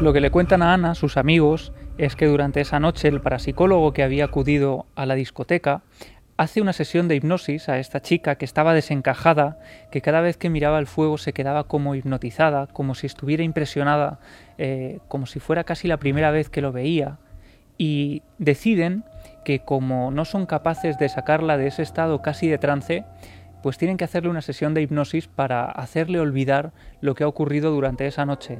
Lo 0.00 0.12
que 0.12 0.20
le 0.20 0.30
cuentan 0.30 0.62
a 0.62 0.74
Ana, 0.74 0.94
sus 0.94 1.16
amigos, 1.16 1.72
es 1.96 2.16
que 2.16 2.26
durante 2.26 2.60
esa 2.60 2.80
noche 2.80 3.08
el 3.08 3.20
parapsicólogo 3.20 3.92
que 3.92 4.02
había 4.02 4.26
acudido 4.26 4.84
a 4.94 5.06
la 5.06 5.14
discoteca 5.14 5.82
hace 6.36 6.60
una 6.60 6.74
sesión 6.74 7.08
de 7.08 7.16
hipnosis 7.16 7.70
a 7.70 7.78
esta 7.78 8.00
chica 8.00 8.36
que 8.36 8.44
estaba 8.44 8.74
desencajada, 8.74 9.58
que 9.90 10.02
cada 10.02 10.20
vez 10.20 10.36
que 10.36 10.50
miraba 10.50 10.78
el 10.78 10.86
fuego 10.86 11.16
se 11.16 11.32
quedaba 11.32 11.64
como 11.64 11.94
hipnotizada, 11.94 12.66
como 12.66 12.94
si 12.94 13.06
estuviera 13.06 13.42
impresionada, 13.42 14.20
eh, 14.58 14.98
como 15.08 15.24
si 15.24 15.40
fuera 15.40 15.64
casi 15.64 15.88
la 15.88 15.96
primera 15.96 16.30
vez 16.30 16.50
que 16.50 16.60
lo 16.60 16.72
veía, 16.72 17.18
y 17.78 18.22
deciden 18.38 19.04
que 19.44 19.60
como 19.60 20.10
no 20.10 20.24
son 20.24 20.46
capaces 20.46 20.98
de 20.98 21.08
sacarla 21.08 21.56
de 21.56 21.68
ese 21.68 21.82
estado 21.82 22.20
casi 22.22 22.48
de 22.48 22.58
trance, 22.58 23.04
pues 23.62 23.78
tienen 23.78 23.96
que 23.96 24.04
hacerle 24.04 24.30
una 24.30 24.42
sesión 24.42 24.74
de 24.74 24.82
hipnosis 24.82 25.28
para 25.28 25.64
hacerle 25.64 26.20
olvidar 26.20 26.72
lo 27.00 27.14
que 27.14 27.24
ha 27.24 27.28
ocurrido 27.28 27.70
durante 27.70 28.06
esa 28.06 28.26
noche. 28.26 28.58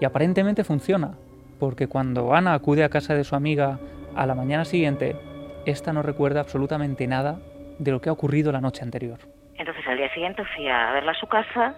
Y 0.00 0.04
aparentemente 0.04 0.64
funciona, 0.64 1.12
porque 1.58 1.86
cuando 1.86 2.34
Ana 2.34 2.54
acude 2.54 2.84
a 2.84 2.88
casa 2.88 3.14
de 3.14 3.24
su 3.24 3.34
amiga 3.34 3.78
a 4.14 4.26
la 4.26 4.34
mañana 4.34 4.64
siguiente, 4.64 5.16
esta 5.64 5.92
no 5.92 6.02
recuerda 6.02 6.40
absolutamente 6.40 7.06
nada 7.06 7.38
de 7.78 7.90
lo 7.90 8.00
que 8.00 8.08
ha 8.08 8.12
ocurrido 8.12 8.52
la 8.52 8.60
noche 8.60 8.82
anterior. 8.82 9.18
Entonces 9.54 9.86
al 9.86 9.96
día 9.96 10.12
siguiente 10.12 10.42
fui 10.56 10.68
a 10.68 10.92
verla 10.92 11.12
a 11.12 11.20
su 11.20 11.26
casa 11.26 11.74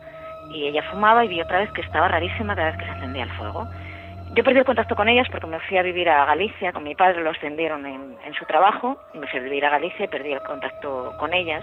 y 0.52 0.66
ella 0.66 0.82
fumaba 0.90 1.24
y 1.24 1.28
vi 1.28 1.40
otra 1.40 1.60
vez 1.60 1.70
que 1.72 1.80
estaba 1.80 2.08
rarísima 2.08 2.54
cada 2.54 2.70
vez 2.70 2.78
que 2.78 2.86
se 2.86 2.92
encendía 2.92 3.24
el 3.24 3.32
fuego. 3.32 3.68
Yo 4.34 4.42
perdí 4.42 4.58
el 4.58 4.64
contacto 4.64 4.96
con 4.96 5.08
ellas 5.08 5.28
porque 5.30 5.46
me 5.46 5.60
fui 5.60 5.78
a 5.78 5.82
vivir 5.82 6.08
a 6.08 6.24
Galicia, 6.24 6.72
con 6.72 6.82
mi 6.82 6.96
padre 6.96 7.22
lo 7.22 7.30
ascendieron 7.30 7.86
en, 7.86 8.16
en 8.26 8.34
su 8.34 8.44
trabajo, 8.46 8.98
me 9.14 9.28
fui 9.28 9.38
a 9.38 9.42
vivir 9.42 9.64
a 9.64 9.70
Galicia 9.70 10.06
y 10.06 10.08
perdí 10.08 10.32
el 10.32 10.40
contacto 10.42 11.12
con 11.20 11.32
ellas. 11.32 11.62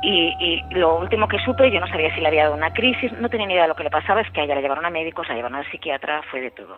Y, 0.00 0.32
y 0.38 0.62
lo 0.74 0.98
último 0.98 1.26
que 1.26 1.40
supe, 1.40 1.72
yo 1.72 1.80
no 1.80 1.88
sabía 1.88 2.14
si 2.14 2.20
le 2.20 2.28
había 2.28 2.44
dado 2.44 2.54
una 2.54 2.72
crisis, 2.72 3.10
no 3.14 3.28
tenía 3.28 3.46
ni 3.48 3.54
idea 3.54 3.62
de 3.64 3.68
lo 3.68 3.74
que 3.74 3.82
le 3.82 3.90
pasaba, 3.90 4.20
es 4.20 4.30
que 4.30 4.42
a 4.42 4.44
ella 4.44 4.54
la 4.54 4.60
llevaron 4.60 4.84
a 4.84 4.90
médicos, 4.90 5.28
la 5.28 5.34
llevaron 5.34 5.58
al 5.58 5.68
psiquiatra, 5.70 6.22
fue 6.30 6.40
de 6.40 6.52
todo. 6.52 6.76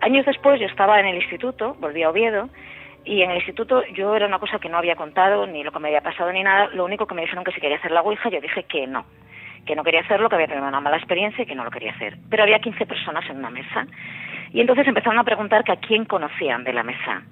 Años 0.00 0.24
después 0.26 0.60
yo 0.60 0.66
estaba 0.66 1.00
en 1.00 1.06
el 1.06 1.16
instituto, 1.16 1.74
volví 1.80 2.04
a 2.04 2.10
Oviedo, 2.10 2.50
y 3.04 3.22
en 3.22 3.30
el 3.30 3.38
instituto 3.38 3.82
yo 3.94 4.14
era 4.14 4.26
una 4.26 4.38
cosa 4.38 4.60
que 4.60 4.68
no 4.68 4.78
había 4.78 4.94
contado, 4.94 5.46
ni 5.46 5.64
lo 5.64 5.72
que 5.72 5.80
me 5.80 5.88
había 5.88 6.02
pasado 6.02 6.30
ni 6.30 6.44
nada, 6.44 6.68
lo 6.68 6.84
único 6.84 7.06
que 7.06 7.14
me 7.14 7.22
dijeron 7.22 7.42
que 7.42 7.52
si 7.52 7.60
quería 7.60 7.78
hacer 7.78 7.90
la 7.90 8.02
Ouija, 8.02 8.28
yo 8.28 8.40
dije 8.40 8.62
que 8.64 8.86
no, 8.86 9.06
que 9.66 9.76
no 9.76 9.84
quería 9.84 10.00
hacerlo, 10.00 10.28
que 10.28 10.36
había 10.36 10.48
tenido 10.48 10.66
una 10.66 10.80
mala 10.80 10.96
experiencia 10.96 11.42
y 11.42 11.46
que 11.46 11.54
no 11.54 11.64
lo 11.64 11.70
quería 11.70 11.92
hacer. 11.92 12.16
Pero 12.28 12.42
había 12.42 12.58
15 12.58 12.86
personas 12.86 13.24
en 13.28 13.38
una 13.38 13.50
mesa, 13.50 13.86
y 14.52 14.60
entonces 14.60 14.86
empezaron 14.86 15.18
a 15.18 15.24
preguntar 15.24 15.64
que 15.64 15.72
a 15.72 15.76
quién 15.76 16.04
conocían 16.04 16.64
de 16.64 16.72
la 16.72 16.82
mesa. 16.82 17.22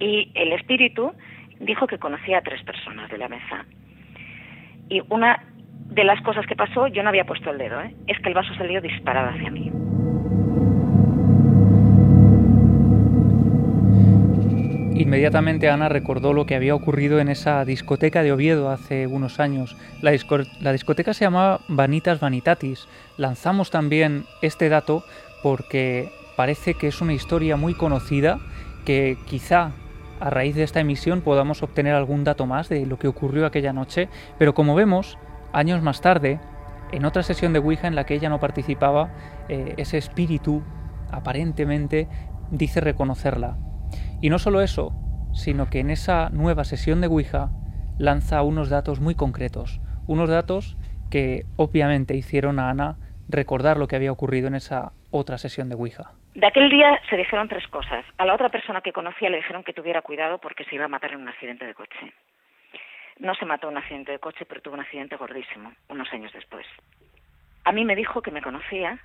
Y 0.00 0.30
el 0.34 0.52
espíritu 0.52 1.12
dijo 1.60 1.86
que 1.86 1.98
conocía 1.98 2.38
a 2.38 2.42
tres 2.42 2.62
personas 2.62 3.10
de 3.10 3.18
la 3.18 3.28
mesa. 3.28 3.64
Y 4.88 5.02
una 5.08 5.44
de 5.72 6.04
las 6.04 6.20
cosas 6.22 6.46
que 6.46 6.56
pasó, 6.56 6.86
yo 6.88 7.02
no 7.02 7.08
había 7.08 7.24
puesto 7.24 7.50
el 7.50 7.58
dedo, 7.58 7.80
¿eh? 7.80 7.94
es 8.06 8.18
que 8.20 8.28
el 8.28 8.34
vaso 8.34 8.54
salió 8.54 8.80
disparado 8.80 9.30
hacia 9.30 9.50
mí. 9.50 9.70
Inmediatamente 14.98 15.70
Ana 15.70 15.88
recordó 15.88 16.32
lo 16.32 16.44
que 16.44 16.56
había 16.56 16.74
ocurrido 16.74 17.20
en 17.20 17.28
esa 17.28 17.64
discoteca 17.64 18.24
de 18.24 18.32
Oviedo 18.32 18.68
hace 18.68 19.06
unos 19.06 19.38
años. 19.38 19.76
La, 20.02 20.10
disco- 20.10 20.38
la 20.60 20.72
discoteca 20.72 21.14
se 21.14 21.24
llamaba 21.24 21.60
Vanitas 21.68 22.18
Vanitatis. 22.18 22.88
Lanzamos 23.16 23.70
también 23.70 24.24
este 24.42 24.68
dato 24.68 25.04
porque 25.42 26.10
parece 26.36 26.74
que 26.74 26.88
es 26.88 27.00
una 27.00 27.12
historia 27.12 27.56
muy 27.56 27.74
conocida 27.74 28.40
que 28.84 29.16
quizá 29.26 29.70
a 30.18 30.30
raíz 30.30 30.56
de 30.56 30.64
esta 30.64 30.80
emisión 30.80 31.20
podamos 31.20 31.62
obtener 31.62 31.94
algún 31.94 32.24
dato 32.24 32.46
más 32.46 32.68
de 32.68 32.84
lo 32.84 32.98
que 32.98 33.06
ocurrió 33.06 33.46
aquella 33.46 33.72
noche, 33.72 34.08
pero 34.36 34.52
como 34.52 34.74
vemos, 34.74 35.16
años 35.52 35.80
más 35.80 36.00
tarde, 36.00 36.40
en 36.90 37.04
otra 37.04 37.22
sesión 37.22 37.52
de 37.52 37.60
Ouija 37.60 37.86
en 37.86 37.94
la 37.94 38.04
que 38.04 38.14
ella 38.14 38.30
no 38.30 38.40
participaba, 38.40 39.10
eh, 39.48 39.74
ese 39.76 39.96
espíritu 39.96 40.62
aparentemente 41.12 42.08
dice 42.50 42.80
reconocerla. 42.80 43.58
Y 44.20 44.30
no 44.30 44.38
solo 44.40 44.60
eso, 44.62 44.92
sino 45.32 45.70
que 45.70 45.78
en 45.78 45.90
esa 45.90 46.28
nueva 46.30 46.64
sesión 46.64 47.00
de 47.00 47.06
Ouija 47.06 47.50
lanza 47.98 48.42
unos 48.42 48.68
datos 48.68 49.00
muy 49.00 49.14
concretos, 49.14 49.80
unos 50.08 50.28
datos 50.28 50.76
que 51.08 51.44
obviamente 51.56 52.16
hicieron 52.16 52.58
a 52.58 52.70
Ana 52.70 52.96
recordar 53.28 53.76
lo 53.76 53.86
que 53.86 53.94
había 53.94 54.10
ocurrido 54.10 54.48
en 54.48 54.56
esa 54.56 54.92
otra 55.12 55.38
sesión 55.38 55.68
de 55.68 55.76
Ouija. 55.76 56.12
De 56.34 56.46
aquel 56.46 56.68
día 56.68 57.00
se 57.08 57.16
dijeron 57.16 57.48
tres 57.48 57.66
cosas. 57.68 58.04
A 58.16 58.24
la 58.24 58.34
otra 58.34 58.48
persona 58.48 58.80
que 58.80 58.92
conocía 58.92 59.30
le 59.30 59.36
dijeron 59.38 59.62
que 59.62 59.72
tuviera 59.72 60.02
cuidado 60.02 60.38
porque 60.38 60.64
se 60.64 60.74
iba 60.74 60.86
a 60.86 60.88
matar 60.88 61.12
en 61.12 61.20
un 61.20 61.28
accidente 61.28 61.64
de 61.64 61.74
coche. 61.74 62.12
No 63.20 63.34
se 63.34 63.44
mató 63.44 63.68
en 63.68 63.74
un 63.74 63.78
accidente 63.78 64.12
de 64.12 64.18
coche, 64.18 64.46
pero 64.46 64.62
tuvo 64.62 64.74
un 64.74 64.80
accidente 64.80 65.16
gordísimo, 65.16 65.72
unos 65.88 66.12
años 66.12 66.32
después. 66.32 66.66
A 67.64 67.70
mí 67.70 67.84
me 67.84 67.94
dijo 67.94 68.22
que 68.22 68.30
me 68.30 68.42
conocía, 68.42 68.98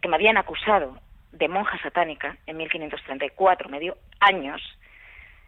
que 0.00 0.08
me 0.08 0.16
habían 0.16 0.36
acusado 0.36 0.98
de 1.34 1.48
monja 1.48 1.78
satánica 1.82 2.36
en 2.46 2.56
1534, 2.56 3.68
me 3.68 3.80
dio 3.80 3.96
años, 4.20 4.60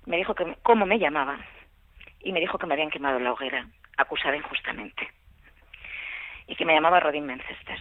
me 0.04 0.16
dijo 0.16 0.34
que 0.34 0.56
cómo 0.62 0.86
me 0.86 0.98
llamaba 0.98 1.38
y 2.20 2.32
me 2.32 2.40
dijo 2.40 2.58
que 2.58 2.66
me 2.66 2.74
habían 2.74 2.90
quemado 2.90 3.18
la 3.18 3.32
hoguera, 3.32 3.68
acusada 3.96 4.36
injustamente, 4.36 5.08
y 6.46 6.56
que 6.56 6.64
me 6.64 6.74
llamaba 6.74 7.00
Rodin 7.00 7.26
Manchester. 7.26 7.78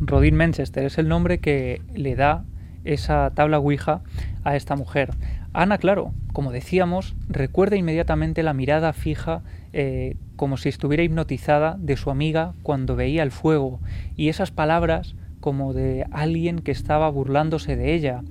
Rodin 0.00 0.36
Manchester 0.36 0.84
es 0.84 0.96
el 0.96 1.08
nombre 1.08 1.38
que 1.38 1.82
le 1.94 2.16
da 2.16 2.44
esa 2.84 3.34
tabla 3.34 3.58
Ouija 3.58 4.00
a 4.44 4.56
esta 4.56 4.74
mujer. 4.74 5.10
Ana, 5.58 5.78
claro, 5.78 6.12
como 6.32 6.52
decíamos, 6.52 7.16
recuerda 7.28 7.74
inmediatamente 7.74 8.44
la 8.44 8.54
mirada 8.54 8.92
fija, 8.92 9.42
eh, 9.72 10.14
como 10.36 10.56
si 10.56 10.68
estuviera 10.68 11.02
hipnotizada 11.02 11.76
de 11.80 11.96
su 11.96 12.12
amiga 12.12 12.54
cuando 12.62 12.94
veía 12.94 13.24
el 13.24 13.32
fuego, 13.32 13.80
y 14.14 14.28
esas 14.28 14.52
palabras 14.52 15.16
como 15.40 15.72
de 15.72 16.06
alguien 16.12 16.60
que 16.60 16.70
estaba 16.70 17.10
burlándose 17.10 17.74
de 17.74 17.92
ella, 17.92 18.22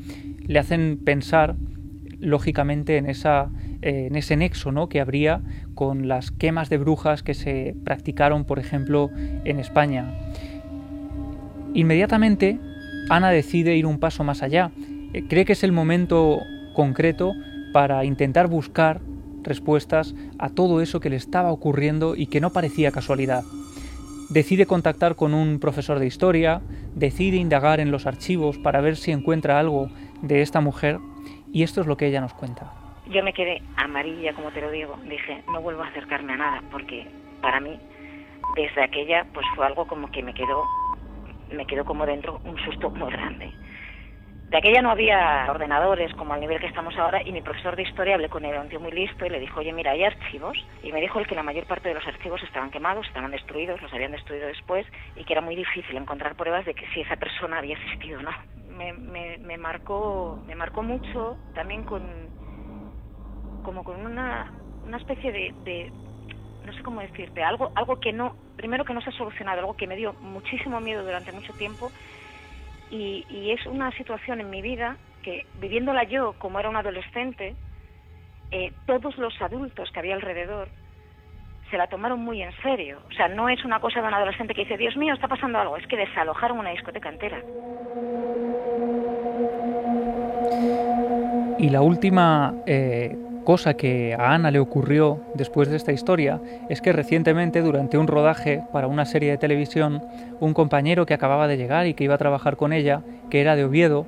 le 0.45 0.57
hacen 0.57 1.01
pensar 1.03 1.57
lógicamente 2.17 2.95
en 2.95 3.09
esa 3.09 3.49
eh, 3.81 4.07
en 4.07 4.15
ese 4.15 4.37
nexo 4.37 4.71
¿no? 4.71 4.87
que 4.87 5.01
habría 5.01 5.41
con 5.75 6.07
las 6.07 6.31
quemas 6.31 6.69
de 6.69 6.77
brujas 6.77 7.23
que 7.23 7.33
se 7.33 7.75
practicaron 7.83 8.45
por 8.45 8.57
ejemplo 8.57 9.11
en 9.43 9.59
España 9.59 10.13
Inmediatamente, 11.73 12.57
Ana 13.09 13.29
decide 13.29 13.75
ir 13.75 13.85
un 13.85 13.99
paso 13.99 14.23
más 14.23 14.41
allá. 14.41 14.71
Eh, 15.13 15.25
Cree 15.27 15.45
que 15.45 15.53
es 15.53 15.63
el 15.63 15.73
momento 15.73 16.41
concreto 16.77 17.33
para 17.73 18.05
intentar 18.05 18.47
buscar 18.47 19.01
respuestas 19.41 20.13
a 20.37 20.49
todo 20.49 20.79
eso 20.79 20.99
que 20.99 21.09
le 21.09 21.15
estaba 21.15 21.51
ocurriendo 21.51 22.15
y 22.15 22.27
que 22.27 22.39
no 22.39 22.51
parecía 22.51 22.91
casualidad. 22.91 23.41
Decide 24.29 24.67
contactar 24.67 25.15
con 25.15 25.33
un 25.33 25.59
profesor 25.59 25.97
de 25.97 26.05
historia, 26.05 26.61
decide 26.93 27.37
indagar 27.37 27.79
en 27.79 27.89
los 27.89 28.05
archivos 28.05 28.59
para 28.59 28.79
ver 28.79 28.95
si 28.95 29.11
encuentra 29.11 29.59
algo 29.59 29.89
de 30.21 30.43
esta 30.43 30.61
mujer 30.61 30.99
y 31.51 31.63
esto 31.63 31.81
es 31.81 31.87
lo 31.87 31.97
que 31.97 32.05
ella 32.05 32.21
nos 32.21 32.35
cuenta. 32.35 32.71
Yo 33.09 33.23
me 33.23 33.33
quedé 33.33 33.63
amarilla, 33.75 34.33
como 34.33 34.51
te 34.51 34.61
lo 34.61 34.69
digo. 34.69 34.99
Dije, 35.09 35.43
no 35.51 35.59
vuelvo 35.61 35.81
a 35.81 35.87
acercarme 35.87 36.33
a 36.33 36.37
nada, 36.37 36.61
porque 36.71 37.07
para 37.41 37.59
mí, 37.59 37.79
desde 38.55 38.83
aquella, 38.83 39.25
pues 39.33 39.47
fue 39.55 39.65
algo 39.65 39.87
como 39.87 40.11
que 40.11 40.21
me 40.21 40.35
quedó, 40.35 40.63
me 41.51 41.65
quedó 41.65 41.85
como 41.85 42.05
dentro 42.05 42.39
un 42.43 42.55
susto 42.65 42.91
muy 42.91 43.11
grande. 43.11 43.51
De 44.49 44.57
aquella 44.57 44.81
no 44.81 44.91
había 44.91 45.45
ordenadores 45.49 46.13
como 46.13 46.33
al 46.33 46.39
nivel 46.39 46.61
que 46.61 46.67
estamos 46.67 46.95
ahora 46.97 47.21
y 47.25 47.33
mi 47.33 47.41
profesor 47.41 47.75
de 47.75 47.81
historia 47.83 48.15
hablé 48.15 48.29
con 48.29 48.45
él, 48.45 48.57
un 48.57 48.69
tío 48.69 48.79
muy 48.79 48.93
listo 48.93 49.25
y 49.25 49.29
le 49.29 49.41
dijo, 49.41 49.59
oye, 49.59 49.73
mira, 49.73 49.91
hay 49.91 50.05
archivos. 50.05 50.57
Y 50.83 50.93
me 50.93 51.01
dijo 51.01 51.19
él 51.19 51.27
que 51.27 51.35
la 51.35 51.43
mayor 51.43 51.65
parte 51.65 51.89
de 51.89 51.95
los 51.95 52.07
archivos 52.07 52.41
estaban 52.43 52.71
quemados, 52.71 53.05
estaban 53.07 53.31
destruidos, 53.31 53.81
los 53.81 53.93
habían 53.93 54.13
destruido 54.13 54.47
después 54.47 54.85
y 55.17 55.25
que 55.25 55.33
era 55.33 55.41
muy 55.41 55.55
difícil 55.57 55.97
encontrar 55.97 56.35
pruebas 56.35 56.65
de 56.65 56.73
que 56.73 56.87
si 56.93 57.01
esa 57.01 57.17
persona 57.17 57.57
había 57.57 57.75
existido 57.75 58.19
o 58.19 58.21
no. 58.23 58.31
Me, 58.69 58.93
me, 58.93 59.37
me 59.39 59.57
marcó, 59.57 60.39
me 60.47 60.55
marcó 60.55 60.81
mucho 60.81 61.35
también 61.53 61.83
con, 61.83 62.01
como 63.65 63.83
con 63.83 63.99
una, 64.05 64.53
una 64.85 64.95
especie 64.97 65.33
de, 65.33 65.53
de, 65.65 65.91
no 66.63 66.71
sé 66.71 66.83
cómo 66.83 67.01
decirte, 67.01 67.43
algo, 67.43 67.71
algo 67.75 67.99
que 67.99 68.13
no, 68.13 68.35
primero 68.55 68.85
que 68.85 68.93
no 68.93 69.01
se 69.01 69.09
ha 69.09 69.13
solucionado, 69.13 69.59
algo 69.59 69.75
que 69.75 69.87
me 69.87 69.97
dio 69.97 70.13
muchísimo 70.21 70.79
miedo 70.79 71.03
durante 71.03 71.33
mucho 71.33 71.51
tiempo 71.53 71.91
Y, 72.89 73.51
es 73.51 73.65
una 73.65 73.91
situación 73.91 74.39
en 74.41 74.49
mi 74.49 74.61
vida 74.61 74.97
que, 75.23 75.45
viviéndola 75.59 76.03
yo 76.03 76.33
como 76.37 76.59
era 76.59 76.69
un 76.69 76.75
adolescente, 76.75 77.55
eh, 78.51 78.71
todos 78.85 79.17
los 79.17 79.41
adultos 79.41 79.89
que 79.91 79.99
había 79.99 80.15
alrededor 80.15 80.69
se 81.69 81.77
la 81.77 81.87
tomaron 81.87 82.21
muy 82.21 82.41
en 82.41 82.51
serio. 82.61 82.99
O 83.09 83.13
sea, 83.13 83.27
no 83.27 83.49
es 83.49 83.63
una 83.65 83.79
cosa 83.79 84.01
de 84.01 84.07
un 84.07 84.13
adolescente 84.13 84.53
que 84.53 84.61
dice, 84.61 84.77
Dios 84.77 84.95
mío, 84.95 85.13
está 85.13 85.27
pasando 85.27 85.59
algo. 85.59 85.77
Es 85.77 85.85
que 85.87 85.97
desalojaron 85.97 86.59
una 86.59 86.69
discoteca 86.71 87.09
entera. 87.09 87.41
Y 91.59 91.69
la 91.69 91.81
última 91.81 92.53
eh, 92.65 93.17
cosa 93.47 93.75
que 93.75 94.13
a 94.13 94.33
Ana 94.33 94.51
le 94.51 94.59
ocurrió 94.59 95.21
después 95.33 95.69
de 95.69 95.77
esta 95.77 95.93
historia 95.93 96.41
es 96.67 96.81
que 96.81 96.91
recientemente, 96.91 97.61
durante 97.61 97.97
un 97.97 98.05
rodaje 98.05 98.61
para 98.73 98.87
una 98.87 99.05
serie 99.05 99.31
de 99.31 99.37
televisión, 99.37 100.03
un 100.41 100.53
compañero 100.53 101.05
que 101.05 101.13
acababa 101.13 101.47
de 101.47 101.55
llegar 101.55 101.87
y 101.87 101.93
que 101.93 102.03
iba 102.03 102.15
a 102.15 102.17
trabajar 102.17 102.57
con 102.57 102.73
ella, 102.73 103.03
que 103.29 103.39
era 103.39 103.55
de 103.55 103.63
Oviedo, 103.63 104.05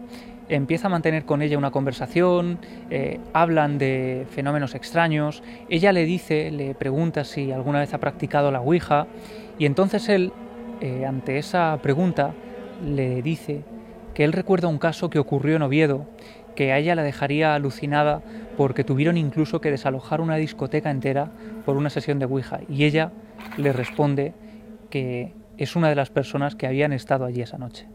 empieza 0.50 0.88
a 0.88 0.90
mantener 0.90 1.24
con 1.24 1.42
ella 1.42 1.58
una 1.58 1.72
conversación, 1.72 2.60
eh, 2.90 3.22
hablan 3.32 3.78
de 3.78 4.28
fenómenos 4.30 4.76
extraños, 4.76 5.42
ella 5.70 5.94
le 5.94 6.04
dice, 6.04 6.52
le 6.52 6.76
pregunta 6.76 7.24
si 7.24 7.54
alguna 7.54 7.80
vez 7.80 7.94
ha 7.94 7.98
practicado 7.98 8.52
la 8.52 8.60
Ouija, 8.60 9.08
y 9.58 9.66
entonces 9.66 10.10
él, 10.10 10.34
eh, 10.82 11.06
ante 11.06 11.38
esa 11.38 11.80
pregunta, 11.82 12.34
le 12.86 13.22
dice 13.22 13.62
que 14.14 14.24
él 14.24 14.34
recuerda 14.34 14.68
un 14.68 14.78
caso 14.78 15.10
que 15.10 15.20
ocurrió 15.20 15.56
en 15.56 15.62
Oviedo, 15.62 16.08
que 16.56 16.72
a 16.72 16.78
ella 16.78 16.96
la 16.96 17.04
dejaría 17.04 17.56
alucinada 17.56 18.22
porque 18.58 18.84
tuvieron 18.84 19.18
incluso 19.18 19.62
que 19.62 19.72
desalojar 19.72 20.20
una 20.20 20.36
discoteca 20.36 20.92
entera 20.92 21.32
por 21.66 21.78
una 21.78 21.90
sesión 21.90 22.20
de 22.20 22.26
Ouija, 22.26 22.60
y 22.68 22.84
ella 22.84 23.12
le 23.58 23.72
responde 23.72 24.34
que 24.90 25.34
es 25.58 25.76
una 25.76 25.90
de 25.90 25.96
las 25.96 26.10
personas 26.10 26.56
que 26.56 26.68
habían 26.68 26.94
estado 26.94 27.26
allí 27.26 27.42
esa 27.42 27.58
noche. 27.58 27.88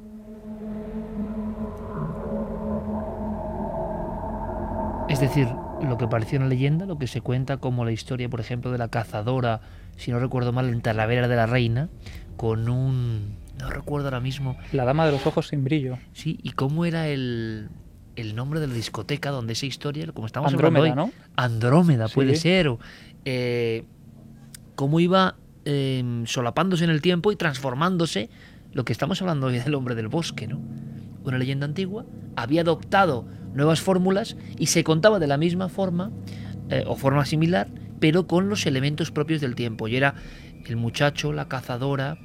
Es 5.08 5.20
decir, 5.20 5.48
lo 5.82 5.98
que 5.98 6.08
pareció 6.08 6.38
una 6.38 6.48
leyenda, 6.48 6.86
lo 6.86 6.98
que 6.98 7.06
se 7.06 7.20
cuenta 7.20 7.58
como 7.58 7.84
la 7.84 7.92
historia, 7.92 8.28
por 8.28 8.40
ejemplo, 8.40 8.72
de 8.72 8.78
la 8.78 8.88
cazadora, 8.88 9.60
si 9.96 10.10
no 10.10 10.18
recuerdo 10.18 10.52
mal, 10.52 10.68
en 10.68 10.80
Talavera 10.80 11.28
de 11.28 11.36
la 11.36 11.46
Reina, 11.46 11.88
con 12.36 12.68
un... 12.68 13.36
no 13.58 13.70
recuerdo 13.70 14.08
ahora 14.08 14.20
mismo. 14.20 14.56
La 14.72 14.84
dama 14.84 15.06
de 15.06 15.12
los 15.12 15.26
ojos 15.26 15.48
sin 15.48 15.64
brillo. 15.64 15.98
Sí, 16.12 16.38
y 16.42 16.50
cómo 16.50 16.84
era 16.84 17.08
el, 17.08 17.68
el 18.16 18.34
nombre 18.34 18.60
de 18.60 18.66
la 18.66 18.74
discoteca 18.74 19.30
donde 19.30 19.52
esa 19.52 19.66
historia, 19.66 20.06
como 20.12 20.26
estamos 20.26 20.52
Andrómeda, 20.52 20.90
hablando 20.90 21.04
hoy, 21.04 21.10
¿no? 21.10 21.32
Andrómeda 21.36 22.08
puede 22.08 22.36
ser, 22.36 22.68
o 22.68 22.78
eh, 23.24 23.84
cómo 24.74 25.00
iba 25.00 25.36
eh, 25.64 26.22
solapándose 26.26 26.84
en 26.84 26.90
el 26.90 27.00
tiempo 27.00 27.32
y 27.32 27.36
transformándose 27.36 28.28
lo 28.72 28.84
que 28.84 28.92
estamos 28.92 29.20
hablando 29.22 29.46
hoy 29.46 29.58
del 29.58 29.74
hombre 29.74 29.94
del 29.94 30.08
bosque, 30.08 30.46
¿no? 30.46 30.60
Una 31.24 31.38
leyenda 31.38 31.64
antigua 31.64 32.04
había 32.36 32.62
adoptado 32.62 33.24
nuevas 33.54 33.80
fórmulas 33.80 34.36
y 34.58 34.66
se 34.66 34.84
contaba 34.84 35.18
de 35.18 35.26
la 35.26 35.38
misma 35.38 35.68
forma 35.68 36.10
eh, 36.68 36.84
o 36.86 36.96
forma 36.96 37.24
similar, 37.24 37.68
pero 38.00 38.26
con 38.26 38.48
los 38.48 38.66
elementos 38.66 39.10
propios 39.10 39.40
del 39.40 39.54
tiempo. 39.54 39.88
Y 39.88 39.96
era 39.96 40.14
el 40.66 40.76
muchacho, 40.76 41.32
la 41.32 41.48
cazadora, 41.48 42.18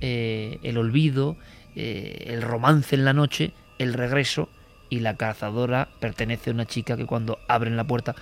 eh, 0.00 0.58
el 0.62 0.78
olvido, 0.78 1.36
eh, 1.76 2.24
el 2.28 2.42
romance 2.42 2.94
en 2.94 3.04
la 3.04 3.12
noche, 3.12 3.52
el 3.78 3.94
regreso 3.94 4.48
y 4.90 5.00
la 5.00 5.16
cazadora 5.16 5.88
pertenece 6.00 6.50
a 6.50 6.54
una 6.54 6.66
chica 6.66 6.96
que 6.96 7.06
cuando 7.06 7.38
abren 7.48 7.76
la 7.76 7.84
puerta 7.84 8.14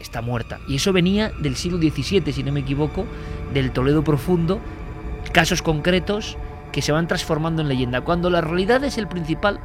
está 0.00 0.22
muerta. 0.22 0.60
Y 0.68 0.76
eso 0.76 0.92
venía 0.92 1.32
del 1.40 1.56
siglo 1.56 1.78
XVII, 1.78 2.32
si 2.32 2.42
no 2.42 2.52
me 2.52 2.60
equivoco, 2.60 3.06
del 3.52 3.72
Toledo 3.72 4.04
profundo, 4.04 4.60
casos 5.32 5.62
concretos 5.62 6.36
que 6.72 6.82
se 6.82 6.92
van 6.92 7.08
transformando 7.08 7.62
en 7.62 7.68
leyenda, 7.68 8.02
cuando 8.02 8.30
la 8.30 8.40
realidad 8.40 8.84
es 8.84 8.98
el 8.98 9.08
principal 9.08 9.60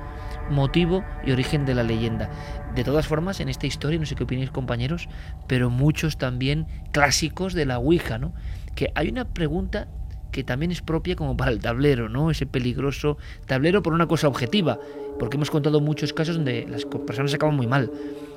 motivo 0.49 1.03
y 1.25 1.31
origen 1.31 1.65
de 1.65 1.75
la 1.75 1.83
leyenda. 1.83 2.29
De 2.75 2.83
todas 2.83 3.07
formas, 3.07 3.39
en 3.39 3.49
esta 3.49 3.67
historia, 3.67 3.99
no 3.99 4.05
sé 4.05 4.15
qué 4.15 4.23
opináis 4.23 4.51
compañeros, 4.51 5.07
pero 5.47 5.69
muchos 5.69 6.17
también 6.17 6.67
clásicos 6.91 7.53
de 7.53 7.65
la 7.65 7.77
Ouija, 7.77 8.17
¿no? 8.17 8.33
Que 8.75 8.91
hay 8.95 9.09
una 9.09 9.25
pregunta 9.25 9.87
que 10.33 10.43
también 10.43 10.73
es 10.73 10.81
propia 10.81 11.15
como 11.15 11.37
para 11.37 11.51
el 11.51 11.59
tablero, 11.59 12.09
¿no? 12.09 12.29
Ese 12.29 12.45
peligroso 12.45 13.17
tablero 13.45 13.81
por 13.81 13.93
una 13.93 14.07
cosa 14.07 14.27
objetiva, 14.27 14.77
porque 15.17 15.37
hemos 15.37 15.49
contado 15.49 15.79
muchos 15.79 16.11
casos 16.11 16.35
donde 16.35 16.67
las 16.69 16.83
personas 16.83 17.33
acaban 17.33 17.55
muy 17.55 17.67
mal, 17.67 17.89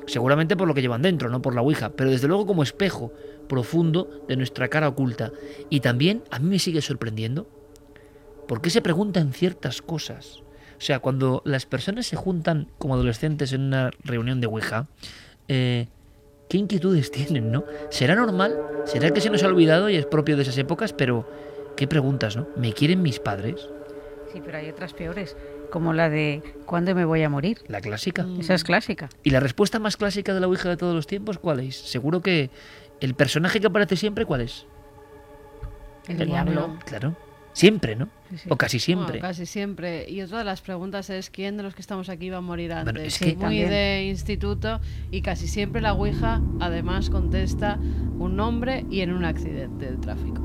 seguramente 0.06 0.56
por 0.56 0.68
lo 0.68 0.74
que 0.74 0.82
llevan 0.82 1.02
dentro, 1.02 1.28
no 1.28 1.42
por 1.42 1.56
la 1.56 1.62
Ouija, 1.62 1.90
pero 1.90 2.10
desde 2.10 2.28
luego 2.28 2.46
como 2.46 2.62
espejo 2.62 3.12
profundo 3.48 4.08
de 4.28 4.36
nuestra 4.36 4.68
cara 4.68 4.86
oculta. 4.86 5.32
Y 5.70 5.80
también 5.80 6.22
a 6.30 6.38
mí 6.38 6.48
me 6.48 6.60
sigue 6.60 6.80
sorprendiendo 6.80 7.48
¿Por 8.46 8.60
qué 8.60 8.70
se 8.70 8.80
preguntan 8.80 9.32
ciertas 9.32 9.82
cosas? 9.82 10.42
O 10.78 10.80
sea, 10.80 11.00
cuando 11.00 11.42
las 11.44 11.66
personas 11.66 12.06
se 12.06 12.16
juntan 12.16 12.68
como 12.78 12.94
adolescentes 12.94 13.52
en 13.52 13.62
una 13.62 13.90
reunión 14.04 14.40
de 14.40 14.46
Ouija, 14.46 14.86
eh, 15.48 15.88
¿qué 16.48 16.58
inquietudes 16.58 17.10
tienen, 17.10 17.50
no? 17.50 17.64
¿Será 17.90 18.14
normal? 18.14 18.56
¿Será 18.84 19.10
que 19.10 19.20
se 19.20 19.30
nos 19.30 19.42
ha 19.42 19.48
olvidado 19.48 19.90
y 19.90 19.96
es 19.96 20.06
propio 20.06 20.36
de 20.36 20.42
esas 20.42 20.58
épocas? 20.58 20.92
Pero, 20.92 21.28
¿qué 21.76 21.86
preguntas, 21.86 22.36
no? 22.36 22.48
¿Me 22.56 22.72
quieren 22.72 23.02
mis 23.02 23.18
padres? 23.20 23.68
Sí, 24.32 24.42
pero 24.44 24.58
hay 24.58 24.68
otras 24.68 24.92
peores, 24.92 25.36
como 25.70 25.92
la 25.92 26.08
de 26.10 26.42
¿cuándo 26.66 26.94
me 26.94 27.04
voy 27.04 27.22
a 27.22 27.28
morir? 27.30 27.58
La 27.68 27.80
clásica. 27.80 28.26
Esa 28.38 28.54
es 28.54 28.64
clásica. 28.64 29.08
¿Y 29.22 29.30
la 29.30 29.40
respuesta 29.40 29.78
más 29.78 29.96
clásica 29.96 30.34
de 30.34 30.40
la 30.40 30.46
Ouija 30.48 30.68
de 30.68 30.76
todos 30.76 30.94
los 30.94 31.06
tiempos 31.06 31.38
cuál 31.38 31.60
es? 31.60 31.76
Seguro 31.76 32.20
que 32.20 32.50
el 33.00 33.14
personaje 33.14 33.60
que 33.60 33.66
aparece 33.68 33.96
siempre, 33.96 34.24
¿cuál 34.24 34.40
es? 34.42 34.66
El, 36.08 36.20
El 36.22 36.28
diablo. 36.28 36.76
Claro. 36.84 37.16
Siempre, 37.52 37.96
¿no? 37.96 38.10
Sí, 38.28 38.36
sí. 38.38 38.48
O 38.50 38.56
casi 38.56 38.78
siempre. 38.78 39.12
Bueno, 39.18 39.22
casi 39.28 39.46
siempre. 39.46 40.08
Y 40.10 40.20
otra 40.20 40.38
de 40.38 40.44
las 40.44 40.60
preguntas 40.60 41.08
es 41.08 41.30
quién 41.30 41.56
de 41.56 41.62
los 41.62 41.74
que 41.74 41.80
estamos 41.80 42.10
aquí 42.10 42.28
va 42.28 42.36
a 42.38 42.40
morir 42.42 42.70
antes. 42.72 42.92
Bueno, 42.92 43.06
es 43.06 43.14
Sí, 43.14 43.24
que 43.24 43.32
Muy 43.34 43.40
también. 43.40 43.70
de 43.70 44.04
instituto 44.10 44.80
y 45.10 45.22
casi 45.22 45.48
siempre 45.48 45.80
la 45.80 45.94
Ouija 45.94 46.42
además 46.60 47.08
contesta 47.08 47.78
un 48.18 48.36
nombre 48.36 48.84
y 48.90 49.00
en 49.00 49.12
un 49.12 49.24
accidente 49.24 49.90
de 49.90 49.96
tráfico. 49.96 50.42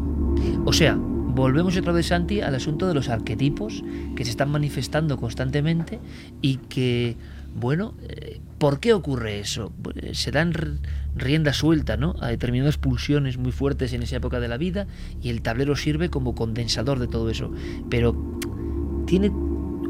O 0.65 0.71
sea, 0.71 0.97
volvemos 1.33 1.77
otra 1.77 1.91
vez, 1.91 2.07
Santi, 2.07 2.41
al 2.41 2.55
asunto 2.55 2.87
de 2.87 2.93
los 2.93 3.09
arquetipos 3.09 3.83
que 4.15 4.25
se 4.25 4.31
están 4.31 4.49
manifestando 4.51 5.17
constantemente 5.17 5.99
y 6.41 6.57
que, 6.57 7.15
bueno, 7.55 7.93
eh, 8.07 8.39
¿por 8.57 8.79
qué 8.79 8.93
ocurre 8.93 9.39
eso? 9.39 9.71
Eh, 9.95 10.13
Se 10.13 10.31
dan 10.31 10.53
rienda 11.15 11.53
suelta 11.53 11.97
¿no? 11.97 12.15
a 12.21 12.27
determinadas 12.27 12.77
pulsiones 12.77 13.37
muy 13.37 13.51
fuertes 13.51 13.93
en 13.93 14.03
esa 14.03 14.17
época 14.17 14.39
de 14.39 14.47
la 14.47 14.57
vida 14.57 14.87
y 15.21 15.29
el 15.29 15.41
tablero 15.41 15.75
sirve 15.75 16.09
como 16.09 16.35
condensador 16.35 16.99
de 16.99 17.07
todo 17.07 17.29
eso. 17.29 17.51
Pero 17.89 18.39
tiene 19.05 19.31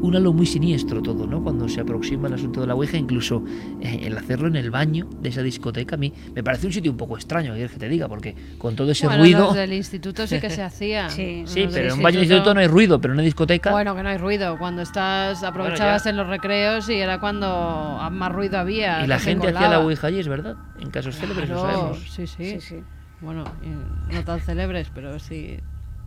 un 0.02 0.16
halo 0.16 0.32
muy 0.32 0.46
siniestro 0.46 1.00
todo, 1.00 1.26
¿no? 1.26 1.42
Cuando 1.42 1.68
se 1.68 1.80
aproxima 1.80 2.28
el 2.28 2.34
asunto 2.34 2.60
de 2.60 2.66
la 2.66 2.74
Ouija, 2.74 2.96
incluso 2.96 3.44
eh, 3.80 4.00
el 4.02 4.18
hacerlo 4.18 4.48
en 4.48 4.56
el 4.56 4.70
baño 4.70 5.08
de 5.20 5.28
esa 5.28 5.42
discoteca, 5.42 5.94
a 5.94 5.98
mí 5.98 6.12
me 6.34 6.42
parece 6.42 6.66
un 6.66 6.72
sitio 6.72 6.90
un 6.90 6.96
poco 6.96 7.16
extraño, 7.16 7.52
¿qué 7.52 7.58
quieres 7.58 7.72
que 7.72 7.78
te 7.78 7.88
diga? 7.88 8.08
Porque 8.08 8.34
con 8.58 8.74
todo 8.74 8.90
ese 8.90 9.06
bueno, 9.06 9.22
ruido... 9.22 9.44
los 9.46 9.54
del 9.54 9.72
instituto 9.72 10.26
sí 10.26 10.40
que 10.40 10.50
se 10.50 10.62
hacía. 10.62 11.08
Sí. 11.22 11.42
Sí, 11.46 11.68
pero 11.70 11.88
en 11.88 11.92
un 11.94 12.02
baño 12.02 12.18
de 12.18 12.24
instituto 12.24 12.54
no 12.54 12.60
hay 12.60 12.66
ruido, 12.66 13.00
pero 13.00 13.12
en 13.12 13.18
una 13.18 13.24
discoteca. 13.24 13.70
Bueno, 13.70 13.94
que 13.94 14.02
no 14.02 14.08
hay 14.08 14.18
ruido. 14.18 14.56
Cuando 14.58 14.82
estás 14.82 15.42
aprovechabas 15.42 16.06
en 16.06 16.16
los 16.16 16.26
recreos 16.26 16.88
y 16.88 16.94
era 16.94 17.20
cuando 17.20 17.98
más 18.10 18.32
ruido 18.32 18.58
había. 18.58 19.04
y 19.04 19.06
la 19.06 19.18
gente 19.18 19.48
hacía 19.48 19.68
la. 19.68 19.80
Ouija 19.80 20.06
allí, 20.06 20.20
es 20.20 20.28
verdad. 20.28 20.56
En 20.80 20.90
casos 20.90 21.16
célebres 21.16 21.48
lo 21.48 21.60
Claro, 21.60 21.78
sabemos. 21.78 21.98
Sí, 22.10 22.26
sí. 22.26 22.50
Sí, 22.52 22.60
sí. 22.60 22.76
Bueno, 23.20 23.44
no 24.10 24.24
tan 24.24 24.40
célebres, 24.46 24.90
pero 24.94 25.18
sí 25.18 25.58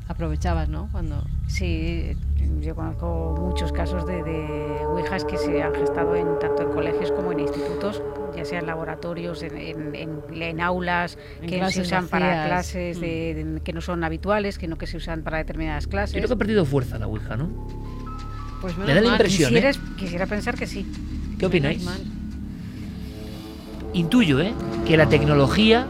aprovechabas, 0.08 0.70
¿no? 0.70 0.89
Cuando 0.91 1.24
Sí, 1.48 2.15
yo 2.62 2.76
conozco 2.76 3.36
muchos 3.39 3.72
casos 3.72 4.06
de, 4.06 4.24
de 4.24 4.86
ouijas 4.88 5.26
que 5.26 5.38
se 5.38 5.62
han 5.62 5.74
gestado 5.74 6.15
en, 6.15 6.38
tanto 6.39 6.63
en 6.63 6.70
colegios 6.70 7.12
como 7.12 7.32
en 7.32 7.39
institutos, 7.39 8.02
ya 8.36 8.46
sea 8.46 8.60
en 8.60 8.65
laboratorios, 8.68 9.41
en, 9.44 9.58
en- 9.58 9.96
en- 9.96 10.41
en 10.41 10.62
aulas, 10.62 11.18
En 11.41 11.50
que 11.50 11.72
se 11.72 11.82
usan 11.82 12.08
para 12.08 12.46
clases 12.46 13.00
de- 13.00 13.34
de- 13.56 13.62
que 13.62 13.74
no 13.74 13.82
son 13.82 14.04
habituales, 14.04 14.58
que 14.58 14.68
no 14.68 14.78
que 14.78 14.88
se 14.88 14.98
usan 14.98 15.22
para 15.24 15.38
determinadas 15.38 15.86
Yo 15.86 15.89
clases. 15.91 16.13
creo 16.18 16.28
que 16.28 16.34
ha 16.34 16.38
perdido 16.38 16.65
fuerza 16.65 16.98
la 17.00 17.08
Ouija, 17.08 17.36
¿no? 17.38 17.50
pues 18.62 18.78
Me 18.78 18.86
menos 18.86 18.96
da 18.96 19.02
la 19.10 19.15
impresión, 19.15 19.56
¿eh? 19.56 19.72
Quisiera, 19.98 20.26
pensar 20.26 20.56
que 20.56 20.65
sí. 20.65 20.86
¿Qué 21.38 21.46
opináis? 21.46 21.86
Intuyo, 23.94 24.39
¿eh? 24.41 24.54
Que 24.88 24.98
la 24.98 25.08
tecnología. 25.08 25.88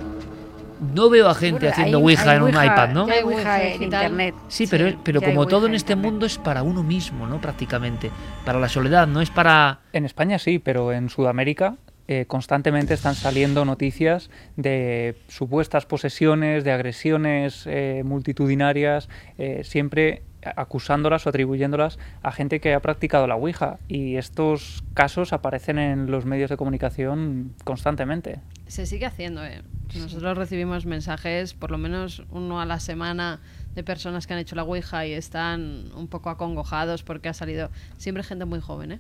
No 0.80 1.10
veo 1.10 1.28
a 1.30 1.36
gente 1.36 1.60
Bueno, 1.60 1.72
haciendo 1.72 1.98
hay- 1.98 2.04
Ouija 2.04 2.32
hay 2.32 2.38
en 2.38 2.44
un 2.44 2.50
iPad, 2.50 2.90
¿no? 2.90 3.06
hay 3.06 3.24
ouija 3.24 3.64
en 3.64 3.84
internet. 3.84 4.36
Sí, 4.48 4.68
pero, 4.68 4.90
Sí, 4.90 5.26
como 5.26 5.48
todo 5.48 5.62
ouija 5.62 5.66
en 5.68 5.72
en 5.72 5.76
este 5.76 5.94
internet. 5.94 6.12
mundo 6.12 6.26
es 6.26 6.38
para 6.38 6.64
uno 6.64 6.84
mismo, 6.84 7.26
¿no? 7.28 7.40
Prácticamente. 7.42 8.12
Para 8.46 8.60
la 8.60 8.68
soledad, 8.70 9.08
no 9.08 9.22
es 9.22 9.30
para. 9.30 9.80
En 9.94 10.06
España 10.06 10.38
sí, 10.40 10.60
pero 10.60 10.92
en 10.92 11.10
Sudamérica 11.10 11.76
eh, 12.08 12.26
constantemente 12.28 12.94
están 12.94 13.16
saliendo 13.16 13.66
noticias 13.66 14.30
de 14.58 15.16
supuestas 15.28 15.86
posesiones, 15.86 16.64
de 16.64 16.72
agresiones 16.72 17.64
eh, 17.68 18.04
multitudinarias, 18.06 19.10
eh, 19.38 19.62
siempre 19.64 20.22
acusándolas 20.56 21.26
o 21.26 21.30
atribuyéndolas 21.30 21.98
a 22.22 22.32
gente 22.32 22.60
que 22.60 22.76
ha 22.76 22.80
practicado 22.80 23.26
la 23.26 23.36
Ouija. 23.36 23.78
Y 23.88 24.18
estos 24.18 24.84
casos 24.94 25.34
aparecen 25.34 25.80
en 25.80 26.12
los 26.12 26.26
medios 26.26 26.52
de 26.52 26.58
comunicación 26.58 27.54
constantemente. 27.64 28.40
Se 28.68 28.86
sigue 28.86 29.08
haciendo, 29.08 29.44
¿eh? 29.44 29.64
Nosotros 30.00 30.38
recibimos 30.38 30.86
mensajes, 30.86 31.54
por 31.54 31.72
lo 31.72 31.78
menos 31.78 32.24
uno 32.32 32.60
a 32.60 32.66
la 32.66 32.80
semana, 32.80 33.40
de 33.76 33.84
personas 33.84 34.26
que 34.26 34.34
han 34.34 34.40
hecho 34.40 34.56
la 34.56 34.64
Ouija 34.64 35.06
y 35.06 35.12
están 35.12 35.92
un 35.96 36.08
poco 36.08 36.30
acongojados 36.30 37.04
porque 37.04 37.30
ha 37.30 37.34
salido 37.34 37.70
siempre 37.98 38.24
gente 38.24 38.46
muy 38.46 38.62
joven, 38.62 38.94
¿eh? 38.94 39.00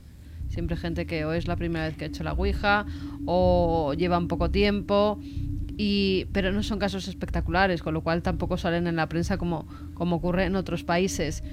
Siempre 0.50 0.78
gente 0.78 1.08
que 1.08 1.26
o 1.26 1.34
es 1.34 1.48
la 1.48 1.56
primera 1.56 1.86
vez 1.86 1.98
que 1.98 2.06
ha 2.06 2.08
hecho 2.08 2.24
la 2.24 2.34
Ouija 2.34 2.86
o 3.26 3.94
llevan 3.98 4.28
poco 4.28 4.52
tiempo. 4.52 5.20
Y, 5.78 6.28
pero 6.32 6.54
no 6.54 6.64
son 6.64 6.80
casos 6.80 7.08
espectaculares, 7.08 7.82
con 7.82 7.94
lo 7.94 8.02
cual 8.02 8.22
tampoco 8.22 8.58
salen 8.58 8.88
en 8.88 8.96
la 8.96 9.10
prensa 9.10 9.38
como, 9.38 9.68
como 9.94 10.18
ocurre 10.18 10.46
en 10.46 10.56
otros 10.56 10.84
países. 10.84 11.44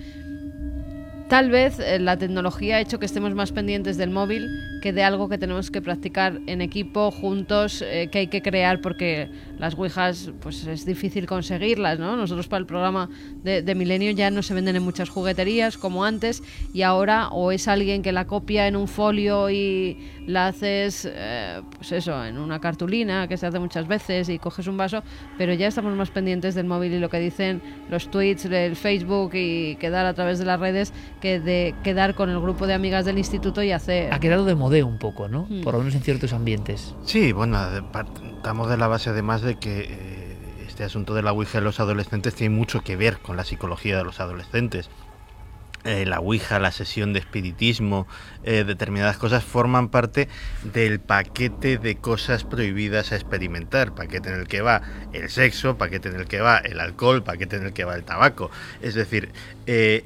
Tal 1.29 1.51
vez 1.51 1.81
eh, 1.81 1.99
la 1.99 2.19
tecnología 2.19 2.77
ha 2.77 2.81
hecho 2.81 2.99
que 2.99 3.07
estemos 3.07 3.35
más 3.35 3.53
pendientes 3.53 3.97
del 3.97 4.11
móvil 4.11 4.47
que 4.83 4.93
de 4.93 5.05
algo 5.05 5.29
que 5.29 5.39
tenemos 5.39 5.71
que 5.71 5.81
practicar 5.81 6.41
en 6.47 6.61
equipo, 6.61 7.13
juntos, 7.13 7.83
eh, 7.83 8.09
que 8.11 8.19
hay 8.19 8.27
que 8.27 8.43
crear 8.43 8.81
porque 8.81 9.31
las 9.59 9.75
Ouijas 9.75 10.33
pues 10.41 10.67
es 10.67 10.85
difícil 10.85 11.27
conseguirlas, 11.27 12.01
¿no? 12.01 12.17
Nosotros 12.17 12.49
para 12.49 12.59
el 12.59 12.67
programa 12.67 13.09
de, 13.45 13.75
Milenio 13.77 14.11
ya 14.11 14.31
no 14.31 14.43
se 14.43 14.55
venden 14.55 14.75
en 14.75 14.83
muchas 14.83 15.09
jugueterías 15.09 15.79
como 15.79 16.05
antes 16.05 16.43
y 16.75 16.83
ahora 16.83 17.29
o 17.29 17.53
es 17.53 17.69
alguien 17.69 18.03
que 18.03 18.11
la 18.11 18.27
copia 18.27 18.67
en 18.67 18.75
un 18.75 18.89
folio 18.89 19.51
y 19.51 19.99
la 20.27 20.49
haces, 20.49 21.09
eh, 21.09 21.63
pues 21.77 21.93
eso, 21.93 22.25
en 22.25 22.39
una 22.39 22.61
cartulina 22.61 23.29
que 23.29 23.37
se 23.37 23.47
hace 23.47 23.61
muchas 23.61 23.87
veces 23.87 24.29
y 24.29 24.39
coges 24.39 24.67
un 24.67 24.77
vaso, 24.77 25.05
pero 25.39 25.55
ya 25.55 25.69
estamos 25.69 25.95
más 25.97 26.11
pendientes 26.11 26.57
del 26.57 26.67
móvil 26.67 26.93
y 26.93 26.99
lo 26.99 27.09
que 27.09 27.21
dicen 27.21 27.63
los 27.89 28.11
tweets, 28.11 28.47
el 28.47 28.75
Facebook 28.75 29.31
y 29.35 29.77
quedar 29.77 30.07
a 30.07 30.15
través 30.15 30.41
de 30.41 30.45
las 30.45 30.59
redes 30.59 30.93
que 31.21 31.39
de 31.39 31.77
quedar 31.85 32.17
con 32.17 32.31
el 32.31 32.41
grupo 32.41 32.67
de 32.67 32.75
amigas 32.75 33.05
del 33.05 33.19
instituto 33.19 33.63
y 33.63 33.71
hacer... 33.71 34.13
un 34.81 34.99
poco, 34.99 35.29
¿no? 35.29 35.47
Mm. 35.51 35.63
Por 35.63 35.75
lo 35.75 35.81
menos 35.81 35.95
en 35.95 36.03
ciertos 36.03 36.33
ambientes. 36.33 36.95
Sí, 37.05 37.33
bueno, 37.33 37.59
partamos 37.93 38.71
de 38.71 38.77
la 38.77 38.87
base 38.87 39.11
además 39.11 39.43
de 39.43 39.59
que 39.59 39.81
eh, 39.91 40.37
este 40.67 40.85
asunto 40.85 41.13
de 41.15 41.23
la 41.23 41.33
Ouija 41.33 41.59
en 41.59 41.65
los 41.65 41.81
adolescentes 41.81 42.35
tiene 42.35 42.55
mucho 42.55 42.81
que 42.81 42.97
ver 42.97 43.19
con 43.19 43.37
la 43.37 43.45
psicología 43.45 43.99
de 43.99 44.05
los 44.05 44.21
adolescentes. 44.21 44.89
Eh, 45.85 46.07
la 46.07 46.21
Ouija, 46.21 46.61
la 46.61 46.71
sesión 46.71 47.13
de 47.13 47.19
espiritismo, 47.19 48.07
eh, 48.45 48.63
determinadas 48.65 49.19
cosas 49.19 49.43
forman 49.43 49.89
parte 49.89 50.29
del 50.63 51.01
paquete 51.01 51.77
de 51.77 51.97
cosas 51.97 52.45
prohibidas 52.45 53.11
a 53.11 53.17
experimentar, 53.17 53.93
paquete 53.93 54.29
en 54.29 54.37
el 54.37 54.47
que 54.47 54.61
va 54.61 54.83
el 55.13 55.29
sexo, 55.29 55.77
paquete 55.77 56.09
en 56.09 56.17
el 56.17 56.27
que 56.27 56.41
va 56.41 56.59
el 56.59 56.79
alcohol, 56.79 57.25
paquete 57.25 57.57
en 57.57 57.65
el 57.65 57.73
que 57.73 57.85
va 57.85 57.97
el 57.97 58.05
tabaco. 58.05 58.51
Es 58.81 58.95
decir, 58.95 59.31
eh, 59.67 60.05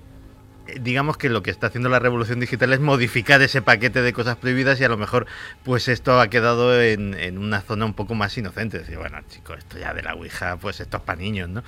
digamos 0.81 1.17
que 1.17 1.29
lo 1.29 1.43
que 1.43 1.51
está 1.51 1.69
haciendo 1.69 1.89
la 1.89 1.99
revolución 1.99 2.41
digital 2.41 2.73
es 2.73 2.81
modificar 2.81 3.41
ese 3.43 3.63
paquete 3.63 4.03
de 4.03 4.13
cosas 4.13 4.37
prohibidas 4.37 4.81
y 4.81 4.85
a 4.85 4.89
lo 4.89 4.97
mejor 4.97 5.27
pues 5.63 5.89
esto 5.89 6.21
ha 6.21 6.29
quedado 6.29 6.81
en, 6.83 7.15
en 7.15 7.39
una 7.39 7.61
zona 7.61 7.85
un 7.85 7.95
poco 7.95 8.15
más 8.15 8.37
inocente. 8.37 8.79
Decir, 8.79 8.99
bueno, 8.99 9.19
chicos, 9.29 9.59
esto 9.59 9.79
ya 9.79 9.95
de 9.95 10.03
la 10.03 10.15
Ouija, 10.15 10.57
pues 10.57 10.81
esto 10.81 10.97
es 10.99 11.03
para 11.03 11.21
niños, 11.21 11.49
¿no? 11.49 11.63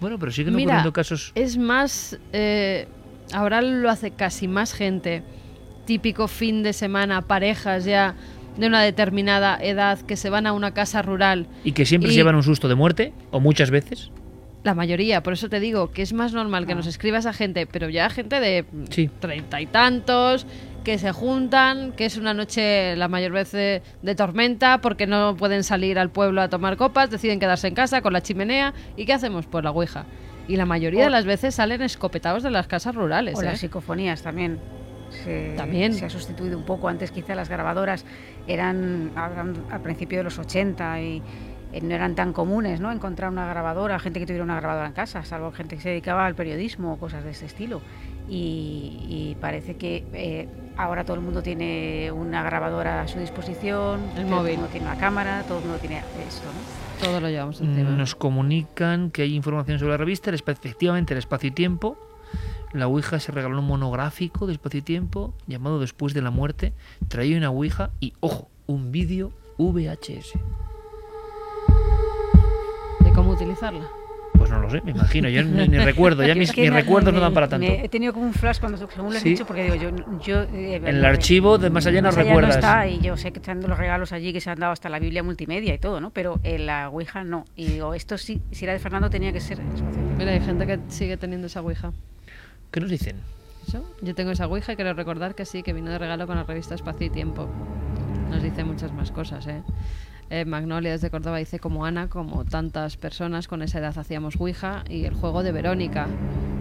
Bueno, 0.00 0.18
pero 0.18 0.32
siguen 0.32 0.54
Mira, 0.54 0.72
ocurriendo 0.72 0.92
casos. 0.92 1.32
es 1.34 1.56
más, 1.56 2.18
eh, 2.32 2.88
ahora 3.32 3.62
lo 3.62 3.88
hace 3.90 4.10
casi 4.10 4.48
más 4.48 4.72
gente. 4.72 5.22
Típico 5.86 6.28
fin 6.28 6.62
de 6.62 6.72
semana, 6.72 7.22
parejas 7.22 7.84
ya 7.84 8.14
de 8.56 8.66
una 8.66 8.82
determinada 8.82 9.58
edad 9.60 10.00
que 10.00 10.16
se 10.16 10.30
van 10.30 10.46
a 10.46 10.52
una 10.52 10.72
casa 10.72 11.02
rural. 11.02 11.46
Y 11.62 11.72
que 11.72 11.84
siempre 11.86 12.10
se 12.10 12.16
llevan 12.16 12.34
un 12.34 12.42
susto 12.42 12.68
de 12.68 12.74
muerte, 12.74 13.12
o 13.30 13.40
muchas 13.40 13.70
veces. 13.70 14.10
La 14.64 14.74
mayoría, 14.74 15.22
por 15.22 15.34
eso 15.34 15.48
te 15.50 15.60
digo 15.60 15.90
que 15.90 16.02
es 16.02 16.12
más 16.14 16.32
normal 16.32 16.66
que 16.66 16.74
nos 16.74 16.86
escriba 16.86 17.18
esa 17.18 17.32
gente, 17.34 17.66
pero 17.66 17.88
ya 17.90 18.08
gente 18.10 18.40
de 18.40 18.64
Sí. 18.90 19.10
treinta 19.20 19.60
y 19.60 19.66
tantos 19.66 20.46
que 20.84 20.98
se 20.98 21.12
juntan, 21.12 21.92
que 21.92 22.06
es 22.06 22.16
una 22.16 22.32
noche 22.34 22.96
la 22.96 23.08
mayor 23.08 23.32
vez 23.32 23.52
de, 23.52 23.82
de 24.02 24.14
tormenta 24.14 24.80
porque 24.80 25.06
no 25.06 25.36
pueden 25.36 25.64
salir 25.64 25.98
al 25.98 26.10
pueblo 26.10 26.40
a 26.42 26.48
tomar 26.48 26.76
copas, 26.78 27.10
deciden 27.10 27.40
quedarse 27.40 27.68
en 27.68 27.74
casa 27.74 28.00
con 28.02 28.12
la 28.14 28.22
chimenea 28.22 28.72
y 28.96 29.04
¿qué 29.04 29.12
hacemos? 29.12 29.46
Pues 29.46 29.62
la 29.64 29.70
ouija. 29.70 30.06
Y 30.48 30.56
la 30.56 30.66
mayoría 30.66 31.02
O- 31.02 31.04
de 31.04 31.10
las 31.10 31.24
veces 31.26 31.54
salen 31.54 31.80
escopetados 31.82 32.42
de 32.42 32.50
las 32.50 32.66
casas 32.66 32.94
rurales. 32.94 33.38
O 33.38 33.42
¿eh? 33.42 33.46
las 33.46 33.60
psicofonías 33.60 34.22
también. 34.22 34.58
Se, 35.24 35.54
También. 35.56 35.94
se 35.94 36.06
ha 36.06 36.10
sustituido 36.10 36.58
un 36.58 36.64
poco. 36.64 36.88
Antes 36.88 37.12
quizá 37.12 37.34
las 37.36 37.48
grabadoras 37.48 38.04
eran 38.48 39.12
al 39.70 39.80
principio 39.80 40.18
de 40.18 40.24
los 40.24 40.38
80 40.38 41.00
y 41.02 41.22
eh, 41.74 41.80
no 41.82 41.94
eran 41.94 42.14
tan 42.14 42.32
comunes, 42.32 42.80
¿no? 42.80 42.92
Encontrar 42.92 43.30
una 43.30 43.46
grabadora, 43.48 43.98
gente 43.98 44.20
que 44.20 44.26
tuviera 44.26 44.44
una 44.44 44.56
grabadora 44.60 44.86
en 44.86 44.92
casa, 44.92 45.24
salvo 45.24 45.52
gente 45.52 45.76
que 45.76 45.82
se 45.82 45.88
dedicaba 45.90 46.24
al 46.26 46.34
periodismo 46.34 46.94
o 46.94 46.96
cosas 46.98 47.24
de 47.24 47.30
ese 47.30 47.46
estilo. 47.46 47.80
Y, 48.28 49.04
y 49.08 49.36
parece 49.40 49.76
que 49.76 50.04
eh, 50.14 50.48
ahora 50.76 51.04
todo 51.04 51.16
el 51.16 51.22
mundo 51.22 51.42
tiene 51.42 52.10
una 52.10 52.42
grabadora 52.42 53.02
a 53.02 53.08
su 53.08 53.18
disposición, 53.18 54.00
El 54.16 54.26
todo 54.26 54.36
móvil. 54.36 54.52
el 54.52 54.56
mundo 54.58 54.70
tiene 54.72 54.86
una 54.86 54.96
cámara, 54.96 55.42
todo 55.46 55.58
el 55.58 55.64
mundo 55.64 55.78
tiene 55.78 55.98
esto, 56.26 56.46
¿no? 56.46 57.04
Todo 57.04 57.20
lo 57.20 57.28
llevamos 57.28 57.60
encima. 57.60 57.90
Nos 57.90 58.14
comunican 58.14 59.10
que 59.10 59.22
hay 59.22 59.34
información 59.34 59.78
sobre 59.78 59.90
la 59.92 59.96
revista, 59.98 60.30
efectivamente 60.30 61.12
el 61.12 61.18
espacio 61.18 61.48
y 61.48 61.52
tiempo. 61.52 61.98
La 62.72 62.86
Ouija 62.86 63.20
se 63.20 63.30
regaló 63.30 63.58
un 63.60 63.66
monográfico 63.66 64.46
de 64.46 64.54
espacio 64.54 64.78
y 64.78 64.82
tiempo 64.82 65.34
llamado 65.46 65.78
Después 65.80 66.14
de 66.14 66.22
la 66.22 66.30
muerte. 66.30 66.72
Traía 67.08 67.36
una 67.36 67.50
Ouija 67.50 67.90
y, 68.00 68.14
ojo, 68.20 68.48
un 68.66 68.90
vídeo 68.90 69.32
VHS. 69.58 70.32
Utilizarla. 73.34 73.86
Pues 74.36 74.50
no 74.50 74.58
lo 74.58 74.68
sé, 74.68 74.80
me 74.82 74.90
imagino. 74.90 75.28
Yo 75.28 75.42
ni, 75.44 75.68
ni 75.68 75.78
recuerdo, 75.78 76.24
ya 76.24 76.34
mis, 76.36 76.48
es 76.50 76.54
que 76.54 76.62
mis 76.62 76.70
me- 76.70 76.80
recuerdos 76.80 77.12
no 77.14 77.18
me- 77.20 77.24
dan 77.24 77.34
para 77.34 77.48
tanto. 77.48 77.66
me- 77.66 77.84
he 77.84 77.88
tenido 77.88 78.12
como 78.12 78.26
un 78.26 78.34
flash 78.34 78.58
cuando 78.58 78.76
según 78.78 79.10
lo 79.12 79.16
has 79.16 79.22
Sí. 79.22 79.30
dicho, 79.30 79.46
porque 79.46 79.62
digo, 79.64 79.76
yo, 79.76 79.90
yo 80.20 80.42
eh, 80.42 80.76
En 80.76 80.86
el 80.88 81.00
no- 81.02 81.06
archivo 81.08 81.56
de 81.58 81.70
Más 81.70 81.86
allá 81.86 82.02
no 82.02 82.08
Más 82.08 82.16
allá 82.18 82.26
recuerdas. 82.28 82.56
está, 82.56 82.86
y 82.88 83.00
yo 83.00 83.16
sé 83.16 83.32
que 83.32 83.38
están 83.38 83.60
los 83.62 83.78
regalos 83.78 84.12
allí 84.12 84.32
que 84.32 84.40
se 84.40 84.50
han 84.50 84.58
dado 84.58 84.72
hasta 84.72 84.88
la 84.88 84.98
Biblia 84.98 85.22
multimedia 85.22 85.72
y 85.74 85.78
todo, 85.78 86.00
¿no? 86.00 86.10
Pero 86.10 86.40
en 86.42 86.66
la 86.66 86.88
Ouija 86.90 87.22
no. 87.24 87.44
Y 87.54 87.66
digo, 87.66 87.94
esto 87.94 88.18
sí, 88.18 88.42
si 88.50 88.64
era 88.64 88.72
de 88.72 88.80
Fernando 88.80 89.08
tenía 89.08 89.32
que 89.32 89.40
ser. 89.40 89.58
Mira, 90.18 90.32
hay 90.32 90.40
gente 90.40 90.66
que 90.66 90.80
sigue 90.88 91.16
teniendo 91.16 91.46
esa 91.46 91.60
ouija. 91.62 91.92
¿Qué 92.72 92.80
nos 92.80 92.90
dicen? 92.90 93.16
Eso, 93.68 93.82
Yo 94.02 94.14
tengo 94.16 94.32
esa 94.32 94.46
ouija 94.48 94.72
y 94.72 94.76
quiero 94.76 94.92
recordar 94.94 95.34
que 95.36 95.44
sí, 95.46 95.62
que 95.62 95.72
vino 95.72 95.90
de 95.90 95.98
regalo 95.98 96.26
con 96.26 96.36
la 96.36 96.42
revista 96.42 96.74
Espacio 96.74 97.06
y 97.06 97.10
Tiempo. 97.10 97.48
Nos 98.30 98.42
dice 98.42 98.64
muchas 98.64 98.92
más 98.92 99.10
cosas, 99.12 99.46
¿eh? 99.46 99.62
Eh, 100.30 100.44
Magnolia 100.44 100.92
desde 100.92 101.10
Córdoba 101.10 101.38
dice 101.38 101.58
como 101.58 101.84
Ana, 101.84 102.08
como 102.08 102.44
tantas 102.44 102.96
personas 102.96 103.48
con 103.48 103.62
esa 103.62 103.78
edad 103.78 103.96
hacíamos 103.96 104.36
ouija 104.36 104.84
y 104.88 105.04
el 105.04 105.14
juego 105.14 105.42
de 105.42 105.52
Verónica, 105.52 106.06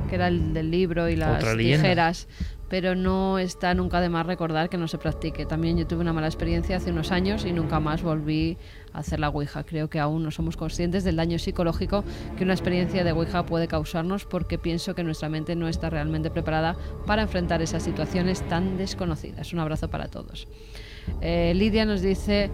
que 0.10 0.15
era 0.15 0.28
el 0.28 0.54
del 0.54 0.69
libro 0.69 1.10
y 1.10 1.15
las 1.15 1.43
tijeras. 1.58 2.28
Pero 2.69 2.95
no 2.95 3.38
está 3.38 3.76
nunca 3.76 4.02
de 4.02 4.10
más 4.10 4.26
recordar 4.26 4.67
que 4.67 4.78
no 4.78 4.88
se 4.88 4.97
practique. 4.97 5.45
También 5.45 5.78
yo 5.78 5.86
tuve 5.86 6.02
una 6.02 6.12
mala 6.12 6.26
experiencia 6.26 6.78
hace 6.78 6.89
unos 6.89 7.12
años 7.12 7.45
y 7.45 7.52
nunca 7.52 7.80
más 7.80 8.02
volví 8.02 8.58
a 8.93 8.99
hacer 8.99 9.19
la 9.19 9.30
ouija. 9.30 9.63
Creo 9.63 9.91
que 9.91 9.99
aún 9.99 10.23
no 10.23 10.32
somos 10.32 10.58
conscientes 10.58 11.04
del 11.04 11.17
daño 11.17 11.38
psicológico 11.38 12.04
que 12.36 12.43
una 12.43 12.54
experiencia 12.54 13.04
de 13.04 13.12
ouija 13.12 13.45
puede 13.45 13.67
causarnos 13.67 14.26
porque 14.26 14.58
pienso 14.58 14.95
que 14.95 15.04
nuestra 15.04 15.30
mente 15.30 15.56
no 15.56 15.67
está 15.67 15.91
realmente 15.91 16.32
preparada 16.32 16.76
para 17.06 17.21
enfrentar 17.21 17.62
esas 17.62 17.84
situaciones 17.84 18.41
tan 18.47 18.76
desconocidas. 18.76 19.54
Un 19.54 19.60
abrazo 19.60 19.89
para 19.89 20.08
todos. 20.08 20.47
Eh, 21.21 21.54
Lidia 21.56 21.86
nos 21.86 22.02
dice 22.02 22.49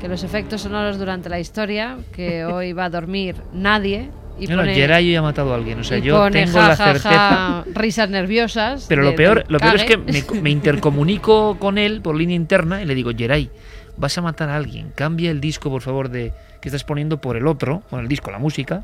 que 0.00 0.08
los 0.08 0.22
efectos 0.22 0.62
sonoros 0.62 0.98
durante 0.98 1.28
la 1.28 1.40
historia, 1.40 1.96
que 2.12 2.44
hoy 2.44 2.72
va 2.72 2.86
a 2.86 2.90
dormir 2.90 3.36
nadie. 3.52 4.10
Y 4.38 4.48
no, 4.48 4.56
no, 4.56 4.62
pone, 4.62 4.74
Geray 4.74 5.12
ya 5.12 5.20
ha 5.20 5.22
matado 5.22 5.52
a 5.52 5.56
alguien. 5.56 5.78
O 5.78 5.84
sea, 5.84 5.98
yo 5.98 6.16
pone 6.16 6.44
tengo 6.44 6.58
ja, 6.58 6.68
la 6.68 6.76
ja, 6.76 6.84
certeza. 6.86 7.08
ja, 7.10 7.64
risas 7.74 8.10
nerviosas. 8.10 8.86
Pero 8.88 9.04
de- 9.04 9.10
lo 9.10 9.16
peor, 9.16 9.44
lo 9.48 9.60
peor 9.60 9.76
es 9.76 9.84
que 9.84 9.96
me, 9.96 10.24
me 10.42 10.50
intercomunico 10.50 11.56
con 11.58 11.78
él 11.78 12.00
por 12.00 12.16
línea 12.16 12.34
interna 12.34 12.82
y 12.82 12.84
le 12.84 12.94
digo, 12.96 13.12
Geray, 13.16 13.50
vas 13.96 14.18
a 14.18 14.22
matar 14.22 14.48
a 14.48 14.56
alguien, 14.56 14.90
cambia 14.94 15.30
el 15.30 15.40
disco, 15.40 15.70
por 15.70 15.82
favor, 15.82 16.08
de 16.08 16.32
que 16.60 16.68
estás 16.68 16.82
poniendo 16.82 17.20
por 17.20 17.36
el 17.36 17.46
otro, 17.46 17.82
con 17.90 18.00
el 18.00 18.08
disco, 18.08 18.30
la 18.32 18.38
música. 18.38 18.82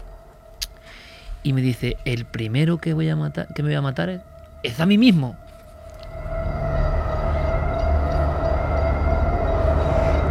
Y 1.43 1.53
me 1.53 1.63
dice, 1.63 1.97
el 2.05 2.27
primero 2.27 2.79
que 2.79 2.93
voy 2.93 3.09
a 3.09 3.17
matar, 3.17 3.49
que 3.55 3.63
me 3.63 3.71
voy 3.71 3.77
a 3.77 3.83
matar 3.83 4.09
es, 4.11 4.21
es 4.63 4.79
a 4.79 4.87
mí 4.87 4.99
mismo. 4.99 5.37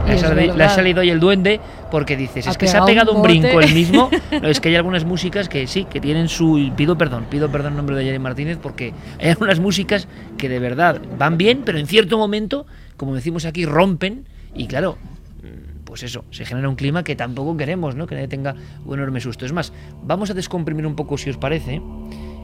Y 0.09 0.13
Le 0.13 0.13
ha, 0.13 0.15
es 0.15 0.21
sali- 0.21 0.51
le 0.57 0.63
ha 0.63 0.69
salido 0.69 1.01
hoy 1.01 1.09
el 1.09 1.19
duende 1.19 1.59
porque 1.91 2.15
dices, 2.17 2.47
Ha 2.47 2.51
es 2.51 2.57
que 2.57 2.67
se 2.67 2.77
ha 2.77 2.85
pegado 2.85 3.11
un 3.11 3.17
un 3.17 3.23
brinco 3.23 3.49
bote". 3.53 3.65
el 3.65 3.73
mismo. 3.73 4.09
No, 4.41 4.47
es 4.47 4.59
que 4.59 4.69
hay 4.69 4.75
algunas 4.75 5.05
músicas 5.05 5.49
que 5.49 5.67
sí, 5.67 5.85
que 5.85 5.99
tienen 5.99 6.27
su... 6.29 6.71
Pido 6.75 6.97
perdón, 6.97 7.25
pido 7.29 7.49
perdón 7.51 7.73
en 7.73 7.77
nombre 7.77 7.95
de 7.95 8.03
Jerry 8.05 8.19
Martínez 8.19 8.57
porque 8.61 8.93
hay 9.19 9.29
algunas 9.29 9.59
músicas 9.59 10.07
que 10.37 10.47
de 10.49 10.59
verdad 10.59 11.01
van 11.17 11.37
bien, 11.37 11.63
pero 11.65 11.77
en 11.77 11.87
cierto 11.87 12.17
momento, 12.17 12.65
como 12.97 13.15
decimos 13.15 13.45
aquí, 13.45 13.65
rompen 13.65 14.25
y 14.55 14.67
claro, 14.67 14.97
pues 15.83 16.03
eso, 16.03 16.23
se 16.29 16.45
genera 16.45 16.69
un 16.69 16.75
clima 16.75 17.03
que 17.03 17.15
tampoco 17.15 17.57
queremos, 17.57 17.95
¿no? 17.95 18.05
Que 18.05 18.13
nadie 18.15 18.27
tenga 18.27 18.53
un 18.85 18.99
enorme 18.99 19.19
susto. 19.21 19.45
Es 19.45 19.51
más, 19.53 19.73
vamos 20.03 20.29
a 20.29 20.35
descomprimir 20.35 20.85
un 20.85 20.95
poco 20.95 21.17
si 21.17 21.31
os 21.31 21.37
parece. 21.37 21.81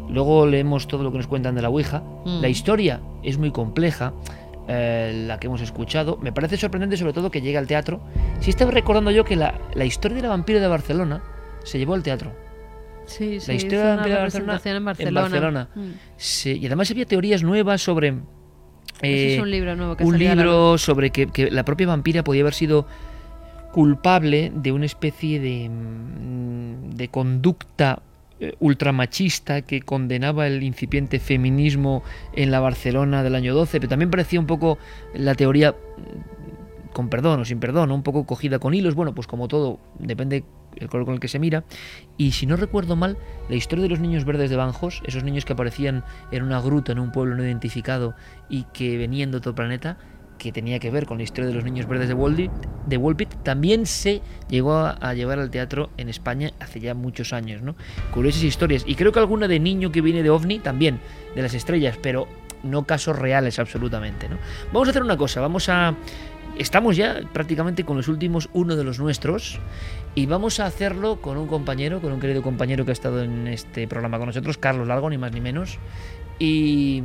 Luego 0.09 0.45
leemos 0.47 0.87
todo 0.87 1.03
lo 1.03 1.11
que 1.11 1.17
nos 1.19 1.27
cuentan 1.27 1.53
de 1.55 1.61
la 1.61 1.69
Ouija. 1.69 2.01
Mm. 2.25 2.41
La 2.41 2.47
historia 2.47 3.01
es 3.23 3.37
muy 3.37 3.51
compleja, 3.51 4.13
eh, 4.67 5.25
la 5.27 5.39
que 5.39 5.47
hemos 5.47 5.61
escuchado. 5.61 6.17
Me 6.17 6.31
parece 6.31 6.57
sorprendente 6.57 6.97
sobre 6.97 7.13
todo 7.13 7.29
que 7.29 7.41
llegue 7.41 7.57
al 7.57 7.67
teatro. 7.67 8.01
Si 8.39 8.49
estaba 8.49 8.71
recordando 8.71 9.11
yo 9.11 9.23
que 9.23 9.35
la, 9.35 9.59
la 9.73 9.85
historia 9.85 10.17
de 10.17 10.23
la 10.23 10.29
vampiro 10.29 10.59
de 10.59 10.67
Barcelona 10.67 11.21
se 11.63 11.77
llevó 11.77 11.93
al 11.93 12.03
teatro. 12.03 12.31
Sí, 13.05 13.39
sí, 13.39 13.47
la 13.47 13.53
historia 13.53 13.79
de 13.79 13.85
la 13.85 13.95
vampiro 13.95 14.15
de 14.15 14.21
Barcelona 14.21 14.61
en 14.65 14.85
Barcelona. 14.85 15.21
Barcelona. 15.21 15.69
Mm. 15.75 16.47
Y 16.47 16.65
además 16.65 16.91
había 16.91 17.05
teorías 17.05 17.43
nuevas 17.43 17.81
sobre... 17.81 18.15
Ese 19.01 19.07
eh, 19.07 19.35
es 19.35 19.41
un 19.41 19.51
libro 19.51 19.75
nuevo 19.75 19.97
que 19.97 20.05
un 20.05 20.17
libro 20.17 20.77
sobre 20.77 21.09
que, 21.09 21.27
que 21.27 21.51
la 21.51 21.65
propia 21.65 21.87
vampira 21.87 22.23
podía 22.23 22.41
haber 22.41 22.53
sido 22.53 22.87
culpable 23.73 24.53
de 24.55 24.71
una 24.71 24.85
especie 24.85 25.39
de, 25.41 25.69
mm, 25.69 26.91
de 26.91 27.07
conducta 27.09 28.01
eh, 28.39 28.53
ultramachista 28.59 29.61
que 29.61 29.81
condenaba 29.81 30.47
el 30.47 30.61
incipiente 30.63 31.19
feminismo 31.19 32.03
en 32.33 32.51
la 32.51 32.59
Barcelona 32.59 33.23
del 33.23 33.35
año 33.35 33.53
12, 33.53 33.79
pero 33.79 33.89
también 33.89 34.11
parecía 34.11 34.39
un 34.39 34.45
poco 34.45 34.77
la 35.13 35.35
teoría 35.35 35.71
mm, 35.71 36.91
con 36.91 37.09
perdón 37.09 37.41
o 37.41 37.45
sin 37.45 37.59
perdón, 37.59 37.91
un 37.91 38.03
poco 38.03 38.25
cogida 38.25 38.59
con 38.59 38.73
hilos, 38.73 38.95
bueno, 38.95 39.13
pues 39.15 39.27
como 39.27 39.47
todo, 39.47 39.79
depende 39.99 40.43
el 40.77 40.89
color 40.89 41.05
con 41.05 41.13
el 41.13 41.19
que 41.19 41.27
se 41.27 41.39
mira. 41.39 41.63
Y 42.17 42.31
si 42.31 42.45
no 42.45 42.55
recuerdo 42.55 42.95
mal, 42.95 43.17
la 43.49 43.55
historia 43.55 43.83
de 43.83 43.89
los 43.89 43.99
niños 43.99 44.25
verdes 44.25 44.49
de 44.49 44.55
Banjos, 44.55 45.01
esos 45.05 45.23
niños 45.23 45.45
que 45.45 45.53
aparecían 45.53 46.03
en 46.31 46.43
una 46.43 46.59
gruta 46.61 46.91
en 46.91 46.99
un 46.99 47.11
pueblo 47.11 47.35
no 47.35 47.43
identificado 47.43 48.15
y 48.49 48.63
que 48.73 48.97
venían 48.97 49.31
de 49.31 49.37
otro 49.37 49.55
planeta, 49.55 49.97
que 50.45 50.51
tenía 50.51 50.77
que 50.77 50.91
ver 50.91 51.07
con 51.07 51.17
la 51.17 51.23
historia 51.23 51.47
de 51.47 51.55
los 51.55 51.63
niños 51.63 51.87
verdes 51.87 52.07
de 52.07 52.97
Walpit 52.97 53.33
también 53.41 53.87
se 53.87 54.21
llegó 54.47 54.73
a, 54.73 54.91
a 54.91 55.15
llevar 55.15 55.39
al 55.39 55.49
teatro 55.49 55.89
en 55.97 56.07
España 56.07 56.51
hace 56.59 56.79
ya 56.79 56.93
muchos 56.93 57.33
años, 57.33 57.63
¿no? 57.63 57.75
Curiosas 58.13 58.43
historias. 58.43 58.83
Y 58.85 58.93
creo 58.93 59.11
que 59.11 59.17
alguna 59.17 59.47
de 59.47 59.59
niño 59.59 59.91
que 59.91 60.01
viene 60.01 60.21
de 60.21 60.29
OVNI 60.29 60.59
también, 60.59 60.99
de 61.33 61.41
las 61.41 61.55
estrellas, 61.55 61.97
pero 61.99 62.27
no 62.61 62.85
casos 62.85 63.17
reales 63.17 63.57
absolutamente, 63.57 64.29
¿no? 64.29 64.37
Vamos 64.71 64.87
a 64.87 64.91
hacer 64.91 65.01
una 65.01 65.17
cosa, 65.17 65.41
vamos 65.41 65.67
a... 65.67 65.95
Estamos 66.59 66.95
ya 66.95 67.21
prácticamente 67.33 67.83
con 67.83 67.97
los 67.97 68.07
últimos 68.07 68.47
uno 68.53 68.75
de 68.75 68.83
los 68.83 68.99
nuestros 68.99 69.59
y 70.13 70.27
vamos 70.27 70.59
a 70.59 70.67
hacerlo 70.67 71.21
con 71.21 71.37
un 71.37 71.47
compañero, 71.47 72.01
con 72.01 72.13
un 72.13 72.19
querido 72.19 72.43
compañero 72.43 72.85
que 72.85 72.91
ha 72.91 72.93
estado 72.93 73.23
en 73.23 73.47
este 73.47 73.87
programa 73.87 74.19
con 74.19 74.27
nosotros, 74.27 74.59
Carlos 74.59 74.87
Largo, 74.87 75.09
ni 75.09 75.17
más 75.17 75.31
ni 75.31 75.41
menos. 75.41 75.79
Y 76.37 77.01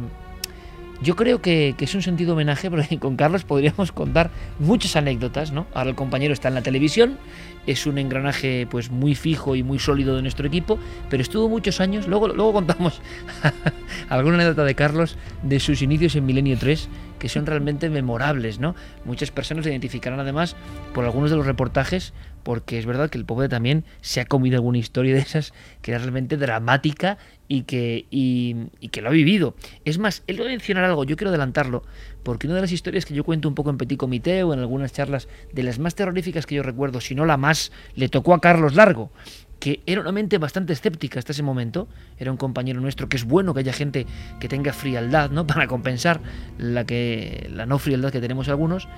yo 1.02 1.16
creo 1.16 1.40
que, 1.40 1.74
es 1.78 1.94
un 1.94 2.02
sentido 2.02 2.34
homenaje 2.34 2.70
porque 2.70 2.98
con 3.00 3.16
Carlos 3.16 3.44
podríamos 3.44 3.92
contar 3.92 4.30
muchas 4.58 4.96
anécdotas, 4.96 5.52
¿no? 5.52 5.66
Ahora 5.74 5.90
el 5.90 5.96
compañero 5.96 6.32
está 6.32 6.48
en 6.48 6.54
la 6.54 6.62
televisión, 6.62 7.18
es 7.66 7.86
un 7.86 7.98
engranaje 7.98 8.66
pues 8.70 8.90
muy 8.90 9.14
fijo 9.14 9.56
y 9.56 9.62
muy 9.62 9.78
sólido 9.78 10.16
de 10.16 10.22
nuestro 10.22 10.46
equipo, 10.46 10.78
pero 11.08 11.22
estuvo 11.22 11.48
muchos 11.48 11.80
años, 11.80 12.06
luego, 12.06 12.28
luego 12.28 12.52
contamos 12.52 13.00
alguna 14.08 14.36
anécdota 14.36 14.64
de 14.64 14.74
Carlos 14.74 15.16
de 15.42 15.60
sus 15.60 15.82
inicios 15.82 16.16
en 16.16 16.26
Milenio 16.26 16.58
3 16.58 16.88
que 17.20 17.28
son 17.28 17.46
realmente 17.46 17.88
memorables, 17.88 18.58
¿no? 18.58 18.74
Muchas 19.04 19.30
personas 19.30 19.64
se 19.64 19.70
identificarán 19.70 20.18
además 20.18 20.56
por 20.92 21.04
algunos 21.04 21.30
de 21.30 21.36
los 21.36 21.46
reportajes 21.46 22.12
porque 22.42 22.78
es 22.78 22.86
verdad 22.86 23.10
que 23.10 23.18
el 23.18 23.26
pobre 23.26 23.48
también 23.48 23.84
se 24.00 24.20
ha 24.20 24.24
comido 24.24 24.56
alguna 24.56 24.78
historia 24.78 25.14
de 25.14 25.20
esas 25.20 25.52
que 25.82 25.92
era 25.92 25.98
realmente 26.00 26.36
dramática 26.36 27.18
y 27.46 27.62
que, 27.62 28.06
y, 28.10 28.56
y 28.80 28.88
que 28.88 29.02
lo 29.02 29.10
ha 29.10 29.12
vivido. 29.12 29.54
Es 29.84 29.98
más, 29.98 30.22
él 30.26 30.40
va 30.40 30.46
a 30.46 30.48
mencionar 30.48 30.84
algo, 30.84 31.04
yo 31.04 31.16
quiero 31.16 31.28
adelantarlo, 31.28 31.82
porque 32.22 32.46
una 32.46 32.56
de 32.56 32.62
las 32.62 32.72
historias 32.72 33.04
que 33.04 33.14
yo 33.14 33.24
cuento 33.24 33.48
un 33.48 33.54
poco 33.54 33.70
en 33.70 33.76
Petit 33.76 33.98
Comité 33.98 34.42
o 34.42 34.54
en 34.54 34.60
algunas 34.60 34.92
charlas, 34.92 35.28
de 35.52 35.62
las 35.62 35.78
más 35.78 35.94
terroríficas 35.94 36.46
que 36.46 36.54
yo 36.54 36.62
recuerdo, 36.62 37.00
si 37.00 37.14
no 37.14 37.26
la 37.26 37.36
más, 37.36 37.72
le 37.94 38.08
tocó 38.08 38.34
a 38.34 38.40
Carlos 38.40 38.74
Largo 38.74 39.12
que 39.60 39.82
era 39.86 40.00
una 40.00 40.10
mente 40.10 40.38
bastante 40.38 40.72
escéptica 40.72 41.18
hasta 41.18 41.32
ese 41.32 41.42
momento, 41.42 41.86
era 42.18 42.30
un 42.30 42.36
compañero 42.36 42.80
nuestro, 42.80 43.08
que 43.08 43.16
es 43.16 43.24
bueno 43.24 43.54
que 43.54 43.60
haya 43.60 43.72
gente 43.72 44.06
que 44.40 44.48
tenga 44.48 44.72
frialdad, 44.72 45.30
¿no? 45.30 45.46
Para 45.50 45.66
compensar 45.66 46.20
la, 46.58 46.84
que, 46.84 47.48
la 47.52 47.66
no 47.66 47.78
frialdad 47.78 48.10
que 48.10 48.20
tenemos 48.20 48.48
algunos, 48.48 48.88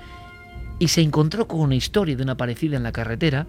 y 0.79 0.87
se 0.87 1.01
encontró 1.01 1.47
con 1.47 1.59
una 1.59 1.75
historia 1.75 2.15
de 2.15 2.23
una 2.23 2.35
parecida 2.35 2.77
en 2.77 2.83
la 2.83 2.91
carretera 2.91 3.45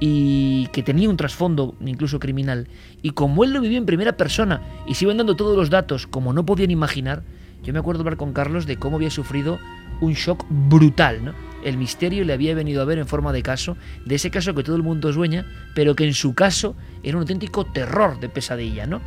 y 0.00 0.66
que 0.72 0.82
tenía 0.82 1.08
un 1.08 1.16
trasfondo 1.16 1.76
incluso 1.80 2.18
criminal. 2.18 2.66
Y 3.00 3.10
como 3.10 3.44
él 3.44 3.52
lo 3.52 3.60
vivió 3.60 3.78
en 3.78 3.86
primera 3.86 4.16
persona 4.16 4.60
y 4.86 4.94
se 4.94 5.04
iban 5.04 5.18
dando 5.18 5.36
todos 5.36 5.56
los 5.56 5.70
datos 5.70 6.08
como 6.08 6.32
no 6.32 6.44
podían 6.44 6.72
imaginar 6.72 7.22
yo 7.64 7.72
me 7.72 7.78
acuerdo 7.78 8.02
hablar 8.02 8.18
con 8.18 8.34
Carlos 8.34 8.66
de 8.66 8.76
cómo 8.76 8.96
había 8.96 9.10
sufrido 9.10 9.58
un 10.00 10.12
shock 10.12 10.44
brutal 10.48 11.24
¿no? 11.24 11.34
el 11.64 11.78
misterio 11.78 12.24
le 12.24 12.32
había 12.32 12.54
venido 12.54 12.82
a 12.82 12.84
ver 12.84 12.98
en 12.98 13.06
forma 13.06 13.32
de 13.32 13.42
caso 13.42 13.76
de 14.04 14.14
ese 14.16 14.30
caso 14.30 14.54
que 14.54 14.62
todo 14.62 14.76
el 14.76 14.82
mundo 14.82 15.12
sueña 15.12 15.46
pero 15.74 15.94
que 15.94 16.04
en 16.04 16.14
su 16.14 16.34
caso 16.34 16.76
era 17.02 17.16
un 17.16 17.22
auténtico 17.22 17.64
terror 17.64 18.20
de 18.20 18.28
pesadilla 18.28 18.86
¿no? 18.86 19.00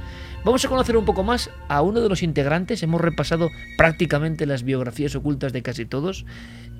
Vamos 0.47 0.63
a 0.63 0.69
conocer 0.69 0.95
un 0.95 1.03
poco 1.03 1.23
más 1.23 1.49
a 1.67 1.81
uno 1.81 1.99
de 1.99 2.07
los 2.07 2.23
integrantes. 2.23 2.81
Hemos 2.81 3.01
repasado 3.01 3.49
prácticamente 3.77 4.45
las 4.45 4.63
biografías 4.63 5.13
ocultas 5.13 5.51
de 5.51 5.61
casi 5.61 5.85
todos. 5.85 6.25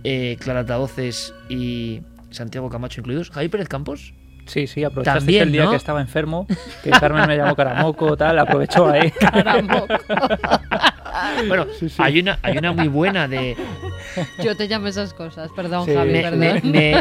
Eh, 0.06 0.38
Clara 0.40 0.66
Taoces 0.66 1.34
y 1.50 2.02
Santiago 2.30 2.70
Camacho 2.70 3.02
incluidos. 3.02 3.30
Javi 3.30 3.50
Pérez 3.50 3.68
Campos. 3.68 4.14
Sí, 4.46 4.68
sí, 4.68 4.86
aprovechaste 4.86 5.20
También, 5.20 5.44
el 5.44 5.52
día 5.52 5.66
¿no? 5.66 5.72
que 5.72 5.76
estaba 5.76 6.00
enfermo, 6.00 6.48
que 6.82 6.92
Carmen 6.92 7.28
me 7.28 7.36
llamó 7.36 7.58
Caramoco, 7.58 8.16
tal, 8.16 8.40
aprovechó 8.40 8.88
ahí. 8.88 9.12
Bueno, 11.48 11.66
Hay, 11.98 12.20
una, 12.20 12.40
hay 12.42 12.58
una 12.58 12.72
muy 12.72 12.88
buena 12.88 13.28
de... 13.28 13.56
Yo 14.44 14.56
te 14.56 14.68
llamo 14.68 14.88
esas 14.88 15.14
cosas, 15.14 15.50
perdón, 15.56 15.86
Sí. 15.86 15.94
Javi, 15.94 16.12
Me, 16.12 16.22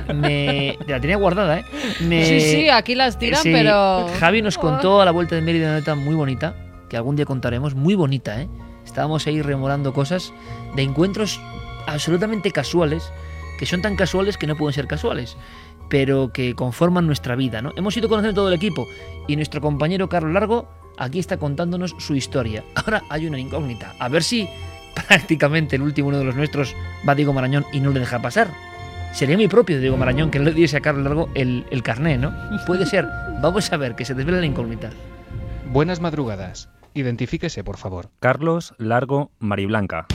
perdón. 0.03 0.21
me- 0.21 0.79
la 0.87 1.01
tenía 1.01 1.17
guardada, 1.17 1.59
¿eh? 1.61 1.65
Sí, 1.99 2.41
sí, 2.41 2.69
aquí 2.69 2.95
las 2.95 3.19
tiran, 3.19 3.43
Sí, 3.43 3.51
pero. 3.53 4.07
Javi 4.21 4.43
nos 4.43 4.59
contó 4.59 5.01
a 5.01 5.05
la 5.05 5.11
vuelta 5.11 5.35
de 5.35 5.43
Mérida 5.43 5.69
una 5.69 5.79
nota 5.79 5.95
muy 5.95 6.15
bonita, 6.15 6.55
que 6.89 6.97
algún 6.97 7.17
día 7.17 7.25
contaremos, 7.25 7.75
muy 7.75 7.95
bonita, 7.95 8.41
¿eh? 8.43 8.49
Estábamos 8.85 9.27
ahí 9.27 9.43
rememorando 9.43 9.93
cosas 9.93 10.33
de 10.77 10.83
encuentros 10.83 11.41
absolutamente 11.87 12.51
casuales, 12.53 13.13
que 13.59 13.67
son 13.67 13.83
tan 13.83 13.97
casuales 13.97 14.37
que 14.37 14.47
no 14.47 14.57
pueden 14.57 14.75
ser 14.75 14.87
casuales, 14.87 15.37
pero 15.89 16.33
que 16.33 16.55
conforman 16.55 17.07
nuestra 17.07 17.35
vida, 17.37 17.63
¿no? 17.63 17.73
Hemos 17.77 17.97
ido 17.97 18.09
conociendo 18.09 18.41
todo 18.41 18.49
el 18.49 18.55
equipo 18.55 18.87
y 19.27 19.37
nuestro 19.37 19.61
compañero 19.61 20.09
Carlos 20.09 20.33
Largo 20.33 20.69
aquí 20.99 21.19
está 21.19 21.37
contándonos 21.37 21.95
su 21.99 22.15
historia. 22.15 22.65
Ahora 22.75 23.05
hay 23.09 23.27
una 23.27 23.39
incógnita, 23.39 23.95
a 23.99 24.09
ver 24.09 24.23
si 24.23 24.49
prácticamente 24.95 25.77
el 25.77 25.83
último 25.83 26.09
uno 26.09 26.19
de 26.19 26.25
los 26.25 26.37
nuestros 26.37 26.75
va 27.07 27.15
Diego 27.15 27.33
Marañón 27.33 27.67
y 27.73 27.81
no 27.81 27.91
le 27.91 28.01
deja 28.01 28.21
pasar. 28.23 28.49
Sería 29.13 29.37
mi 29.37 29.49
propio 29.49 29.81
Diego 29.81 29.97
Marañón 29.97 30.31
que 30.31 30.39
no 30.39 30.45
le 30.45 30.53
diese 30.53 30.77
a 30.77 30.81
Carlos 30.81 31.05
Largo 31.05 31.31
el, 31.35 31.65
el 31.71 31.83
carné, 31.83 32.19
¿no? 32.19 32.35
Puede 32.67 32.87
ser. 32.87 33.07
Vamos 33.41 33.73
a 33.73 33.77
ver, 33.77 33.95
que 33.95 34.05
se 34.05 34.15
desvela 34.15 34.41
la 34.41 34.47
incógnita. 34.47 34.91
Buenas 35.73 36.01
madrugadas. 36.01 36.69
Identifíquese, 36.95 37.63
por 37.65 37.77
favor. 37.77 38.11
Carlos 38.21 38.75
Largo 38.79 39.31
Mariblanca. 39.39 40.07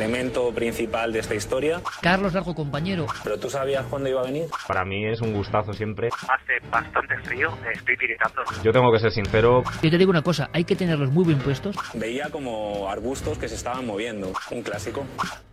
Elemento 0.00 0.50
principal 0.54 1.12
de 1.12 1.18
esta 1.18 1.34
historia. 1.34 1.82
Carlos 2.00 2.32
Largo, 2.32 2.54
compañero. 2.54 3.04
¿Pero 3.22 3.38
tú 3.38 3.50
sabías 3.50 3.84
cuándo 3.84 4.08
iba 4.08 4.22
a 4.22 4.24
venir? 4.24 4.46
Para 4.66 4.82
mí 4.82 5.04
es 5.04 5.20
un 5.20 5.34
gustazo 5.34 5.74
siempre. 5.74 6.08
Hace 6.08 6.66
bastante 6.70 7.18
frío, 7.18 7.50
estoy 7.70 7.98
tiritando. 7.98 8.40
Yo 8.64 8.72
tengo 8.72 8.90
que 8.92 8.98
ser 8.98 9.10
sincero, 9.12 9.62
Yo 9.82 9.90
te 9.90 9.98
digo 9.98 10.10
una 10.10 10.22
cosa, 10.22 10.48
hay 10.54 10.64
que 10.64 10.74
tenerlos 10.74 11.10
muy 11.12 11.26
bien 11.26 11.38
puestos. 11.38 11.76
Veía 11.92 12.30
como 12.30 12.88
arbustos 12.88 13.36
que 13.36 13.46
se 13.46 13.56
estaban 13.56 13.86
moviendo. 13.86 14.32
Un 14.50 14.62
clásico. 14.62 15.04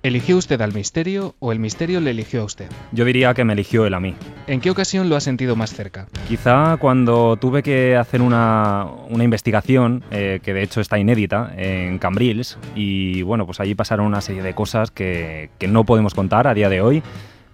¿Eligió 0.01 0.37
usted 0.37 0.61
al 0.61 0.73
misterio 0.73 1.35
o 1.39 1.51
el 1.51 1.59
misterio 1.59 1.99
le 1.99 2.11
eligió 2.11 2.41
a 2.41 2.45
usted? 2.45 2.69
yo 2.93 3.03
diría 3.03 3.33
que 3.33 3.43
me 3.43 3.51
eligió 3.51 3.85
él 3.85 3.93
a 3.93 3.99
mí. 3.99 4.15
¿En 4.47 4.61
qué 4.61 4.69
ocasión 4.69 5.09
lo 5.09 5.17
ha 5.17 5.19
sentido 5.19 5.57
más 5.57 5.73
cerca? 5.73 6.07
Quizá 6.27 6.77
cuando 6.77 7.35
tuve 7.35 7.63
que 7.63 7.97
hacer 7.97 8.21
una, 8.21 8.85
una 9.09 9.25
investigación, 9.25 10.05
eh, 10.09 10.39
que 10.41 10.53
de 10.53 10.63
hecho 10.63 10.79
está 10.79 10.97
inédita, 10.97 11.51
en 11.57 11.99
Cambrils, 11.99 12.57
y 12.75 13.23
bueno, 13.23 13.45
pues 13.45 13.59
allí 13.59 13.75
pasaron 13.75 14.05
una 14.05 14.21
serie 14.21 14.36
de 14.43 14.53
cosas 14.53 14.91
que, 14.91 15.49
que 15.57 15.67
no 15.67 15.83
podemos 15.83 16.13
contar 16.13 16.47
a 16.47 16.53
día 16.53 16.69
de 16.69 16.81
hoy, 16.81 17.03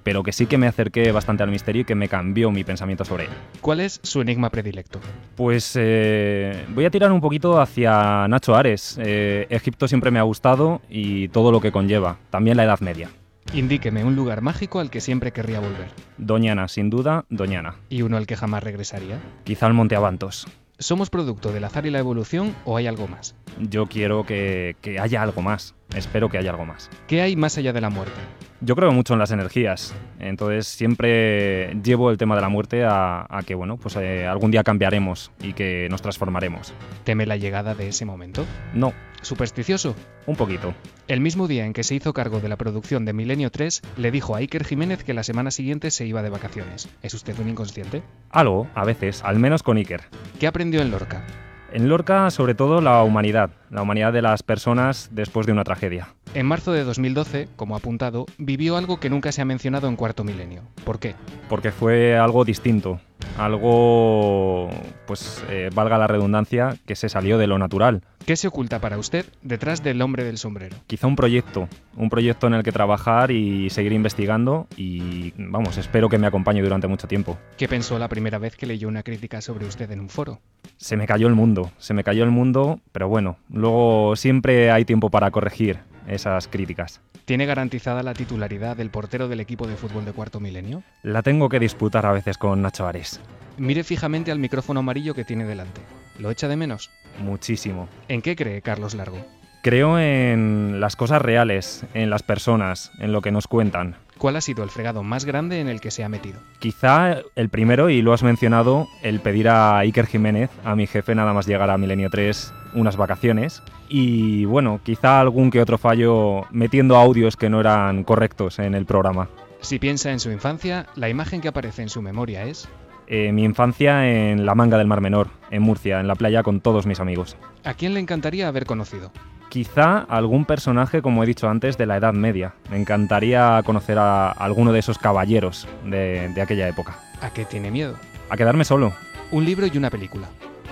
pero 0.04 0.22
que 0.24 0.32
sí 0.32 0.46
que 0.46 0.58
me 0.58 0.68
acerqué 0.68 1.12
bastante 1.12 1.44
al 1.44 1.50
misterio 1.50 1.82
y 1.82 1.86
que 1.86 1.96
me 1.96 2.10
cambió 2.10 2.52
mi 2.52 2.64
pensamiento 2.64 3.06
sobre 3.06 3.26
él. 3.26 3.30
¿Cuál 3.62 3.80
es 3.80 4.00
su 4.04 4.22
enigma 4.22 4.50
predilecto? 4.50 5.00
Pues 5.36 5.74
eh, 5.80 6.66
voy 6.70 6.86
a 6.86 6.92
tirar 6.92 7.12
un 7.12 7.22
poquito 7.22 7.60
hacia 7.60 8.28
Nacho 8.28 8.56
Ares. 8.56 8.98
Eh, 9.02 9.48
Egipto 9.50 9.88
siempre 9.88 10.12
me 10.12 10.20
ha 10.20 10.24
gustado 10.24 10.82
y 10.90 11.30
todo 11.30 11.52
lo 11.52 11.62
que 11.62 11.72
conlleva, 11.72 12.18
también 12.30 12.58
la 12.58 12.66
Edad 12.66 12.82
Media. 12.82 13.10
Indíqueme 13.54 14.04
un 14.04 14.16
lugar 14.16 14.42
mágico 14.42 14.80
al 14.80 14.90
que 14.90 15.02
siempre 15.02 15.32
querría 15.32 15.60
volver. 15.60 15.88
Doñana, 16.18 16.68
sin 16.68 16.90
duda, 16.90 17.26
Doñana. 17.30 17.76
¿Y 17.90 18.02
uno 18.02 18.18
al 18.18 18.26
que 18.26 18.36
jamás 18.36 18.64
regresaría? 18.64 19.20
Quizá 19.44 19.68
el 19.68 19.74
Monte 19.74 19.96
Avantos. 19.96 20.48
¿Somos 20.80 21.10
producto 21.10 21.52
del 21.52 21.64
azar 21.64 21.86
y 21.86 21.92
la 21.92 22.00
evolución 22.00 22.56
o 22.66 22.78
hay 22.78 22.88
algo 22.88 23.08
más? 23.08 23.36
Yo 23.60 23.86
quiero 23.86 24.26
que, 24.26 24.76
que 24.82 25.00
haya 25.00 25.22
algo 25.22 25.42
más. 25.42 25.76
Espero 25.96 26.30
que 26.30 26.38
haya 26.38 26.52
algo 26.52 26.66
más. 26.66 26.90
¿Qué 27.08 27.22
hay 27.22 27.36
más 27.36 27.58
allá 27.58 27.74
de 27.74 27.82
la 27.82 27.90
muerte? 27.90 28.20
Yo 28.62 28.76
creo 28.76 28.92
mucho 28.92 29.14
en 29.14 29.20
las 29.20 29.32
energías. 29.32 29.94
Entonces 30.20 30.68
siempre 30.68 31.76
llevo 31.84 32.10
el 32.12 32.18
tema 32.18 32.36
de 32.36 32.42
la 32.42 32.50
muerte 32.50 32.84
a, 32.86 33.26
a 33.30 33.44
que, 33.44 33.56
bueno, 33.56 33.78
pues 33.78 33.96
eh, 33.98 34.26
algún 34.26 34.52
día 34.52 34.64
cambiaremos 34.64 35.32
y 35.42 35.54
que 35.54 35.88
nos 35.90 36.02
transformaremos. 36.02 36.74
¿Teme 37.04 37.26
la 37.26 37.38
llegada 37.38 37.76
de 37.76 37.90
ese 37.90 38.06
momento? 38.06 38.46
No, 38.74 38.94
¿Supersticioso? 39.24 39.96
un 40.26 40.36
poquito. 40.36 40.74
El 41.08 41.22
mismo 41.22 41.48
día 41.48 41.66
en 41.66 41.74
que 41.74 41.84
se 41.84 41.96
hizo 41.96 42.14
cargo 42.14 42.40
de 42.40 42.50
la 42.50 42.58
producción 42.58 43.06
de 43.06 43.14
Milenio 43.14 43.52
3, 43.52 43.82
le 43.98 44.12
dijo 44.12 44.36
a 44.36 44.40
Iker 44.40 44.64
Jiménez 44.66 45.04
que 45.04 45.14
la 45.14 45.24
semana 45.24 45.52
siguiente 45.52 45.92
se 45.92 46.06
iba 46.06 46.22
de 46.22 46.30
vacaciones. 46.30 46.90
¿Es 47.02 47.14
usted 47.14 47.38
un 47.40 47.50
inconsciente? 47.50 48.04
Algo, 48.30 48.68
a 48.76 48.86
veces, 48.86 49.24
al 49.24 49.40
menos 49.40 49.64
con 49.64 49.78
Iker. 49.78 50.02
¿Qué 50.40 50.48
aprendió 50.48 50.82
en 50.82 50.92
Lorca? 50.92 51.26
En 51.74 51.90
Lorca, 51.90 52.30
sobre 52.30 52.54
todo, 52.54 52.82
la 52.82 53.02
humanidad. 53.02 53.50
La 53.72 53.82
humanidad 53.82 54.14
de 54.14 54.22
las 54.22 54.44
personas 54.44 55.10
después 55.12 55.48
de 55.48 55.54
una 55.54 55.64
tragedia. 55.64 56.10
En 56.36 56.48
marzo 56.48 56.72
de 56.72 56.84
2012, 56.84 57.48
como 57.56 57.76
apuntado, 57.76 58.26
vivió 58.40 58.76
algo 58.76 59.00
que 59.00 59.12
nunca 59.12 59.32
se 59.32 59.44
ha 59.44 59.46
mencionado 59.46 59.88
en 59.88 59.96
Cuarto 59.96 60.24
Milenio. 60.24 60.64
¿Por 60.84 60.98
qué? 60.98 61.14
Porque 61.48 61.72
fue 61.72 62.18
algo 62.18 62.44
distinto. 62.44 63.00
algo, 63.38 64.68
pues 65.06 65.44
eh, 65.50 65.70
valga 65.76 66.00
la 66.00 66.08
redundancia, 66.08 66.76
que 66.88 66.96
se 66.96 67.08
salió 67.08 67.38
de 67.38 67.46
lo 67.46 67.60
natural. 67.60 68.02
¿Qué 68.26 68.36
se 68.36 68.48
oculta 68.48 68.80
para 68.80 68.98
usted 68.98 69.26
detrás 69.44 69.84
del 69.84 70.02
hombre 70.02 70.24
del 70.24 70.40
sombrero? 70.40 70.76
Quizá 70.88 71.06
un 71.06 71.16
proyecto, 71.16 71.68
un 71.96 72.10
proyecto 72.10 72.48
en 72.48 72.56
el 72.56 72.64
que 72.64 72.72
trabajar 72.72 73.30
y 73.30 73.70
seguir 73.70 73.94
investigando 73.94 74.68
y, 74.76 75.34
vamos, 75.38 75.78
espero 75.78 76.10
que 76.10 76.18
me 76.18 76.26
acompañe 76.26 76.64
durante 76.64 76.88
mucho 76.88 77.08
tiempo. 77.08 77.38
¿Qué 77.58 77.68
pensó 77.68 78.00
la 78.00 78.10
primera 78.10 78.40
vez 78.40 78.56
que 78.56 78.66
leyó 78.66 78.88
una 78.88 79.04
crítica 79.04 79.40
sobre 79.42 79.68
usted 79.68 79.92
en 79.92 80.00
un 80.00 80.10
foro? 80.10 80.40
Se 80.78 80.98
me 80.98 81.06
cayó 81.06 81.28
el 81.28 81.36
mundo, 81.36 81.72
se 81.78 81.94
me 81.94 82.04
cayó 82.04 82.24
el 82.24 82.32
mundo, 82.32 82.80
pero 82.92 83.08
bueno, 83.08 83.38
luego 83.52 84.16
siempre 84.16 84.72
hay 84.72 84.84
tiempo 84.84 85.12
para 85.12 85.30
corregir 85.30 85.93
esas 86.08 86.48
críticas. 86.48 87.02
¿Tiene 87.26 87.46
garantizada 87.46 88.04
la 88.04 88.14
titularidad 88.14 88.76
del 88.76 88.90
portero 88.90 89.28
del 89.28 89.40
equipo 89.40 89.68
de 89.68 89.76
fútbol 89.76 90.06
de 90.06 90.12
cuarto 90.12 90.40
milenio? 90.40 90.84
La 91.04 91.22
tengo 91.22 91.50
que 91.50 91.60
disputar 91.60 92.06
a 92.06 92.12
veces 92.12 92.38
con 92.38 92.62
Nacho 92.62 92.86
Ares. 92.86 93.20
Mire 93.58 93.84
fijamente 93.84 94.32
al 94.32 94.40
micrófono 94.40 94.82
amarillo 94.82 95.14
que 95.14 95.24
tiene 95.24 95.46
delante. 95.46 95.82
¿Lo 96.20 96.32
echa 96.32 96.48
de 96.48 96.58
menos? 96.58 96.90
Muchísimo. 97.20 97.88
¿En 98.08 98.22
qué 98.22 98.36
cree 98.36 98.62
Carlos 98.62 98.94
Largo? 98.94 99.26
Creo 99.62 99.98
en 99.98 100.82
las 100.82 100.98
cosas 100.98 101.22
reales, 101.22 101.86
en 101.94 102.10
las 102.10 102.24
personas, 102.24 102.92
en 103.00 103.14
lo 103.14 103.22
que 103.22 103.32
nos 103.32 103.48
cuentan. 103.48 103.96
¿Cuál 104.24 104.38
ha 104.38 104.42
sido 104.42 104.64
el 104.64 104.70
fregado 104.70 105.04
más 105.04 105.26
grande 105.26 105.60
en 105.60 105.68
el 105.68 105.82
que 105.82 105.92
se 105.92 106.02
ha 106.02 106.08
metido? 106.08 106.40
Quizá 106.60 107.18
el 107.36 107.50
primero, 107.50 107.90
y 107.90 108.02
lo 108.02 108.14
has 108.14 108.24
mencionado, 108.24 108.88
el 109.02 109.20
pedir 109.20 109.50
a 109.50 109.80
Iker 109.80 110.08
Jiménez, 110.08 110.50
a 110.64 110.78
mi 110.78 110.88
jefe, 110.88 111.14
nada 111.14 111.34
más 111.34 111.46
llegar 111.46 111.70
a 111.70 111.78
Milenio 111.78 112.10
3, 112.10 112.54
unas 112.74 112.96
vacaciones. 112.96 113.62
Y 113.90 114.46
bueno, 114.46 114.80
quizá 114.82 115.20
algún 115.20 115.52
que 115.52 115.60
otro 115.60 115.78
fallo 115.78 116.46
metiendo 116.52 116.96
audios 116.96 117.36
que 117.36 117.50
no 117.50 117.60
eran 117.60 118.06
correctos 118.06 118.60
en 118.60 118.76
el 118.76 118.86
programa. 118.86 119.28
Si 119.60 119.78
piensa 119.78 120.10
en 120.14 120.22
su 120.22 120.32
infancia, 120.32 120.86
la 120.96 121.10
imagen 121.10 121.42
que 121.42 121.50
aparece 121.50 121.82
en 121.82 121.90
su 121.90 122.02
memoria 122.02 122.46
es... 122.46 122.70
Eh, 123.08 123.34
mi 123.34 123.44
infancia 123.44 124.08
en 124.10 124.46
la 124.46 124.56
manga 124.56 124.78
del 124.78 124.88
Mar 124.88 125.02
Menor, 125.02 125.32
en 125.52 125.64
Murcia, 125.64 126.00
en 126.00 126.08
la 126.08 126.16
playa 126.16 126.44
con 126.44 126.62
todos 126.62 126.86
mis 126.86 127.02
amigos. 127.02 127.36
¿A 127.66 127.74
quién 127.74 127.94
le 127.94 128.00
encantaría 128.00 128.48
haber 128.48 128.66
conocido? 128.66 129.12
Quizá 129.54 130.00
algún 130.00 130.46
personaje, 130.46 131.04
como 131.04 131.22
he 131.22 131.28
dicho 131.28 131.48
antes, 131.48 131.78
de 131.78 131.86
la 131.86 131.98
Edad 131.98 132.12
Media. 132.12 132.56
Me 132.72 132.78
encantaría 132.82 133.62
conocer 133.64 134.00
a 134.00 134.32
alguno 134.32 134.72
de 134.72 134.80
esos 134.80 134.98
caballeros 134.98 135.68
de, 135.86 136.30
de 136.30 136.42
aquella 136.42 136.68
época. 136.68 136.96
¿A 137.22 137.30
qué 137.30 137.46
tiene 137.46 137.70
miedo? 137.70 137.96
A 138.32 138.36
quedarme 138.36 138.66
solo. 138.66 138.94
Un 139.30 139.46
libro 139.46 139.68
y 139.72 139.78
una 139.78 139.92
película. 139.92 140.28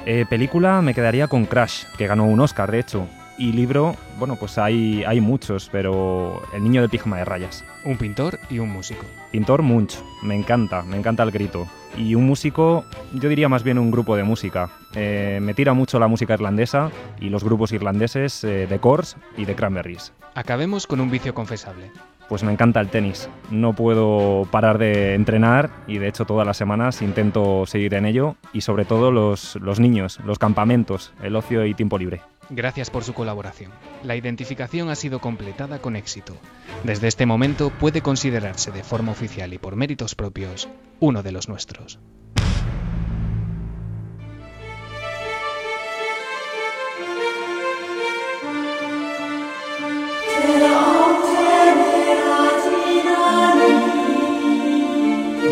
Eh, 0.08 0.26
película 0.28 0.82
me 0.82 0.96
quedaría 0.96 1.28
con 1.28 1.46
Crash, 1.46 1.84
que 1.96 2.08
ganó 2.08 2.26
un 2.26 2.40
Oscar, 2.40 2.72
de 2.72 2.80
hecho. 2.80 3.08
Y 3.38 3.54
libro, 3.54 3.96
bueno, 4.20 4.36
pues 4.36 4.58
hay, 4.58 5.04
hay 5.06 5.22
muchos, 5.22 5.70
pero 5.72 6.42
El 6.54 6.64
niño 6.64 6.82
del 6.82 6.90
pijama 6.90 7.18
de 7.18 7.26
rayas. 7.26 7.64
Un 7.86 7.98
pintor 7.98 8.40
y 8.50 8.60
un 8.60 8.70
músico. 8.70 9.04
Pintor 9.32 9.62
Munch, 9.62 9.98
me 10.22 10.36
encanta, 10.36 10.84
me 10.84 10.98
encanta 10.98 11.24
el 11.24 11.32
grito. 11.32 11.68
Y 11.98 12.16
un 12.16 12.26
músico, 12.26 12.86
yo 13.14 13.30
diría 13.30 13.50
más 13.50 13.64
bien 13.64 13.78
un 13.78 13.92
grupo 13.92 14.16
de 14.16 14.24
música. 14.24 14.70
Eh, 14.96 15.40
me 15.42 15.54
tira 15.54 15.74
mucho 15.74 16.00
la 16.00 16.08
música 16.08 16.34
irlandesa 16.34 16.92
y 17.20 17.30
los 17.30 17.44
grupos 17.44 17.72
irlandeses 17.72 18.44
eh, 18.44 18.68
de 18.68 18.80
Coors 18.80 19.18
y 19.38 19.46
de 19.46 19.56
Cranberries. 19.56 20.14
Acabemos 20.36 20.88
con 20.88 21.02
un 21.02 21.10
vicio 21.10 21.34
confesable. 21.34 21.92
Pues 22.30 22.44
me 22.44 22.52
encanta 22.54 22.80
el 22.80 22.88
tenis. 22.88 23.28
No 23.50 23.74
puedo 23.74 24.48
parar 24.52 24.78
de 24.78 25.16
entrenar 25.16 25.70
y 25.86 25.98
de 25.98 26.08
hecho 26.08 26.26
todas 26.26 26.48
las 26.48 26.56
semanas 26.56 27.02
intento 27.02 27.66
seguir 27.66 27.94
en 27.94 28.06
ello 28.06 28.36
y 28.54 28.62
sobre 28.62 28.86
todo 28.86 29.12
los, 29.12 29.58
los 29.58 29.82
niños, 29.82 30.20
los 30.26 30.40
campamentos, 30.40 31.14
el 31.22 31.36
ocio 31.36 31.66
y 31.66 31.74
tiempo 31.74 31.98
libre. 31.98 32.22
Gracias 32.54 32.89
por 32.89 33.06
su 33.06 33.14
colaboración. 33.14 33.72
La 34.04 34.18
identificación 34.18 34.89
ha 34.89 34.95
sido 34.95 35.22
completada 35.22 35.80
con 35.80 35.95
éxito. 35.95 36.36
Desde 36.84 37.08
este 37.08 37.26
momento 37.26 37.70
puede 37.70 38.02
considerarse 38.02 38.72
de 38.72 38.84
forma 38.84 39.14
oficial 39.14 39.54
y 39.54 39.58
por 39.58 39.78
méritos 39.78 40.16
propios 40.16 40.68
uno 40.99 41.24
de 41.24 41.32
los 41.32 41.47
nuestros. 41.47 41.99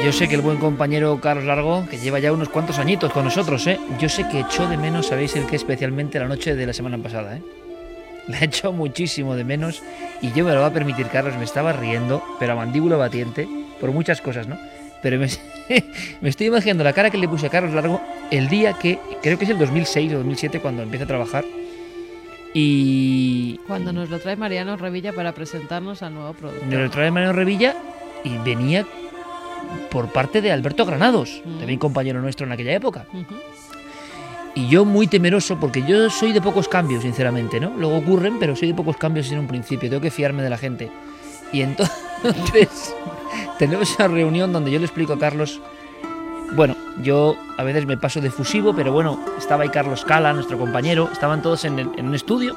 Yo 0.04 0.14
sé 0.14 0.30
que 0.30 0.36
el 0.36 0.42
buen 0.42 0.58
compañero 0.58 1.20
Carlos 1.20 1.44
Largo, 1.44 1.86
que 1.90 1.98
lleva 1.98 2.20
ya 2.20 2.32
unos 2.32 2.48
cuantos 2.48 2.80
añitos 2.80 3.12
con 3.12 3.26
nosotros, 3.26 3.68
¿eh? 3.68 3.78
yo 4.00 4.08
sé 4.08 4.26
que 4.30 4.40
echó 4.40 4.68
de 4.68 4.78
menos, 4.78 5.08
sabéis 5.08 5.36
el 5.36 5.46
que 5.46 5.58
especialmente 5.58 6.20
la 6.20 6.28
noche 6.28 6.56
de 6.56 6.66
la 6.66 6.74
semana 6.74 6.98
pasada. 6.98 7.36
¿eh? 7.36 7.42
La 8.28 8.40
echó 8.40 8.72
muchísimo 8.72 9.36
de 9.36 9.44
menos 9.44 9.84
y 10.22 10.32
yo 10.32 10.46
me 10.46 10.54
lo 10.54 10.62
va 10.62 10.68
a 10.68 10.74
permitir, 10.74 11.08
Carlos, 11.08 11.36
me 11.38 11.44
estaba 11.44 11.74
riendo, 11.74 12.24
pero 12.40 12.54
a 12.54 12.56
mandíbula 12.56 12.96
batiente, 12.96 13.48
por 13.82 13.92
muchas 13.92 14.22
cosas, 14.22 14.48
¿no? 14.48 14.58
Pero 15.02 15.20
me, 15.20 15.28
me 16.22 16.30
estoy 16.30 16.48
imaginando 16.48 16.84
la 16.84 16.94
cara 16.94 17.10
que 17.10 17.18
le 17.18 17.28
puse 17.28 17.48
a 17.48 17.50
Carlos 17.50 17.74
Largo 17.74 18.02
el 18.32 18.48
día 18.48 18.74
que, 18.74 19.00
creo 19.22 19.38
que 19.38 19.44
es 19.46 19.52
el 19.52 19.60
2006 19.60 20.14
o 20.14 20.18
2007, 20.18 20.60
cuando 20.62 20.82
empieza 20.82 21.04
a 21.04 21.08
trabajar. 21.08 21.44
Y 22.54 23.58
Cuando 23.68 23.92
nos 23.92 24.10
lo 24.10 24.20
trae 24.20 24.36
Mariano 24.38 24.78
Revilla 24.78 25.14
para 25.14 25.34
presentarnos 25.34 26.02
al 26.02 26.14
nuevo 26.14 26.34
producto. 26.34 26.66
nos 26.66 26.80
lo 26.80 26.90
trae 26.90 27.12
Mariano 27.12 27.34
Revilla 27.34 27.76
y 28.24 28.38
venía 28.40 28.86
por 29.92 30.08
parte 30.12 30.42
de 30.42 30.52
Alberto 30.52 30.86
Granados, 30.86 31.42
también 31.60 31.80
compañero 31.80 32.22
nuestro 32.22 32.46
en 32.46 32.52
aquella 32.52 32.74
época. 32.74 33.06
Y 34.56 34.68
yo 34.68 34.84
muy 34.84 35.08
temeroso, 35.08 35.60
porque 35.60 35.84
yo 35.88 36.10
soy 36.10 36.34
de 36.34 36.42
pocos 36.42 36.68
cambios, 36.68 37.04
sinceramente, 37.04 37.60
¿no? 37.60 37.72
Luego 37.78 37.98
ocurren, 37.98 38.40
pero 38.40 38.56
soy 38.56 38.70
de 38.70 38.74
pocos 38.74 38.98
cambios 38.98 39.32
en 39.32 39.40
un 39.40 39.48
principio, 39.48 39.90
tengo 39.90 40.02
que 40.02 40.12
fiarme 40.12 40.44
de 40.44 40.50
la 40.50 40.58
gente. 40.58 40.92
Y 41.54 41.62
entonces 41.62 41.92
tenemos 43.60 43.92
esa 43.92 44.08
reunión 44.08 44.52
donde 44.52 44.72
yo 44.72 44.80
le 44.80 44.86
explico 44.86 45.14
a 45.14 45.20
Carlos, 45.20 45.62
bueno, 46.56 46.76
yo 47.04 47.36
a 47.58 47.64
veces 47.64 47.86
me 47.86 47.96
paso 47.98 48.22
de 48.22 48.32
fusivo, 48.32 48.76
pero 48.76 48.92
bueno, 48.92 49.24
estaba 49.38 49.64
ahí 49.64 49.70
Carlos 49.70 50.04
Cala, 50.04 50.34
nuestro 50.34 50.58
compañero, 50.58 51.10
estaban 51.12 51.42
todos 51.42 51.64
en, 51.66 51.78
el- 51.80 51.92
en 51.98 52.08
un 52.08 52.16
estudio 52.16 52.56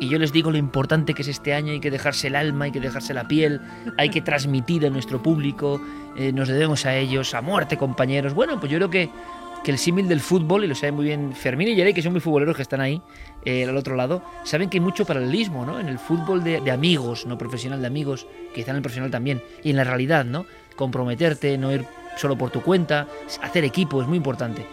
y 0.00 0.08
yo 0.08 0.18
les 0.18 0.32
digo 0.32 0.50
lo 0.50 0.56
importante 0.56 1.12
que 1.12 1.22
es 1.22 1.28
este 1.28 1.52
año, 1.52 1.72
hay 1.72 1.80
que 1.80 1.90
dejarse 1.90 2.28
el 2.28 2.36
alma, 2.36 2.64
hay 2.64 2.72
que 2.72 2.80
dejarse 2.80 3.12
la 3.12 3.28
piel, 3.28 3.60
hay 3.98 4.08
que 4.08 4.22
transmitir 4.22 4.86
a 4.86 4.90
nuestro 4.90 5.22
público, 5.22 5.80
eh, 6.16 6.32
nos 6.32 6.48
debemos 6.48 6.86
a 6.86 6.96
ellos, 6.96 7.34
a 7.34 7.42
muerte 7.42 7.76
compañeros. 7.76 8.32
Bueno, 8.32 8.58
pues 8.58 8.72
yo 8.72 8.78
creo 8.78 8.88
que, 8.88 9.10
que 9.62 9.70
el 9.70 9.76
símil 9.78 10.08
del 10.08 10.20
fútbol, 10.20 10.64
y 10.64 10.68
lo 10.68 10.74
sabe 10.74 10.92
muy 10.92 11.04
bien 11.04 11.34
Fermín 11.34 11.68
y 11.68 11.76
Yerey, 11.76 11.92
que 11.92 12.00
son 12.00 12.12
muy 12.12 12.22
futboleros 12.22 12.56
que 12.56 12.62
están 12.62 12.80
ahí 12.80 13.02
eh, 13.44 13.64
al 13.64 13.76
otro 13.76 13.94
lado, 13.94 14.22
saben 14.42 14.70
que 14.70 14.78
hay 14.78 14.80
mucho 14.80 15.04
paralelismo, 15.04 15.66
¿no? 15.66 15.78
En 15.78 15.88
el 15.88 15.98
fútbol 15.98 16.42
de, 16.42 16.62
de 16.62 16.70
amigos, 16.70 17.26
no 17.26 17.36
profesional 17.36 17.82
de 17.82 17.86
amigos, 17.86 18.26
quizá 18.54 18.70
en 18.70 18.78
el 18.78 18.82
profesional 18.82 19.10
también, 19.10 19.42
y 19.62 19.70
en 19.70 19.76
la 19.76 19.84
realidad, 19.84 20.24
¿no? 20.24 20.46
Comprometerte, 20.76 21.58
no 21.58 21.70
ir 21.72 21.84
solo 22.16 22.36
por 22.36 22.50
tu 22.50 22.62
cuenta, 22.62 23.06
hacer 23.42 23.64
equipo 23.64 24.00
es 24.00 24.08
muy 24.08 24.16
importante. 24.16 24.64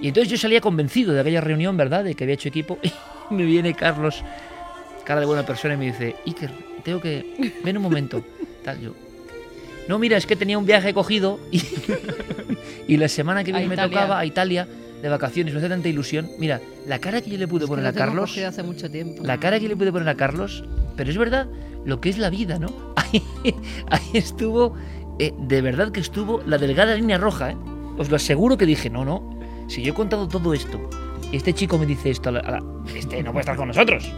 Y 0.00 0.08
entonces 0.08 0.30
yo 0.30 0.38
salía 0.38 0.62
convencido 0.62 1.12
de 1.12 1.20
aquella 1.20 1.42
reunión, 1.42 1.76
¿verdad? 1.76 2.02
De 2.02 2.14
que 2.14 2.24
había 2.24 2.34
hecho 2.34 2.48
equipo, 2.48 2.78
y 3.30 3.34
me 3.34 3.44
viene 3.44 3.74
Carlos 3.74 4.24
cara 5.10 5.18
de 5.22 5.26
buena 5.26 5.44
persona 5.44 5.74
y 5.74 5.76
me 5.76 5.86
dice, 5.86 6.14
Iker, 6.24 6.52
tengo 6.84 7.00
que... 7.00 7.52
Ven 7.64 7.76
un 7.76 7.82
momento. 7.82 8.22
Tal, 8.64 8.80
yo... 8.80 8.94
No, 9.88 9.98
mira, 9.98 10.16
es 10.16 10.24
que 10.24 10.36
tenía 10.36 10.56
un 10.56 10.64
viaje 10.64 10.94
cogido 10.94 11.40
y, 11.50 11.60
y 12.86 12.96
la 12.96 13.08
semana 13.08 13.42
que 13.42 13.50
viene 13.50 13.66
me 13.66 13.74
Italia. 13.74 13.90
tocaba 13.92 14.20
a 14.20 14.24
Italia 14.24 14.68
de 15.02 15.08
vacaciones. 15.08 15.52
Me 15.52 15.58
hace 15.58 15.68
tanta 15.68 15.88
ilusión. 15.88 16.30
Mira, 16.38 16.60
la 16.86 17.00
cara 17.00 17.20
que 17.22 17.28
yo 17.28 17.38
le 17.38 17.48
pude 17.48 17.64
Es 17.64 17.68
poner 17.68 17.86
a 17.86 17.92
Carlos... 17.92 18.38
hace 18.38 18.62
mucho 18.62 18.88
tiempo. 18.88 19.24
La 19.24 19.40
cara 19.40 19.58
que 19.58 19.66
le 19.66 19.74
pude 19.76 19.90
poner 19.90 20.08
a 20.08 20.14
Carlos, 20.14 20.62
pero 20.96 21.10
es 21.10 21.18
verdad 21.18 21.48
lo 21.84 22.00
que 22.00 22.10
es 22.10 22.18
la 22.18 22.30
vida, 22.30 22.60
¿no? 22.60 22.68
Ahí, 22.94 23.20
ahí 23.88 24.10
estuvo, 24.14 24.76
eh, 25.18 25.32
de 25.36 25.60
verdad 25.60 25.90
que 25.90 25.98
estuvo 25.98 26.40
la 26.46 26.56
delgada 26.56 26.94
línea 26.94 27.18
roja, 27.18 27.50
¿eh? 27.50 27.56
Os 27.98 28.10
lo 28.10 28.14
aseguro 28.14 28.56
que 28.56 28.64
dije, 28.64 28.88
no, 28.90 29.04
no, 29.04 29.40
si 29.66 29.82
yo 29.82 29.90
he 29.90 29.94
contado 29.96 30.28
todo 30.28 30.54
esto 30.54 30.78
y 31.32 31.36
este 31.36 31.52
chico 31.52 31.78
me 31.78 31.86
dice 31.86 32.10
esto, 32.10 32.30
este 32.94 33.24
no 33.24 33.32
puede 33.32 33.40
estar 33.40 33.56
con 33.56 33.66
nosotros. 33.66 34.08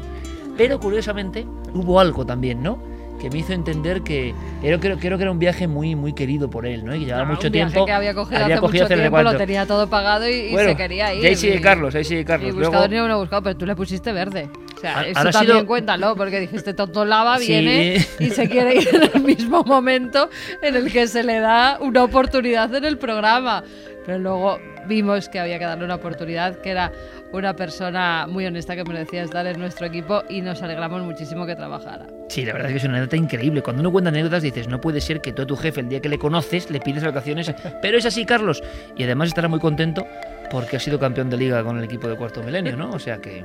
Pero 0.63 0.81
curiosamente 0.81 1.47
hubo 1.75 2.01
algo 2.01 2.25
también, 2.27 2.63
¿no? 2.63 2.79
Que 3.21 3.31
me 3.31 3.39
hizo 3.39 3.53
entender 3.53 4.03
que 4.03 4.35
era, 4.63 4.81
creo, 4.81 4.99
creo 4.99 5.17
que 5.17 5.23
era 5.23 5.31
un 5.31 5.39
viaje 5.39 5.69
muy, 5.69 5.95
muy 5.95 6.13
querido 6.13 6.51
por 6.51 6.67
él, 6.67 6.85
¿no? 6.85 6.95
Y 6.95 7.01
que 7.01 7.05
llevaba 7.07 7.23
Ah, 7.25 7.27
mucho 7.33 7.47
un 7.47 7.53
viaje 7.53 7.71
tiempo. 7.73 7.87
que 7.87 7.93
había 7.93 8.15
cogido 8.15 8.43
había 8.43 8.55
hace 8.57 8.61
cogido 8.61 8.85
mucho 8.85 8.97
no 8.97 9.01
tiempo, 9.03 9.23
lo 9.23 9.37
tenía 9.37 9.67
todo 9.67 9.87
pagado 9.89 10.29
y, 10.29 10.33
y 10.33 10.53
Bueno, 10.53 10.71
se 10.71 10.77
quería 10.77 11.15
ir. 11.15 11.23
y 11.23 11.27
ahí 11.29 11.37
sigue 11.37 11.61
Carlos, 11.61 11.95
ahí 11.95 12.05
sigue 12.05 12.25
Carlos. 12.25 12.49
Y 12.49 12.53
Luego- 12.53 12.71
buscador 12.71 12.91
ni 12.91 12.99
uno 12.99 13.19
buscado, 13.21 13.43
pero 13.43 13.57
tú 13.57 13.65
le 13.67 13.77
pusiste 13.77 14.11
verde. 14.13 14.49
O 14.83 14.93
sea, 14.93 15.03
eso 15.07 15.31
también 15.31 15.57
sido- 15.59 15.67
cuéntalo, 15.67 16.17
porque 16.17 16.41
dijiste 16.41 16.75
tonto 16.75 17.05
lava 17.05 17.39
Sí. 17.39 17.47
viene 17.53 18.05
y 18.19 18.31
se 18.31 18.49
quiere 18.49 18.75
ir 18.77 18.89
en 18.93 19.11
el 19.15 19.23
mismo 19.23 19.63
momento 19.63 20.29
en 20.61 20.75
el 20.77 20.91
que 20.93 21.07
se 21.07 21.23
le 21.23 21.39
da 21.39 21.79
una 21.81 22.03
oportunidad 22.03 22.75
en 22.75 22.85
el 22.85 22.99
programa. 22.99 23.63
Pero 24.05 24.19
luego 24.19 24.59
vimos 24.89 25.29
que 25.29 25.39
había 25.39 25.61
que 25.61 25.65
darle 25.65 25.85
una 25.85 25.95
oportunidad, 25.95 26.57
que 26.61 26.71
era 26.71 26.91
una 27.31 27.55
persona 27.55 28.27
muy 28.29 28.45
honesta 28.45 28.75
que 28.75 28.83
merecía 28.85 29.23
estar 29.23 29.47
en 29.47 29.59
nuestro 29.61 29.87
equipo 29.87 30.23
y 30.29 30.41
nos 30.43 30.61
alegramos 30.63 31.01
muchísimo 31.03 31.47
que 31.47 31.55
trabajara. 31.55 32.07
Sí, 32.29 32.45
la 32.45 32.53
verdad 32.53 32.69
es 32.69 32.73
que 32.75 32.79
es 32.79 32.85
una 32.85 32.95
anécdota 32.95 33.17
increíble. 33.17 33.63
Cuando 33.63 33.81
uno 33.81 33.93
cuenta 33.93 34.11
anécdotas 34.11 34.43
dices, 34.43 34.67
no 34.67 34.81
puede 34.81 35.01
ser 35.01 35.21
que 35.21 35.33
tú 35.33 35.43
a 35.43 35.47
tu 35.47 35.57
jefe 35.57 35.81
el 35.81 35.89
día 35.89 36.01
que 36.01 36.09
le 36.09 36.19
conoces 36.19 36.69
le 36.71 36.81
pides 36.81 37.05
vacaciones. 37.05 37.55
Pero 37.83 37.97
es 37.97 38.05
así, 38.05 38.27
Carlos. 38.27 38.63
Y 38.97 39.05
además 39.05 39.29
estará 39.29 39.47
muy 39.47 39.61
contento 39.61 40.05
porque 40.51 40.77
ha 40.77 40.81
sido 40.81 40.99
campeón 40.99 41.31
de 41.31 41.37
liga 41.37 41.63
con 41.63 41.79
el 41.79 41.85
equipo 41.85 42.09
de 42.09 42.17
cuarto 42.17 42.43
milenio, 42.43 42.77
¿no? 42.77 42.91
O 42.91 42.99
sea 42.99 43.19
que... 43.19 43.45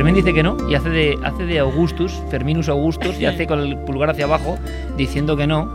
Fermín 0.00 0.14
dice 0.14 0.32
que 0.32 0.42
no 0.42 0.56
y 0.66 0.74
hace 0.74 0.88
de, 0.88 1.18
hace 1.22 1.44
de 1.44 1.58
Augustus, 1.58 2.22
Ferminus 2.30 2.70
Augustus, 2.70 3.20
y 3.20 3.26
hace 3.34 3.46
con 3.46 3.60
el 3.60 3.76
pulgar 3.80 4.08
hacia 4.08 4.24
abajo 4.24 4.58
diciendo 4.96 5.36
que 5.36 5.46
no. 5.46 5.70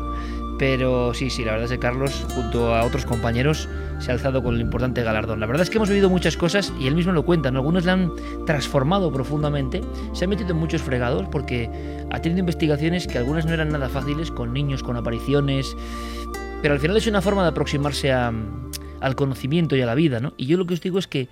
Pero 0.57 1.13
sí, 1.13 1.29
sí, 1.29 1.43
la 1.45 1.51
verdad 1.51 1.65
es 1.65 1.71
que 1.73 1.77
Carlos, 1.79 2.25
junto 2.33 2.73
a 2.73 2.83
otros 2.85 3.05
compañeros, 3.05 3.69
se 3.99 4.09
ha 4.09 4.15
alzado 4.15 4.41
con 4.41 4.55
el 4.55 4.61
importante 4.61 5.03
galardón. 5.03 5.39
La 5.39 5.45
verdad 5.45 5.61
es 5.61 5.69
que 5.69 5.77
hemos 5.77 5.89
vivido 5.89 6.09
muchas 6.09 6.37
cosas 6.37 6.73
y 6.79 6.87
él 6.87 6.95
mismo 6.95 7.11
lo 7.11 7.23
cuenta, 7.23 7.51
¿no? 7.51 7.59
Algunos 7.59 7.85
le 7.85 7.91
han 7.91 8.11
transformado 8.47 9.11
profundamente, 9.11 9.81
se 10.13 10.25
ha 10.25 10.27
metido 10.27 10.51
en 10.51 10.57
muchos 10.57 10.81
fregados 10.81 11.27
porque 11.31 11.69
ha 12.09 12.19
tenido 12.19 12.39
investigaciones 12.39 13.05
que 13.05 13.19
algunas 13.19 13.45
no 13.45 13.53
eran 13.53 13.69
nada 13.69 13.89
fáciles, 13.89 14.31
con 14.31 14.53
niños, 14.53 14.81
con 14.81 14.95
apariciones, 14.97 15.75
pero 16.63 16.73
al 16.73 16.79
final 16.79 16.97
es 16.97 17.05
una 17.05 17.21
forma 17.21 17.43
de 17.43 17.49
aproximarse 17.49 18.11
a- 18.11 18.33
al 19.01 19.15
conocimiento 19.15 19.75
y 19.75 19.81
a 19.81 19.85
la 19.85 19.93
vida, 19.93 20.19
¿no? 20.19 20.33
Y 20.35 20.47
yo 20.47 20.57
lo 20.57 20.65
que 20.65 20.73
os 20.73 20.81
digo 20.81 20.97
es 20.97 21.05
que 21.07 21.27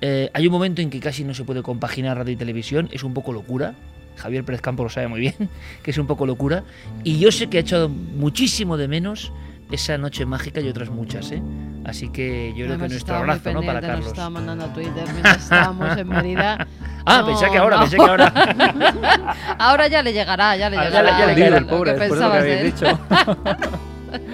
eh, 0.00 0.30
hay 0.34 0.46
un 0.46 0.52
momento 0.52 0.82
en 0.82 0.90
que 0.90 1.00
casi 1.00 1.24
no 1.24 1.34
se 1.34 1.44
puede 1.44 1.62
compaginar 1.62 2.16
radio 2.18 2.32
y 2.32 2.36
televisión, 2.36 2.88
es 2.92 3.02
un 3.04 3.14
poco 3.14 3.32
locura. 3.32 3.74
Javier 4.16 4.44
Pérez 4.44 4.60
Campos 4.60 4.84
lo 4.84 4.90
sabe 4.90 5.08
muy 5.08 5.20
bien, 5.20 5.34
que 5.82 5.90
es 5.90 5.98
un 5.98 6.06
poco 6.06 6.26
locura. 6.26 6.62
Y 7.02 7.18
yo 7.18 7.32
sé 7.32 7.48
que 7.48 7.58
ha 7.58 7.60
echado 7.60 7.88
muchísimo 7.88 8.76
de 8.76 8.86
menos 8.88 9.32
esa 9.72 9.98
noche 9.98 10.24
mágica 10.26 10.60
y 10.60 10.68
otras 10.68 10.90
muchas, 10.90 11.32
¿eh? 11.32 11.42
Así 11.84 12.10
que 12.10 12.52
yo 12.56 12.66
creo 12.66 12.78
que 12.78 12.88
nuestro 12.88 13.16
abrazo, 13.16 13.52
¿no? 13.52 13.62
Para 13.62 13.80
Nos 13.80 13.90
Carlos. 13.90 14.06
estaba 14.08 14.30
mandando 14.30 14.66
a 14.66 14.72
Twitter 14.72 15.04
mientras 15.10 15.42
estábamos 15.42 15.96
en 15.96 16.08
Mérida. 16.08 16.66
Ah, 17.06 17.18
No, 17.20 17.26
pensé 17.26 17.50
que 17.50 17.58
ahora, 17.58 17.76
no. 17.76 17.82
pensé 17.82 17.96
que 17.98 18.02
ahora. 18.02 18.32
ahora 19.58 19.88
ya 19.88 20.02
le 20.02 20.14
llegará, 20.14 20.56
ya 20.56 20.70
le 20.70 20.78
Ah, 20.78 20.84
ya 20.84 20.88
llegará. 20.88 21.12
le- 21.12 21.18
ya 21.18 21.26
le 21.26 21.34
caerá. 21.34 21.58
que 21.58 21.64
Pobre, 21.66 21.92
que 21.92 21.98
pensabas 21.98 22.38
habéis 22.40 22.54
de 22.56 22.60
él. 22.66 22.72
dicho. 22.72 22.98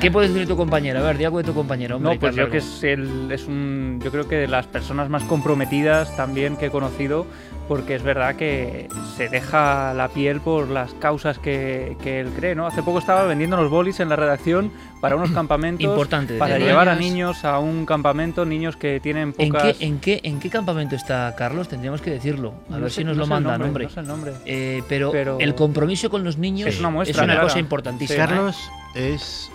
¿Qué 0.01 0.11
puedes 0.11 0.31
decir 0.33 0.47
de 0.47 0.53
tu 0.53 0.57
compañero? 0.57 1.01
A 1.01 1.03
ver, 1.03 1.19
di 1.19 1.25
algo 1.25 1.39
de 1.39 1.45
tu 1.45 1.55
compañero. 1.55 1.97
Hombre, 1.97 2.15
No, 2.15 2.21
pues 2.21 2.35
yo 2.35 2.45
Carlos. 2.49 2.53
que 2.53 2.59
es, 2.59 2.85
el, 2.85 3.31
es 3.33 3.47
un, 3.47 4.01
yo 4.03 4.11
creo 4.11 4.27
que 4.29 4.37
de 4.37 4.49
las 4.49 4.67
personas 4.67 5.09
más 5.09 5.23
comprometidas 5.25 6.15
también 6.17 6.57
que 6.57 6.67
he 6.67 6.71
conocido, 6.71 7.27
porque 7.69 7.95
es 7.95 8.03
verdad 8.03 8.35
que 8.35 8.89
se 9.17 9.29
deja 9.29 9.95
la 9.95 10.09
piel 10.09 10.41
por 10.41 10.69
las 10.69 10.93
causas 10.95 11.39
que, 11.39 11.97
que 12.03 12.21
él 12.21 12.31
cree, 12.37 12.55
¿no? 12.57 12.67
Hace 12.67 12.83
poco 12.83 12.99
estaba 12.99 13.25
vendiendo 13.25 13.57
los 13.57 13.71
bolis 13.71 14.01
en 14.01 14.09
la 14.09 14.17
redacción 14.17 14.73
para 15.01 15.15
unos 15.17 15.31
campamentos, 15.35 15.85
Importante, 15.85 16.37
para 16.37 16.59
llevar 16.59 16.89
a 16.89 16.97
niños. 16.97 17.45
a 17.45 17.59
un 17.61 17.87
campamento, 17.87 18.45
niños 18.45 18.77
que 18.77 18.99
tienen 19.01 19.35
¿En 19.39 19.53
pocas... 19.53 19.77
qué, 19.77 19.87
en, 19.87 20.01
qué, 20.01 20.21
¿En 20.25 20.41
qué 20.41 20.51
campamento 20.51 20.97
está 20.97 21.35
Carlos? 21.37 21.69
Tendríamos 21.69 22.01
que 22.01 22.11
decirlo. 22.11 22.55
A 22.71 22.75
No 22.75 22.81
ver 22.81 22.91
sé- 22.91 23.01
si 23.03 23.05
nos 23.05 23.17
no 23.17 23.23
lo 23.23 23.27
mandan, 23.29 23.53
nombre, 23.61 23.69
hombre. 23.69 23.85
no 23.85 23.91
sé 23.91 24.01
el 24.01 24.07
nombre. 24.09 24.33
Eh, 24.47 24.83
pero, 24.89 25.13
Pero- 25.13 25.39
el 25.39 25.55
compromiso 25.55 26.11
con 26.11 26.25
los 26.25 26.39
niños 26.39 26.69
Es 26.69 26.81
una 26.81 26.91
muestra 26.91 27.23
una 27.25 27.35
clara. 27.35 27.47
cosa 27.47 27.59
importantísima. 27.61 28.25
¿eh? 28.25 28.27
Carlos 28.27 28.57
es. 28.95 29.51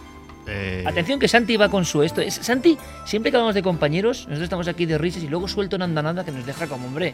Eh, 0.48 0.84
Atención 0.86 1.20
que 1.20 1.28
Santi 1.28 1.58
va 1.58 1.70
con 1.70 1.86
su 1.86 2.04
esto. 2.04 2.22
Es, 2.22 2.36
Santi, 2.36 2.78
siempre 3.06 3.32
que 3.32 3.38
hablamos 3.38 3.56
de 3.56 3.64
compañeros, 3.64 4.20
nosotros 4.28 4.44
estamos 4.44 4.68
aquí 4.68 4.86
de 4.86 4.98
risas 4.98 5.24
y 5.24 5.28
luego 5.28 5.48
suelto 5.48 5.76
una 5.76 5.86
andanada 5.86 6.24
que 6.26 6.32
nos 6.32 6.46
deja 6.46 6.68
como, 6.68 6.88
hombre, 6.88 7.14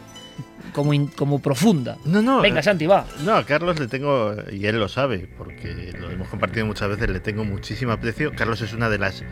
como, 0.72 0.92
in- 0.94 1.08
como 1.08 1.40
profunda. 1.40 1.96
No, 2.04 2.22
no. 2.22 2.40
Venga, 2.40 2.60
eh, 2.60 2.62
Santi, 2.62 2.86
va. 2.86 3.06
No, 3.24 3.34
a 3.36 3.44
Carlos 3.46 3.78
le 3.80 3.86
tengo, 3.88 4.34
y 4.52 4.66
él 4.66 4.78
lo 4.78 4.88
sabe, 4.88 5.28
porque 5.38 5.92
lo 5.98 6.10
hemos 6.10 6.28
compartido 6.28 6.66
muchas 6.66 6.88
veces, 6.88 7.08
le 7.10 7.20
tengo 7.20 7.44
muchísimo 7.44 7.92
aprecio. 7.92 8.32
Carlos 8.36 8.60
es 8.62 8.72
una 8.72 8.88
de 8.88 8.98
las 8.98 9.24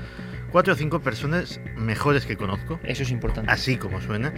cuatro 0.53 0.72
o 0.72 0.76
cinco 0.76 1.01
personas 1.01 1.61
mejores 1.76 2.26
que 2.26 2.36
conozco. 2.36 2.80
Eso 2.84 3.03
es 3.03 3.11
importante. 3.11 3.51
Así 3.51 3.76
como 3.76 4.01
suena. 4.01 4.32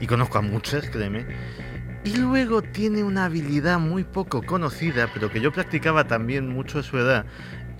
Y 0.00 0.06
conozco 0.06 0.38
a 0.38 0.42
muchas, 0.42 0.88
créeme. 0.90 1.24
Y 2.04 2.16
luego 2.18 2.60
tiene 2.60 3.02
una 3.02 3.24
habilidad 3.24 3.78
muy 3.78 4.04
poco 4.04 4.42
conocida, 4.42 5.08
pero 5.14 5.30
que 5.30 5.40
yo 5.40 5.52
practicaba 5.52 6.04
también 6.06 6.48
mucho 6.48 6.78
a 6.80 6.82
su 6.82 6.98
edad. 6.98 7.24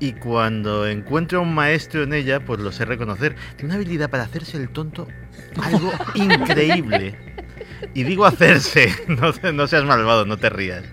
Y 0.01 0.13
cuando 0.13 0.87
encuentro 0.87 1.39
a 1.39 1.43
un 1.43 1.55
maestro 1.55 2.03
en 2.03 2.13
ella, 2.13 2.41
pues 2.41 2.61
lo 2.61 2.73
sé 2.73 2.85
reconocer. 2.85 3.37
Tiene 3.57 3.67
una 3.67 3.75
habilidad 3.77 4.11
para 4.11 4.25
hacerse 4.25 4.57
el 4.57 4.69
tonto, 4.69 5.07
algo 5.63 5.93
increíble. 6.15 7.15
Y 7.95 8.03
digo 8.05 8.27
hacerse, 8.27 8.93
no, 9.53 9.67
seas 9.67 9.85
malvado, 9.85 10.27
no 10.27 10.37
te 10.37 10.51
rías. 10.51 10.85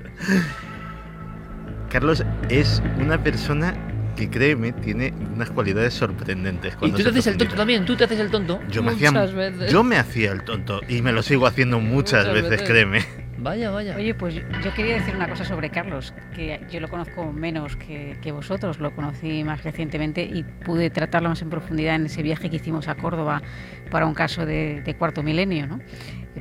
Carlos 1.89 2.23
es 2.49 2.81
una 2.99 3.21
persona 3.21 3.75
que, 4.15 4.29
créeme, 4.29 4.71
tiene 4.71 5.13
unas 5.33 5.49
cualidades 5.49 5.93
sorprendentes. 5.93 6.75
Y 6.81 6.91
tú 6.91 7.03
te 7.03 7.09
haces 7.09 7.27
el 7.27 7.37
tonto 7.37 7.55
también, 7.55 7.85
tú 7.85 7.95
te 7.95 8.03
haces 8.05 8.19
el 8.19 8.29
tonto. 8.29 8.59
Yo 8.69 8.83
me 8.83 8.91
hacía, 8.91 9.11
Muchas 9.11 9.33
veces. 9.33 9.71
yo 9.71 9.83
me 9.83 9.97
hacía 9.97 10.31
el 10.31 10.43
tonto 10.43 10.81
y 10.87 11.01
me 11.01 11.11
lo 11.11 11.23
sigo 11.23 11.47
haciendo 11.47 11.79
muchas, 11.79 12.27
Muchas 12.27 12.33
veces, 12.33 12.49
veces. 12.51 12.69
créeme. 12.69 13.05
Vaya, 13.37 13.71
vaya. 13.71 13.95
Oye, 13.95 14.13
pues 14.13 14.35
yo- 14.35 14.73
quería 14.75 14.95
decir 14.95 15.15
una 15.15 15.27
cosa 15.27 15.43
sobre 15.45 15.69
Carlos, 15.69 16.13
que 16.35 16.59
yo 16.69 16.79
lo 16.79 16.87
conozco 16.89 17.31
menos 17.31 17.75
que, 17.75 18.17
que 18.21 18.31
vosotros, 18.31 18.79
lo 18.79 18.93
conocí 18.95 19.43
más 19.43 19.63
recientemente 19.63 20.23
y 20.23 20.43
pude 20.43 20.89
tratarlo 20.89 21.29
más 21.29 21.41
en 21.41 21.49
profundidad 21.49 21.95
en 21.95 22.05
ese 22.05 22.21
viaje 22.21 22.49
que 22.49 22.57
hicimos 22.57 22.87
a 22.87 22.95
Córdoba 22.95 23.41
para 23.89 24.05
un 24.05 24.13
caso 24.13 24.45
de, 24.45 24.95
cuarto 24.97 25.23
milenio, 25.23 25.65
¿no? 25.67 25.79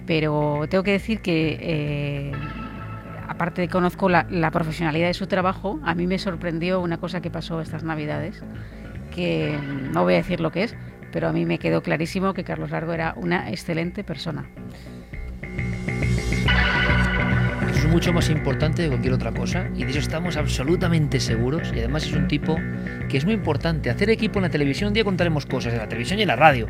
Pero 0.07 0.67
tengo 0.69 0.85
que 0.85 0.93
decir 0.93 1.21
que, 1.21 1.59
eh, 1.61 2.33
aparte 3.27 3.63
de 3.63 3.69
que 3.69 3.73
conozco 3.73 4.09
la, 4.09 4.51
profesionalidad 4.51 5.07
de 5.07 5.15
su 5.15 5.27
trabajo, 5.27 5.81
a 5.85 5.95
mí 5.95 6.07
me 6.07 6.19
sorprendió 6.19 6.81
una 6.81 6.99
cosa 6.99 7.21
que 7.21 7.31
pasó 7.31 7.61
estas 7.61 7.83
Navidades, 7.83 8.43
que 9.15 9.59
no 9.93 10.03
voy 10.03 10.15
a 10.15 10.17
decir 10.19 10.41
lo 10.41 10.53
que 10.53 10.65
es, 10.65 10.77
pero 11.13 11.29
a 11.29 11.33
mí 11.33 11.47
me 11.47 11.59
quedó 11.59 11.83
clarísimo 11.83 12.35
que 12.35 12.45
Carlos 12.45 12.71
Largo 12.71 12.93
era 12.93 13.15
una 13.17 13.49
excelente 13.51 14.05
persona. 14.05 14.49
Mucho 17.91 18.13
más 18.13 18.31
importante 18.31 18.83
de 18.83 18.89
cualquier 18.89 19.15
otra 19.15 19.33
cosa 19.33 19.69
y 19.75 19.83
de 19.83 19.91
eso 19.91 19.99
estamos 19.99 20.37
absolutamente 20.37 21.19
seguros 21.19 21.73
y 21.75 21.81
además 21.81 22.05
es 22.05 22.13
un 22.13 22.29
tipo 22.29 22.57
que 23.09 23.17
es 23.17 23.25
muy 23.25 23.35
importante. 23.35 23.91
Hacer 23.91 24.11
equipo 24.11 24.39
en 24.39 24.45
la 24.45 24.49
televisión, 24.49 24.89
un 24.89 24.95
día 24.95 25.03
contaremos 25.03 25.45
cosas 25.45 25.73
de 25.73 25.79
la 25.81 25.89
televisión 25.89 26.21
y 26.21 26.23
en 26.23 26.29
la 26.29 26.37
radio, 26.37 26.69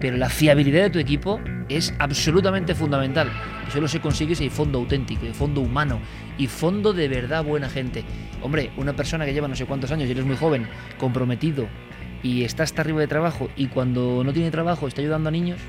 pero 0.00 0.16
la 0.16 0.28
fiabilidad 0.28 0.82
de 0.82 0.90
tu 0.90 0.98
equipo 0.98 1.40
es 1.68 1.94
absolutamente 2.00 2.74
fundamental 2.74 3.30
y 3.66 3.70
solo 3.70 3.86
se 3.86 4.00
consigue 4.00 4.34
si 4.34 4.44
hay 4.44 4.50
fondo 4.50 4.80
auténtico, 4.80 5.24
y 5.24 5.32
fondo 5.32 5.60
humano 5.60 6.00
y 6.36 6.48
fondo 6.48 6.92
de 6.92 7.06
verdad 7.06 7.44
buena 7.44 7.68
gente. 7.68 8.04
Hombre, 8.42 8.72
una 8.76 8.94
persona 8.94 9.24
que 9.24 9.32
lleva 9.32 9.46
no 9.46 9.54
sé 9.54 9.66
cuántos 9.66 9.92
años 9.92 10.08
y 10.08 10.12
eres 10.12 10.24
muy 10.24 10.36
joven, 10.36 10.66
comprometido 10.98 11.68
y 12.24 12.42
está 12.42 12.64
hasta 12.64 12.82
arriba 12.82 12.98
de 13.00 13.06
trabajo 13.06 13.48
y 13.56 13.68
cuando 13.68 14.24
no 14.24 14.32
tiene 14.32 14.50
trabajo 14.50 14.88
está 14.88 15.00
ayudando 15.00 15.28
a 15.28 15.32
niños, 15.32 15.60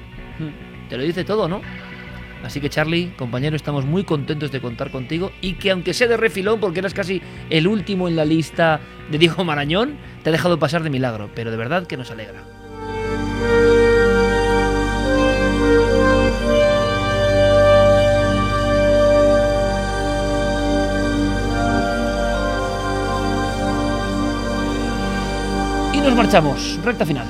te 0.89 0.97
lo 0.97 1.03
dice 1.03 1.23
todo, 1.23 1.47
¿no? 1.47 1.61
Así 2.43 2.61
que 2.61 2.69
Charlie, 2.69 3.13
compañero, 3.17 3.55
estamos 3.55 3.85
muy 3.85 4.03
contentos 4.03 4.51
de 4.51 4.61
contar 4.61 4.91
contigo 4.91 5.31
y 5.41 5.53
que 5.53 5.71
aunque 5.71 5.93
sea 5.93 6.07
de 6.07 6.17
refilón, 6.17 6.59
porque 6.59 6.79
eras 6.79 6.93
casi 6.93 7.21
el 7.49 7.67
último 7.67 8.07
en 8.07 8.15
la 8.15 8.25
lista 8.25 8.79
de 9.11 9.17
Diego 9.17 9.43
Marañón, 9.43 9.97
te 10.23 10.29
ha 10.29 10.31
dejado 10.31 10.59
pasar 10.59 10.83
de 10.83 10.89
milagro, 10.89 11.29
pero 11.35 11.51
de 11.51 11.57
verdad 11.57 11.87
que 11.87 11.97
nos 11.97 12.11
alegra. 12.11 12.43
Y 25.93 25.99
nos 25.99 26.15
marchamos, 26.15 26.79
recta 26.83 27.05
final. 27.05 27.27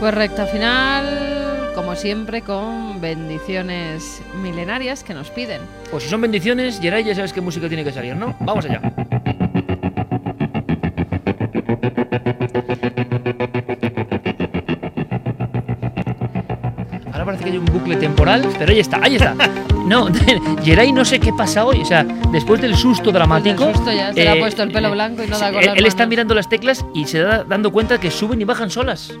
Pues 0.00 0.12
recta 0.12 0.46
final, 0.46 1.35
como 1.76 1.94
siempre, 1.94 2.40
con 2.40 3.02
bendiciones 3.02 4.22
milenarias 4.42 5.04
que 5.04 5.12
nos 5.12 5.28
piden. 5.28 5.60
Pues 5.90 6.04
si 6.04 6.08
son 6.08 6.22
bendiciones, 6.22 6.80
Geray, 6.80 7.04
ya 7.04 7.14
sabes 7.14 7.34
qué 7.34 7.42
música 7.42 7.68
tiene 7.68 7.84
que 7.84 7.92
salir, 7.92 8.16
¿no? 8.16 8.34
Vamos 8.40 8.64
allá. 8.64 8.80
Ahora 17.12 17.24
parece 17.26 17.44
que 17.44 17.50
hay 17.50 17.58
un 17.58 17.66
bucle 17.66 17.96
temporal, 17.96 18.48
pero 18.58 18.72
ahí 18.72 18.80
está, 18.80 18.98
ahí 19.02 19.16
está. 19.16 19.34
No, 19.86 20.08
Geray 20.64 20.92
no 20.92 21.04
sé 21.04 21.20
qué 21.20 21.34
pasa 21.34 21.66
hoy, 21.66 21.82
o 21.82 21.84
sea, 21.84 22.04
después 22.32 22.58
del 22.62 22.74
susto 22.74 23.12
dramático... 23.12 23.70
Susto 23.74 23.92
ya 23.92 24.14
se 24.14 24.24
le 24.24 24.30
ha 24.30 24.36
eh, 24.36 24.40
puesto 24.40 24.62
el 24.62 24.72
pelo 24.72 24.90
blanco 24.92 25.22
y 25.22 25.26
no 25.26 25.38
da 25.38 25.52
con 25.52 25.62
él, 25.62 25.72
él 25.76 25.86
está 25.86 26.06
mirando 26.06 26.34
las 26.34 26.48
teclas 26.48 26.86
y 26.94 27.04
se 27.04 27.18
da 27.18 27.44
dando 27.44 27.70
cuenta 27.70 28.00
que 28.00 28.10
suben 28.10 28.40
y 28.40 28.44
bajan 28.44 28.70
solas. 28.70 29.12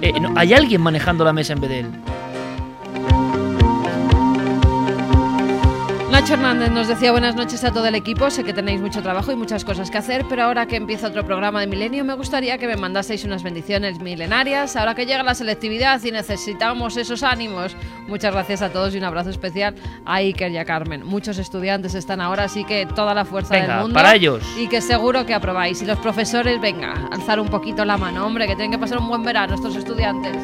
Eh, 0.00 0.20
no, 0.20 0.32
hay 0.36 0.54
alguien 0.54 0.80
manejando 0.80 1.24
la 1.24 1.32
mesa 1.32 1.52
en 1.52 1.60
vez 1.60 1.70
de 1.70 1.80
él. 1.80 1.86
Nacho 6.16 6.32
Hernández 6.32 6.70
nos 6.70 6.88
decía 6.88 7.12
buenas 7.12 7.36
noches 7.36 7.62
a 7.62 7.74
todo 7.74 7.84
el 7.88 7.94
equipo. 7.94 8.30
Sé 8.30 8.42
que 8.42 8.54
tenéis 8.54 8.80
mucho 8.80 9.02
trabajo 9.02 9.32
y 9.32 9.36
muchas 9.36 9.66
cosas 9.66 9.90
que 9.90 9.98
hacer, 9.98 10.24
pero 10.26 10.44
ahora 10.44 10.64
que 10.64 10.76
empieza 10.76 11.08
otro 11.08 11.26
programa 11.26 11.60
de 11.60 11.66
Milenio, 11.66 12.06
me 12.06 12.14
gustaría 12.14 12.56
que 12.56 12.66
me 12.66 12.74
mandaseis 12.74 13.22
unas 13.26 13.42
bendiciones 13.42 14.00
milenarias. 14.00 14.76
Ahora 14.76 14.94
que 14.94 15.04
llega 15.04 15.22
la 15.22 15.34
selectividad 15.34 16.02
y 16.02 16.12
necesitamos 16.12 16.96
esos 16.96 17.22
ánimos. 17.22 17.76
Muchas 18.08 18.32
gracias 18.32 18.62
a 18.62 18.70
todos 18.70 18.94
y 18.94 18.98
un 18.98 19.04
abrazo 19.04 19.28
especial 19.28 19.74
a 20.06 20.14
Iker 20.14 20.50
y 20.52 20.56
a 20.56 20.64
Carmen. 20.64 21.04
Muchos 21.04 21.36
estudiantes 21.36 21.94
están 21.94 22.22
ahora, 22.22 22.44
así 22.44 22.64
que 22.64 22.86
toda 22.86 23.12
la 23.12 23.26
fuerza 23.26 23.52
Venga, 23.52 23.74
del 23.74 23.82
mundo. 23.82 23.94
para 23.94 24.14
ellos. 24.14 24.42
Y 24.58 24.68
que 24.68 24.80
seguro 24.80 25.26
que 25.26 25.34
aprobáis. 25.34 25.82
Y 25.82 25.84
los 25.84 25.98
profesores, 25.98 26.58
venga, 26.62 26.94
alzar 27.12 27.38
un 27.40 27.48
poquito 27.48 27.84
la 27.84 27.98
mano, 27.98 28.24
hombre, 28.24 28.46
que 28.46 28.56
tienen 28.56 28.70
que 28.70 28.78
pasar 28.78 28.96
un 28.96 29.08
buen 29.08 29.22
verano 29.22 29.54
estos 29.54 29.76
estudiantes. 29.76 30.34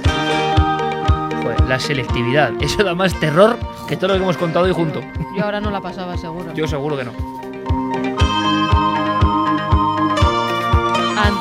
Joder, 1.42 1.60
la 1.62 1.78
selectividad, 1.80 2.52
eso 2.60 2.84
da 2.84 2.94
más 2.94 3.18
terror 3.18 3.58
que 3.88 3.96
todo 3.96 4.08
lo 4.08 4.14
que 4.14 4.22
hemos 4.22 4.36
contado 4.36 4.64
hoy 4.66 4.72
junto. 4.72 5.00
Yo 5.36 5.44
ahora 5.44 5.60
no 5.60 5.70
la 5.70 5.80
pasaba 5.80 6.16
seguro. 6.16 6.52
Yo 6.54 6.68
seguro 6.68 6.96
que 6.96 7.04
no. 7.04 7.41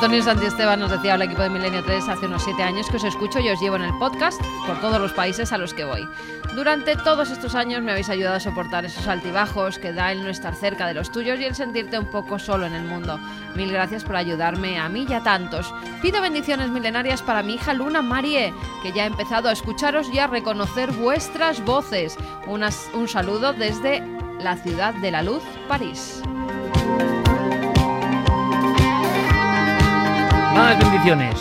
Antonio 0.02 0.24
Santiesteban 0.24 0.80
nos 0.80 0.90
decía 0.90 1.14
al 1.14 1.22
equipo 1.22 1.42
de 1.42 1.48
Milenio 1.48 1.84
3 1.84 2.08
hace 2.08 2.26
unos 2.26 2.42
7 2.42 2.60
años 2.64 2.88
que 2.90 2.96
os 2.96 3.04
escucho 3.04 3.38
y 3.38 3.48
os 3.50 3.60
llevo 3.60 3.76
en 3.76 3.82
el 3.82 3.96
podcast 3.98 4.42
por 4.66 4.80
todos 4.80 5.00
los 5.00 5.12
países 5.12 5.52
a 5.52 5.58
los 5.58 5.74
que 5.74 5.84
voy. 5.84 6.08
Durante 6.56 6.96
todos 6.96 7.30
estos 7.30 7.54
años 7.54 7.82
me 7.82 7.92
habéis 7.92 8.08
ayudado 8.08 8.34
a 8.34 8.40
soportar 8.40 8.84
esos 8.84 9.06
altibajos 9.06 9.78
que 9.78 9.92
da 9.92 10.10
el 10.10 10.24
no 10.24 10.28
estar 10.28 10.56
cerca 10.56 10.88
de 10.88 10.94
los 10.94 11.12
tuyos 11.12 11.38
y 11.38 11.44
el 11.44 11.54
sentirte 11.54 12.00
un 12.00 12.06
poco 12.06 12.40
solo 12.40 12.66
en 12.66 12.72
el 12.72 12.82
mundo. 12.82 13.20
Mil 13.54 13.70
gracias 13.70 14.02
por 14.02 14.16
ayudarme 14.16 14.76
a 14.80 14.88
mí 14.88 15.06
y 15.08 15.12
a 15.12 15.22
tantos. 15.22 15.72
Pido 16.02 16.20
bendiciones 16.20 16.68
milenarias 16.68 17.22
para 17.22 17.44
mi 17.44 17.54
hija 17.54 17.72
Luna 17.72 18.02
Marie, 18.02 18.52
que 18.82 18.90
ya 18.90 19.04
ha 19.04 19.06
empezado 19.06 19.50
a 19.50 19.52
escucharos 19.52 20.12
y 20.12 20.18
a 20.18 20.26
reconocer 20.26 20.90
vuestras 20.90 21.64
voces. 21.64 22.18
Un 22.48 23.06
saludo 23.06 23.52
desde 23.52 24.02
la 24.40 24.56
ciudad 24.56 24.94
de 24.94 25.12
la 25.12 25.22
luz, 25.22 25.44
París. 25.68 26.20
Más 30.54 30.78
bendiciones. 30.78 31.34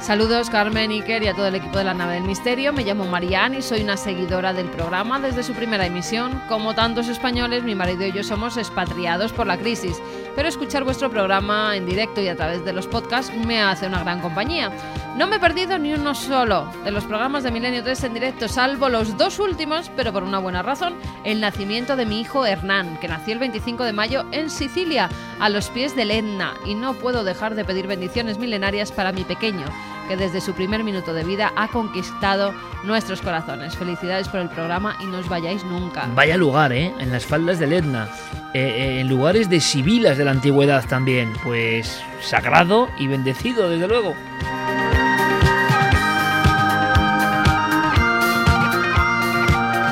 Saludos 0.00 0.50
Carmen, 0.50 0.90
Iker 0.90 1.22
y 1.22 1.28
a 1.28 1.34
todo 1.34 1.46
el 1.46 1.54
equipo 1.54 1.78
de 1.78 1.84
la 1.84 1.94
nave 1.94 2.14
del 2.14 2.24
misterio. 2.24 2.72
Me 2.72 2.82
llamo 2.82 3.04
Marianne 3.04 3.58
y 3.58 3.62
soy 3.62 3.82
una 3.82 3.96
seguidora 3.96 4.52
del 4.52 4.66
programa 4.66 5.20
desde 5.20 5.44
su 5.44 5.52
primera 5.52 5.86
emisión. 5.86 6.42
Como 6.48 6.74
tantos 6.74 7.06
españoles, 7.06 7.62
mi 7.62 7.76
marido 7.76 8.04
y 8.04 8.10
yo 8.10 8.24
somos 8.24 8.56
expatriados 8.56 9.32
por 9.32 9.46
la 9.46 9.58
crisis, 9.58 10.02
pero 10.34 10.48
escuchar 10.48 10.84
vuestro 10.84 11.10
programa 11.10 11.76
en 11.76 11.86
directo 11.86 12.20
y 12.20 12.28
a 12.28 12.36
través 12.36 12.64
de 12.64 12.72
los 12.72 12.86
podcasts 12.86 13.34
me 13.34 13.60
hace 13.60 13.86
una 13.86 14.02
gran 14.02 14.20
compañía. 14.20 14.70
No 15.16 15.26
me 15.26 15.36
he 15.36 15.40
perdido 15.40 15.78
ni 15.78 15.92
uno 15.92 16.14
solo 16.14 16.66
de 16.84 16.90
los 16.90 17.04
programas 17.04 17.42
de 17.42 17.50
Milenio 17.50 17.82
3 17.82 18.04
en 18.04 18.14
directo, 18.14 18.48
salvo 18.48 18.88
los 18.88 19.18
dos 19.18 19.38
últimos, 19.38 19.90
pero 19.94 20.12
por 20.12 20.22
una 20.22 20.38
buena 20.38 20.62
razón, 20.62 20.94
el 21.24 21.40
nacimiento 21.40 21.96
de 21.96 22.06
mi 22.06 22.20
hijo 22.20 22.46
Hernán, 22.46 22.98
que 22.98 23.08
nació 23.08 23.34
el 23.34 23.40
25 23.40 23.84
de 23.84 23.92
mayo 23.92 24.24
en 24.32 24.48
Sicilia, 24.48 25.10
a 25.38 25.50
los 25.50 25.68
pies 25.68 25.94
del 25.94 26.10
Etna, 26.10 26.54
y 26.64 26.74
no 26.74 26.94
puedo 26.94 27.24
dejar 27.24 27.54
de 27.54 27.64
pedir 27.64 27.86
bendiciones 27.86 28.38
milenarias 28.38 28.90
para 28.90 29.12
mi 29.12 29.24
pequeño, 29.24 29.66
que 30.12 30.16
desde 30.18 30.42
su 30.42 30.52
primer 30.52 30.84
minuto 30.84 31.14
de 31.14 31.24
vida 31.24 31.52
ha 31.56 31.68
conquistado 31.68 32.52
nuestros 32.84 33.22
corazones. 33.22 33.74
Felicidades 33.76 34.28
por 34.28 34.40
el 34.40 34.50
programa 34.50 34.94
y 35.00 35.06
no 35.06 35.18
os 35.18 35.28
vayáis 35.28 35.64
nunca. 35.64 36.06
Vaya 36.14 36.36
lugar, 36.36 36.70
¿eh? 36.70 36.92
En 36.98 37.10
las 37.10 37.24
faldas 37.24 37.58
del 37.58 37.72
Etna. 37.72 38.08
Eh, 38.52 38.60
eh, 38.60 39.00
en 39.00 39.08
lugares 39.08 39.48
de 39.48 39.58
sibilas 39.60 40.18
de 40.18 40.26
la 40.26 40.32
antigüedad 40.32 40.84
también. 40.86 41.32
Pues 41.42 42.02
sagrado 42.20 42.88
y 42.98 43.06
bendecido, 43.06 43.70
desde 43.70 43.88
luego. 43.88 44.14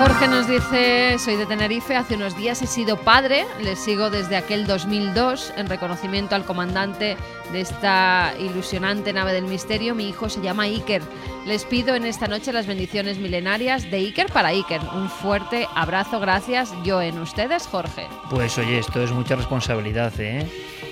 Jorge 0.01 0.28
nos 0.28 0.48
dice, 0.48 1.18
soy 1.18 1.36
de 1.36 1.44
Tenerife, 1.44 1.94
hace 1.94 2.14
unos 2.14 2.34
días 2.34 2.62
he 2.62 2.66
sido 2.66 2.96
padre, 2.96 3.44
les 3.62 3.78
sigo 3.78 4.09
desde 4.09 4.38
aquel 4.38 4.66
2002 4.66 5.53
en 5.59 5.68
reconocimiento 5.68 6.34
al 6.34 6.46
comandante 6.46 7.18
de 7.53 7.61
esta 7.61 8.32
ilusionante 8.38 9.12
nave 9.12 9.34
del 9.34 9.44
misterio, 9.44 9.94
mi 9.94 10.09
hijo 10.09 10.30
se 10.30 10.40
llama 10.40 10.62
Iker. 10.62 11.03
Les 11.46 11.66
pido 11.66 11.94
en 11.94 12.07
esta 12.07 12.28
noche 12.28 12.51
las 12.51 12.66
bendiciones 12.66 13.18
milenarias 13.18 13.90
de 13.90 13.98
Iker 13.98 14.32
para 14.32 14.48
Iker. 14.48 14.80
Un 14.94 15.11
fuerte 15.11 15.68
abrazo, 15.74 16.18
gracias, 16.18 16.72
yo 16.82 17.03
en 17.03 17.18
ustedes, 17.18 17.66
Jorge. 17.66 18.07
Pues 18.30 18.57
oye, 18.57 18.78
esto 18.78 19.03
es 19.03 19.11
mucha 19.12 19.36
responsabilidad, 19.36 20.18
¿eh? 20.18 20.48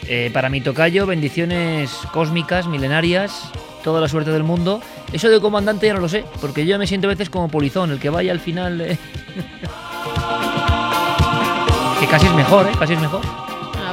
Eh, 0.07 0.31
para 0.35 0.51
mi 0.51 0.61
tocayo, 0.61 1.07
bendiciones 1.07 1.97
cósmicas, 2.13 2.67
milenarias, 2.67 3.51
toda 3.83 4.01
la 4.01 4.09
suerte 4.09 4.31
del 4.31 4.45
mundo. 4.45 4.81
Eso 5.13 5.29
de 5.29 5.41
comandante 5.41 5.87
ya 5.87 5.95
no 5.95 6.01
lo 6.01 6.09
sé, 6.09 6.25
porque 6.41 6.67
yo 6.67 6.79
me 6.79 6.87
siento 6.87 7.07
a 7.07 7.11
veces 7.11 7.31
como 7.31 7.49
polizón, 7.49 7.91
el 7.91 7.99
que 7.99 8.11
vaya 8.11 8.33
al 8.33 8.41
final... 8.41 8.81
eh. 8.81 8.99
que 12.01 12.07
casi 12.07 12.27
es 12.27 12.35
mejor, 12.35 12.67
¿eh? 12.67 12.73
Casi 12.79 12.93
es 12.93 13.01
mejor. 13.01 13.48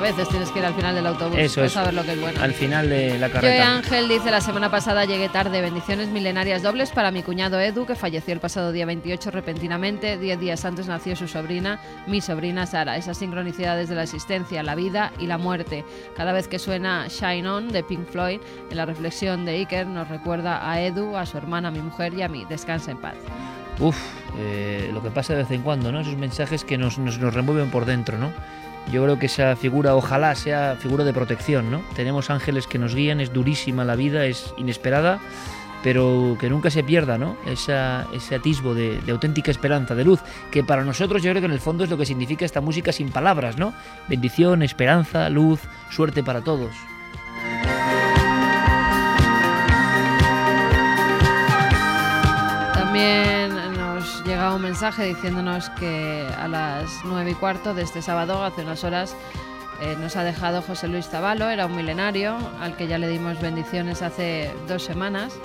Veces 0.06 0.30
tienes 0.30 0.52
que 0.52 0.60
ir 0.60 0.66
al 0.66 0.76
final 0.76 0.94
del 0.94 1.08
autobús 1.08 1.36
Eso 1.40 1.56
para 1.56 1.66
es. 1.66 1.74
saber 1.74 1.94
lo 1.96 2.04
que 2.04 2.12
es 2.14 2.22
bueno. 2.22 2.40
Al 2.40 2.54
final 2.54 2.90
de 2.90 3.18
la 3.18 3.28
Joe 3.28 3.34
carrera. 3.34 3.76
Ángel 3.78 4.08
dice, 4.08 4.30
la 4.30 4.40
semana 4.40 4.70
pasada 4.70 5.04
llegué 5.06 5.30
tarde, 5.30 5.62
bendiciones 5.62 6.10
milenarias 6.10 6.62
dobles 6.62 6.92
para 6.92 7.10
mi 7.10 7.24
cuñado 7.24 7.60
Edu, 7.60 7.88
que 7.88 7.96
falleció 7.96 8.32
el 8.32 8.40
pasado 8.40 8.72
día 8.72 8.86
28 8.86 9.32
repentinamente. 9.32 10.20
Diez 10.20 10.40
días 10.40 10.64
antes 10.64 10.88
nació 10.88 11.16
su 11.16 11.28
sobrina, 11.28 11.80
mi 12.06 12.22
sobrina 12.22 12.68
Sara. 12.68 12.98
Esas 12.98 13.18
sincronicidades 13.18 13.90
de 13.90 13.96
la 13.96 14.04
existencia, 14.04 14.62
la 14.62 14.76
vida 14.76 15.12
y 15.18 15.26
la 15.26 15.40
muerte. 15.40 15.84
Cada 16.16 16.34
vez 16.34 16.48
que 16.48 16.60
suena 16.60 17.08
Shine 17.08 17.50
On 17.50 17.70
de 17.70 17.82
Pink 17.82 18.08
Floyd, 18.08 18.40
en 18.70 18.78
la 18.78 18.86
reflexión 18.86 19.44
de 19.44 19.54
Iker 19.54 19.88
nos 19.88 20.08
recuerda 20.08 20.70
a 20.70 20.82
Edu, 20.82 21.18
a 21.18 21.26
su 21.26 21.36
hermana, 21.40 21.70
a 21.70 21.72
mi 21.72 21.80
mujer 21.80 22.14
y 22.14 22.22
a 22.22 22.28
mí. 22.28 22.46
Descansa 22.48 22.92
en 22.92 22.98
paz. 22.98 23.16
Uf, 23.80 23.98
eh, 24.38 24.92
lo 24.94 25.02
que 25.02 25.10
pasa 25.10 25.34
de 25.34 25.40
vez 25.40 25.52
en 25.52 25.64
cuando, 25.64 25.92
¿no? 25.92 26.00
Esos 26.02 26.16
mensajes 26.16 26.64
que 26.64 26.78
nos, 26.78 27.00
nos, 27.00 27.18
nos 27.18 27.34
remueven 27.34 27.72
por 27.72 27.86
dentro, 27.86 28.20
¿no? 28.20 28.32
Yo 28.92 29.04
creo 29.04 29.18
que 29.18 29.26
esa 29.26 29.56
figura, 29.56 29.96
ojalá 29.96 30.36
sea 30.36 30.78
figura 30.80 31.04
de 31.04 31.14
protección, 31.14 31.72
¿no? 31.72 31.82
Tenemos 31.96 32.30
ángeles 32.30 32.68
que 32.68 32.78
nos 32.78 32.94
guían, 32.96 33.20
es 33.20 33.34
durísima 33.34 33.84
la 33.84 33.96
vida, 33.96 34.26
es 34.26 34.54
inesperada, 34.58 35.20
pero 35.84 36.38
que 36.40 36.50
nunca 36.50 36.70
se 36.70 36.84
pierda, 36.84 37.18
¿no? 37.18 37.36
Esa, 37.46 38.08
ese 38.14 38.36
atisbo 38.36 38.74
de, 38.74 39.02
de 39.02 39.12
auténtica 39.12 39.52
esperanza, 39.52 39.96
de 39.96 40.04
luz, 40.04 40.20
que 40.52 40.64
para 40.64 40.84
nosotros 40.84 41.22
yo 41.22 41.32
creo 41.32 41.42
que 41.42 41.48
en 41.48 41.52
el 41.52 41.60
fondo 41.60 41.84
es 41.84 41.90
lo 41.90 41.98
que 41.98 42.06
significa 42.06 42.46
esta 42.46 42.62
música 42.62 42.92
sin 42.92 43.12
palabras, 43.12 43.58
¿no? 43.58 43.74
Bendición, 44.08 44.64
esperanza, 44.64 45.30
luz, 45.30 45.60
suerte 45.90 46.24
para 46.24 46.42
todos. 46.42 46.72
También 52.74 53.45
llega 54.26 54.56
un 54.56 54.62
mensaje 54.62 55.06
diciéndonos 55.06 55.70
que 55.72 56.28
a 56.38 56.48
las 56.48 56.90
nueve 57.06 57.32
y 57.32 57.34
cuarto 57.36 57.74
de 57.74 57.84
este 57.84 58.02
sábado, 58.02 58.44
hace 58.44 58.64
unas 58.64 58.84
horas, 58.84 59.16
eh, 59.82 59.96
nos 60.00 60.16
ha 60.16 60.24
dejado 60.24 60.62
José 60.62 60.88
Luis 60.88 61.08
Zabalo, 61.08 61.50
era 61.50 61.68
un 61.68 61.76
milenario 61.76 62.38
al 62.60 62.76
que 62.76 62.88
ya 62.88 62.98
le 62.98 63.08
dimos 63.08 63.40
bendiciones 63.40 64.02
hace 64.02 64.52
dos 64.68 64.84
semanas. 64.84 65.38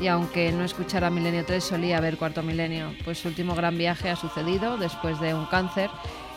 Y 0.00 0.08
aunque 0.08 0.52
no 0.52 0.64
escuchara 0.64 1.08
Milenio 1.08 1.44
3, 1.46 1.64
solía 1.64 2.00
ver 2.00 2.18
Cuarto 2.18 2.42
Milenio. 2.42 2.92
Pues 3.04 3.18
su 3.18 3.28
último 3.28 3.54
gran 3.54 3.78
viaje 3.78 4.10
ha 4.10 4.16
sucedido 4.16 4.76
después 4.76 5.18
de 5.20 5.32
un 5.32 5.46
cáncer 5.46 5.88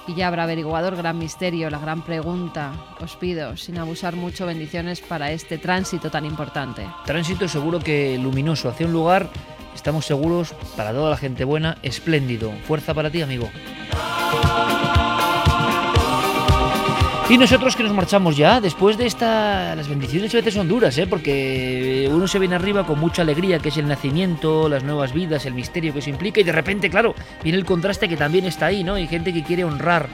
y 0.08 0.16
ya 0.16 0.28
habrá 0.28 0.44
averiguado 0.44 0.88
el 0.88 0.96
gran 0.96 1.18
misterio, 1.18 1.70
la 1.70 1.80
gran 1.80 2.04
pregunta. 2.04 2.72
Os 3.02 3.18
pido, 3.18 3.58
sin 3.58 3.78
abusar 3.78 4.16
mucho, 4.16 4.46
bendiciones 4.46 5.02
para 5.02 5.32
este 5.32 5.58
tránsito 5.58 6.10
tan 6.10 6.26
importante. 6.26 6.88
Tránsito 7.06 7.50
seguro 7.50 7.80
que 7.80 8.18
luminoso 8.18 8.70
hacia 8.70 8.86
un 8.86 8.94
lugar, 8.94 9.30
estamos 9.80 10.06
seguros, 10.06 10.54
para 10.76 10.92
toda 10.92 11.10
la 11.10 11.18
gente 11.18 11.46
buena, 11.46 11.78
espléndido. 11.84 12.52
Fuerza 12.68 12.94
para 12.94 13.10
ti, 13.10 13.22
amigo. 13.22 13.50
Y 17.30 17.38
nosotros 17.38 17.76
que 17.76 17.84
nos 17.84 17.94
marchamos 17.94 18.36
ya, 18.36 18.60
después 18.60 18.98
de 18.98 19.06
esta... 19.06 19.76
Las 19.76 19.88
bendiciones 19.88 20.34
a 20.34 20.38
veces 20.38 20.56
son 20.56 20.68
duras, 20.68 20.98
¿eh? 20.98 21.06
Porque 21.08 22.10
uno 22.12 22.28
se 22.28 22.40
viene 22.40 22.56
arriba 22.56 22.86
con 22.86 23.00
mucha 23.00 23.22
alegría, 23.22 23.60
que 23.60 23.70
es 23.70 23.78
el 23.78 23.88
nacimiento, 23.88 24.68
las 24.68 24.84
nuevas 24.84 25.14
vidas, 25.14 25.46
el 25.46 25.54
misterio 25.54 25.94
que 25.94 26.00
eso 26.00 26.10
implica, 26.10 26.42
y 26.42 26.44
de 26.44 26.52
repente, 26.52 26.90
claro, 26.90 27.14
viene 27.44 27.58
el 27.60 27.66
contraste 27.66 28.10
que 28.10 28.18
también 28.18 28.46
está 28.46 28.66
ahí, 28.66 28.84
¿no? 28.84 28.96
Hay 28.96 29.08
gente 29.08 29.32
que 29.32 29.44
quiere 29.44 29.64
honrar. 29.64 30.10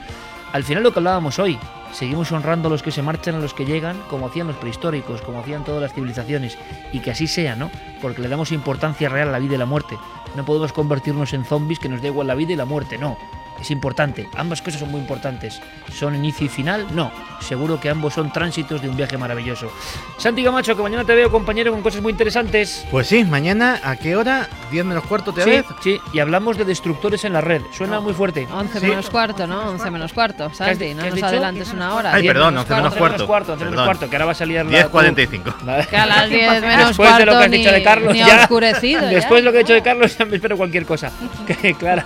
Al 0.52 0.62
final 0.62 0.82
lo 0.82 0.92
que 0.92 1.00
hablábamos 1.00 1.38
hoy, 1.38 1.58
seguimos 1.96 2.30
honrando 2.30 2.68
a 2.68 2.70
los 2.70 2.82
que 2.82 2.90
se 2.90 3.00
marchan, 3.00 3.36
a 3.36 3.38
los 3.38 3.54
que 3.54 3.64
llegan, 3.64 4.02
como 4.10 4.26
hacían 4.26 4.46
los 4.46 4.56
prehistóricos, 4.56 5.22
como 5.22 5.40
hacían 5.40 5.64
todas 5.64 5.80
las 5.80 5.94
civilizaciones, 5.94 6.58
y 6.92 7.00
que 7.00 7.10
así 7.10 7.26
sea, 7.26 7.56
¿no? 7.56 7.70
Porque 8.02 8.20
le 8.20 8.28
damos 8.28 8.52
importancia 8.52 9.08
real 9.08 9.28
a 9.28 9.32
la 9.32 9.38
vida 9.38 9.54
y 9.54 9.58
la 9.58 9.64
muerte. 9.64 9.96
No 10.36 10.44
podemos 10.44 10.74
convertirnos 10.74 11.32
en 11.32 11.46
zombies 11.46 11.78
que 11.78 11.88
nos 11.88 12.02
da 12.02 12.08
igual 12.08 12.26
la 12.26 12.34
vida 12.34 12.52
y 12.52 12.56
la 12.56 12.66
muerte, 12.66 12.98
no. 12.98 13.16
Es 13.60 13.70
importante, 13.70 14.28
ambas 14.36 14.60
cosas 14.62 14.80
son 14.80 14.90
muy 14.90 15.00
importantes. 15.00 15.60
¿Son 15.92 16.14
inicio 16.14 16.46
y 16.46 16.48
final? 16.48 16.86
No. 16.94 17.10
Seguro 17.40 17.78
que 17.80 17.88
ambos 17.90 18.14
son 18.14 18.32
tránsitos 18.32 18.80
de 18.82 18.88
un 18.88 18.96
viaje 18.96 19.16
maravilloso. 19.18 19.70
Santi 20.18 20.42
Camacho, 20.44 20.76
que 20.76 20.82
mañana 20.82 21.04
te 21.04 21.14
veo, 21.14 21.30
compañero, 21.30 21.70
con 21.72 21.82
cosas 21.82 22.00
muy 22.02 22.12
interesantes. 22.12 22.86
Pues 22.90 23.06
sí, 23.08 23.24
mañana, 23.24 23.80
¿a 23.82 23.96
qué 23.96 24.16
hora? 24.16 24.48
¿10 24.72 24.84
menos 24.84 25.04
cuarto 25.04 25.32
te 25.32 25.42
Sí, 25.44 25.50
ves? 25.50 25.64
sí, 25.82 26.00
y 26.12 26.18
hablamos 26.18 26.56
de 26.58 26.64
destructores 26.64 27.24
en 27.24 27.32
la 27.32 27.40
red. 27.40 27.62
Suena 27.72 28.00
muy 28.00 28.12
fuerte. 28.14 28.46
11 28.50 28.80
Sí. 28.80 28.86
menos 28.86 29.10
cuarto, 29.10 29.46
¿no? 29.46 29.70
11 29.70 29.90
menos 29.90 30.12
cuarto. 30.12 30.46
¿Qué 30.48 30.52
has 30.52 30.56
Santi, 30.56 30.94
no 30.94 31.04
nos 31.04 31.14
dicho? 31.14 31.26
adelantes 31.26 31.72
una 31.72 31.94
hora. 31.94 32.14
Ay, 32.14 32.22
10 32.22 32.34
perdón, 32.34 32.56
11 32.58 32.74
menos 32.74 32.86
11 32.92 32.98
cuarto. 32.98 33.26
cuarto, 33.26 33.52
11 33.52 33.64
menos 33.64 33.72
Perdón. 33.76 33.86
cuarto, 33.86 34.10
que 34.10 34.16
ahora 34.16 34.24
va 34.26 34.32
a 34.32 34.34
salir 34.34 34.64
la... 34.66 34.88
10.45. 34.90 35.86
Que 35.90 35.96
a 35.96 36.06
las 36.06 36.28
10 36.30 36.60
menos 36.62 36.88
Después 36.88 37.18
de 37.18 37.26
lo 37.26 37.32
que 37.32 37.36
cuarto 37.36 37.44
has 37.44 37.50
dicho 37.50 37.72
de 37.72 37.82
Carlos, 37.82 38.12
ni 38.12 38.18
ya, 38.20 38.40
oscurecido. 38.42 39.00
Después 39.08 39.40
de 39.40 39.42
lo 39.44 39.52
que 39.52 39.58
ha 39.58 39.60
dicho 39.60 39.74
de 39.74 39.82
Carlos, 39.82 40.16
ya 40.18 40.24
me 40.24 40.36
espero 40.36 40.56
cualquier 40.56 40.84
cosa. 40.86 41.10
Que, 41.46 41.74
Clara, 41.74 42.04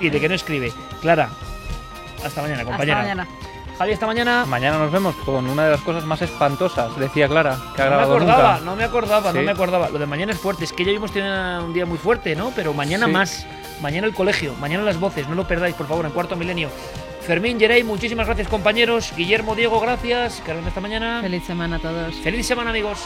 y 0.00 0.08
de 0.10 0.20
que 0.20 0.28
no 0.28 0.34
escribe. 0.34 0.72
Clara, 1.00 1.28
hasta 2.24 2.42
mañana, 2.42 2.64
compañera. 2.64 2.98
mañana. 3.02 3.28
Javi, 3.78 3.92
hasta 3.92 4.06
mañana. 4.06 4.44
Mañana 4.46 4.78
nos 4.78 4.92
vemos 4.92 5.16
con 5.24 5.48
una 5.50 5.64
de 5.64 5.72
las 5.72 5.80
cosas 5.80 6.04
más 6.04 6.22
espantosas, 6.22 6.96
decía 6.96 7.26
Clara, 7.28 7.58
que 7.74 7.82
ha 7.82 7.90
No 7.90 7.96
me 7.96 8.02
acordaba, 8.04 8.52
nunca. 8.52 8.64
no 8.64 8.76
me 8.76 8.84
acordaba, 8.84 9.32
no 9.32 9.42
me 9.42 9.50
acordaba. 9.50 9.88
Lo 9.88 9.98
de 9.98 10.06
mañana 10.06 10.32
es 10.32 10.38
fuerte, 10.38 10.64
es 10.64 10.72
que 10.72 10.84
ya 10.84 10.92
hemos 10.92 11.10
tenido 11.10 11.64
un 11.64 11.72
día 11.74 11.84
muy 11.84 11.98
fuerte, 11.98 12.36
¿no? 12.36 12.52
Pero 12.54 12.72
mañana 12.72 13.06
Sí. 13.06 13.12
más. 13.12 13.46
Mañana 13.82 14.06
el 14.06 14.14
colegio, 14.14 14.54
mañana 14.60 14.84
las 14.84 15.00
voces, 15.00 15.28
no 15.28 15.34
lo 15.34 15.48
perdáis, 15.48 15.74
por 15.74 15.88
favor, 15.88 16.06
en 16.06 16.12
cuarto 16.12 16.36
milenio. 16.36 16.70
Fermín, 17.26 17.58
Jerey, 17.58 17.82
muchísimas 17.82 18.26
gracias, 18.26 18.46
compañeros. 18.48 19.12
Guillermo, 19.16 19.54
Diego, 19.56 19.80
gracias. 19.80 20.40
Carmen, 20.46 20.64
hasta 20.68 20.80
mañana. 20.80 21.18
Feliz 21.22 21.42
semana 21.44 21.76
a 21.76 21.78
todos. 21.80 22.14
Feliz 22.16 22.46
semana, 22.46 22.70
amigos. 22.70 23.00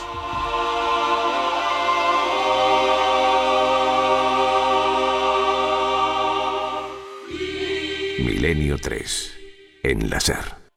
Milenio 8.19 8.79
3. 8.79 9.39
En 9.85 10.11
la 10.11 10.19
SER. 10.19 10.68